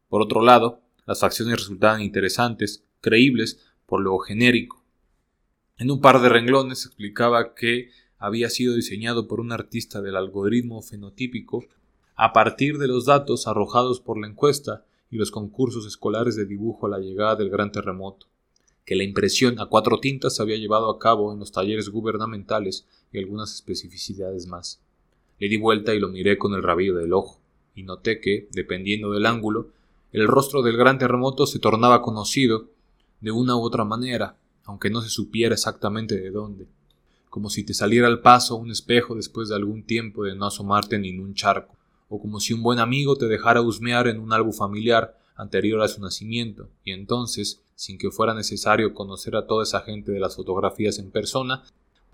Por 0.10 0.24
otro 0.24 0.42
lado, 0.42 0.82
las 1.06 1.20
facciones 1.20 1.60
resultaban 1.60 2.02
interesantes, 2.02 2.84
creíbles, 3.00 3.60
por 3.86 4.02
lo 4.02 4.18
genérico. 4.18 4.84
En 5.78 5.92
un 5.92 6.02
par 6.02 6.20
de 6.20 6.30
renglones 6.30 6.84
explicaba 6.88 7.54
que 7.54 7.92
había 8.18 8.50
sido 8.50 8.74
diseñado 8.74 9.28
por 9.28 9.40
un 9.40 9.52
artista 9.52 10.02
del 10.02 10.16
algoritmo 10.16 10.82
fenotípico 10.82 11.64
a 12.16 12.34
partir 12.34 12.80
de 12.80 12.88
los 12.88 13.06
datos 13.06 13.46
arrojados 13.46 14.02
por 14.02 14.20
la 14.20 14.26
encuesta 14.26 14.84
y 15.12 15.18
los 15.18 15.30
concursos 15.30 15.86
escolares 15.86 16.36
de 16.36 16.48
dibujo 16.48 16.88
a 16.88 16.90
la 16.90 16.98
llegada 16.98 17.36
del 17.36 17.52
gran 17.52 17.72
terremoto, 17.72 18.26
que 18.84 18.96
la 18.96 19.04
impresión 19.04 19.60
a 19.60 19.68
cuatro 19.68 20.00
tintas 20.00 20.38
se 20.38 20.42
había 20.42 20.58
llevado 20.58 20.90
a 20.90 20.98
cabo 20.98 21.32
en 21.32 21.38
los 21.38 21.52
talleres 21.52 21.90
gubernamentales 21.90 22.88
y 23.12 23.20
algunas 23.20 23.54
especificidades 23.54 24.48
más. 24.48 24.82
Le 25.42 25.50
di 25.50 25.58
vuelta 25.58 25.96
y 25.96 26.00
lo 26.00 26.10
miré 26.10 26.38
con 26.38 26.54
el 26.54 26.62
rabillo 26.62 26.96
del 26.98 27.14
ojo, 27.14 27.40
y 27.74 27.82
noté 27.82 28.22
que, 28.22 28.48
dependiendo 28.52 29.10
del 29.10 29.26
ángulo, 29.26 29.70
el 30.12 30.28
rostro 30.28 30.62
del 30.62 30.78
gran 30.78 31.00
terremoto 31.00 31.48
se 31.48 31.58
tornaba 31.58 32.04
conocido 32.04 32.68
de 33.22 33.32
una 33.32 33.56
u 33.56 33.62
otra 33.62 33.84
manera, 33.84 34.38
aunque 34.66 34.92
no 34.92 35.02
se 35.02 35.10
supiera 35.10 35.56
exactamente 35.56 36.16
de 36.16 36.30
dónde, 36.30 36.68
como 37.32 37.50
si 37.50 37.64
te 37.64 37.74
saliera 37.74 38.06
al 38.06 38.22
paso 38.22 38.56
un 38.56 38.70
espejo 38.70 39.16
después 39.16 39.50
de 39.50 39.56
algún 39.56 39.82
tiempo 39.82 40.24
de 40.26 40.36
no 40.36 40.46
asomarte 40.46 40.98
en 40.98 41.02
ningún 41.02 41.34
charco, 41.34 41.76
o 42.08 42.22
como 42.22 42.40
si 42.40 42.54
un 42.54 42.62
buen 42.62 42.78
amigo 42.78 43.16
te 43.16 43.26
dejara 43.26 43.62
husmear 43.62 44.08
en 44.10 44.20
un 44.20 44.34
álbum 44.34 44.54
familiar 44.54 45.18
anterior 45.36 45.82
a 45.82 45.88
su 45.88 46.02
nacimiento, 46.02 46.70
y 46.84 46.92
entonces, 46.92 47.64
sin 47.74 47.98
que 47.98 48.12
fuera 48.12 48.36
necesario 48.36 48.94
conocer 48.94 49.36
a 49.36 49.48
toda 49.48 49.64
esa 49.64 49.82
gente 49.82 50.12
de 50.12 50.20
las 50.20 50.36
fotografías 50.36 51.00
en 51.00 51.10
persona, 51.10 51.64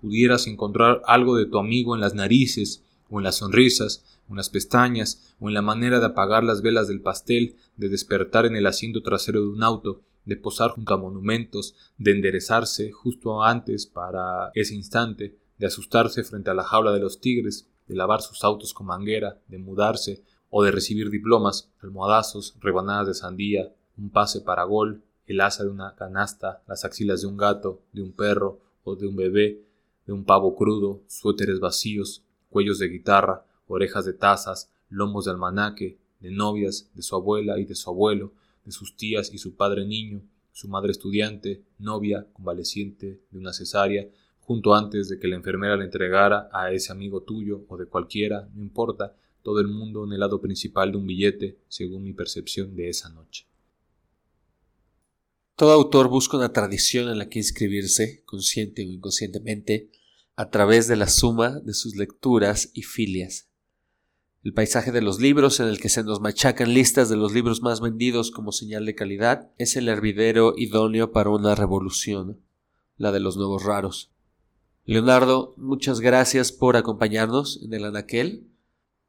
pudieras 0.00 0.46
encontrar 0.46 1.02
algo 1.04 1.36
de 1.36 1.44
tu 1.44 1.58
amigo 1.58 1.94
en 1.94 2.00
las 2.00 2.14
narices, 2.14 2.84
o 3.10 3.18
en 3.18 3.24
las 3.24 3.36
sonrisas, 3.36 4.04
en 4.28 4.36
las 4.36 4.50
pestañas, 4.50 5.34
o 5.40 5.48
en 5.48 5.54
la 5.54 5.62
manera 5.62 6.00
de 6.00 6.06
apagar 6.06 6.44
las 6.44 6.62
velas 6.62 6.88
del 6.88 7.00
pastel, 7.00 7.56
de 7.76 7.88
despertar 7.88 8.46
en 8.46 8.56
el 8.56 8.66
asiento 8.66 9.02
trasero 9.02 9.40
de 9.40 9.48
un 9.48 9.62
auto, 9.62 10.02
de 10.24 10.36
posar 10.36 10.72
junto 10.72 10.94
a 10.94 10.98
monumentos, 10.98 11.74
de 11.96 12.10
enderezarse 12.10 12.92
justo 12.92 13.42
antes 13.42 13.86
para 13.86 14.50
ese 14.54 14.74
instante, 14.74 15.38
de 15.56 15.66
asustarse 15.66 16.22
frente 16.22 16.50
a 16.50 16.54
la 16.54 16.64
jaula 16.64 16.92
de 16.92 17.00
los 17.00 17.20
tigres, 17.20 17.68
de 17.86 17.96
lavar 17.96 18.20
sus 18.20 18.44
autos 18.44 18.74
con 18.74 18.86
manguera, 18.86 19.40
de 19.48 19.58
mudarse, 19.58 20.22
o 20.50 20.62
de 20.62 20.70
recibir 20.70 21.10
diplomas, 21.10 21.70
almohadazos, 21.80 22.56
rebanadas 22.60 23.06
de 23.06 23.14
sandía, 23.14 23.72
un 23.96 24.10
pase 24.10 24.40
para 24.40 24.64
gol, 24.64 25.02
el 25.26 25.40
asa 25.40 25.64
de 25.64 25.70
una 25.70 25.94
canasta, 25.94 26.62
las 26.66 26.84
axilas 26.84 27.20
de 27.20 27.26
un 27.26 27.36
gato, 27.36 27.82
de 27.92 28.02
un 28.02 28.12
perro 28.12 28.60
o 28.84 28.96
de 28.96 29.06
un 29.06 29.16
bebé, 29.16 29.62
de 30.06 30.12
un 30.12 30.24
pavo 30.24 30.56
crudo, 30.56 31.02
suéteres 31.06 31.60
vacíos, 31.60 32.24
cuellos 32.50 32.78
de 32.78 32.88
guitarra, 32.88 33.44
orejas 33.66 34.04
de 34.04 34.12
tazas, 34.12 34.70
lomos 34.88 35.26
de 35.26 35.32
almanaque, 35.32 35.98
de 36.20 36.30
novias, 36.30 36.90
de 36.94 37.02
su 37.02 37.14
abuela 37.14 37.58
y 37.58 37.64
de 37.64 37.74
su 37.74 37.90
abuelo, 37.90 38.32
de 38.64 38.72
sus 38.72 38.96
tías 38.96 39.32
y 39.32 39.38
su 39.38 39.54
padre 39.54 39.86
niño, 39.86 40.22
su 40.52 40.68
madre 40.68 40.90
estudiante, 40.90 41.62
novia, 41.78 42.26
convaleciente 42.32 43.20
de 43.30 43.38
una 43.38 43.52
cesárea, 43.52 44.08
junto 44.40 44.74
antes 44.74 45.08
de 45.08 45.18
que 45.18 45.28
la 45.28 45.36
enfermera 45.36 45.76
le 45.76 45.84
entregara 45.84 46.48
a 46.52 46.72
ese 46.72 46.90
amigo 46.90 47.22
tuyo 47.22 47.64
o 47.68 47.76
de 47.76 47.86
cualquiera, 47.86 48.48
no 48.54 48.62
importa, 48.62 49.14
todo 49.42 49.60
el 49.60 49.68
mundo 49.68 50.04
en 50.04 50.12
el 50.12 50.20
lado 50.20 50.40
principal 50.40 50.90
de 50.90 50.98
un 50.98 51.06
billete, 51.06 51.58
según 51.68 52.02
mi 52.02 52.12
percepción 52.12 52.74
de 52.74 52.88
esa 52.88 53.08
noche. 53.10 53.46
Todo 55.54 55.72
autor 55.72 56.08
busca 56.08 56.36
una 56.36 56.52
tradición 56.52 57.08
en 57.08 57.18
la 57.18 57.28
que 57.28 57.40
inscribirse, 57.40 58.22
consciente 58.24 58.82
o 58.82 58.84
inconscientemente, 58.84 59.90
a 60.38 60.50
través 60.50 60.86
de 60.86 60.94
la 60.94 61.08
suma 61.08 61.58
de 61.64 61.74
sus 61.74 61.96
lecturas 61.96 62.70
y 62.72 62.84
filias. 62.84 63.48
El 64.44 64.54
paisaje 64.54 64.92
de 64.92 65.02
los 65.02 65.20
libros 65.20 65.58
en 65.58 65.66
el 65.66 65.80
que 65.80 65.88
se 65.88 66.04
nos 66.04 66.20
machacan 66.20 66.72
listas 66.72 67.08
de 67.08 67.16
los 67.16 67.32
libros 67.32 67.60
más 67.60 67.80
vendidos 67.80 68.30
como 68.30 68.52
señal 68.52 68.86
de 68.86 68.94
calidad 68.94 69.50
es 69.58 69.74
el 69.74 69.88
hervidero 69.88 70.54
idóneo 70.56 71.10
para 71.10 71.30
una 71.30 71.56
revolución, 71.56 72.38
la 72.96 73.10
de 73.10 73.18
los 73.18 73.36
nuevos 73.36 73.64
raros. 73.64 74.12
Leonardo, 74.84 75.54
muchas 75.56 75.98
gracias 75.98 76.52
por 76.52 76.76
acompañarnos 76.76 77.60
en 77.64 77.74
el 77.74 77.86
Anaquel. 77.86 78.46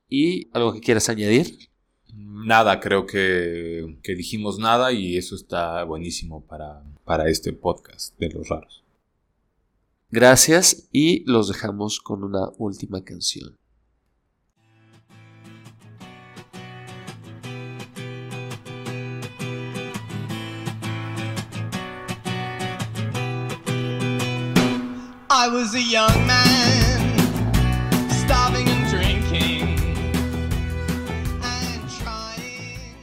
¿Y 0.10 0.50
algo 0.52 0.74
que 0.74 0.82
quieras 0.82 1.10
añadir? 1.10 1.70
Nada, 2.12 2.80
creo 2.80 3.06
que, 3.06 4.00
que 4.02 4.16
dijimos 4.16 4.58
nada 4.58 4.94
y 4.94 5.16
eso 5.16 5.36
está 5.36 5.84
buenísimo 5.84 6.44
para, 6.48 6.82
para 7.06 7.30
este 7.30 7.54
podcast 7.54 8.18
de 8.18 8.30
los 8.30 8.50
raros. 8.50 8.84
Gracias 10.12 10.88
y 10.92 11.24
los 11.32 11.50
dejamos 11.50 12.00
con 12.00 12.24
una 12.24 12.50
última 12.58 13.04
canción. 13.04 13.56
I 25.32 25.48
was 25.48 25.76
a 25.76 25.80
young 25.80 26.26
man, 26.26 27.16
starving 28.10 28.68
and 28.68 28.90
drinking 28.90 29.76
and 31.44 31.88
trying. 32.00 32.96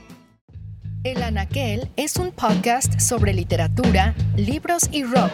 El 1.05 1.23
Anaquel 1.23 1.89
es 1.95 2.17
un 2.17 2.33
podcast 2.33 2.99
sobre 2.99 3.33
literatura, 3.33 4.17
libros 4.37 4.89
y 4.91 5.05
rock 5.05 5.33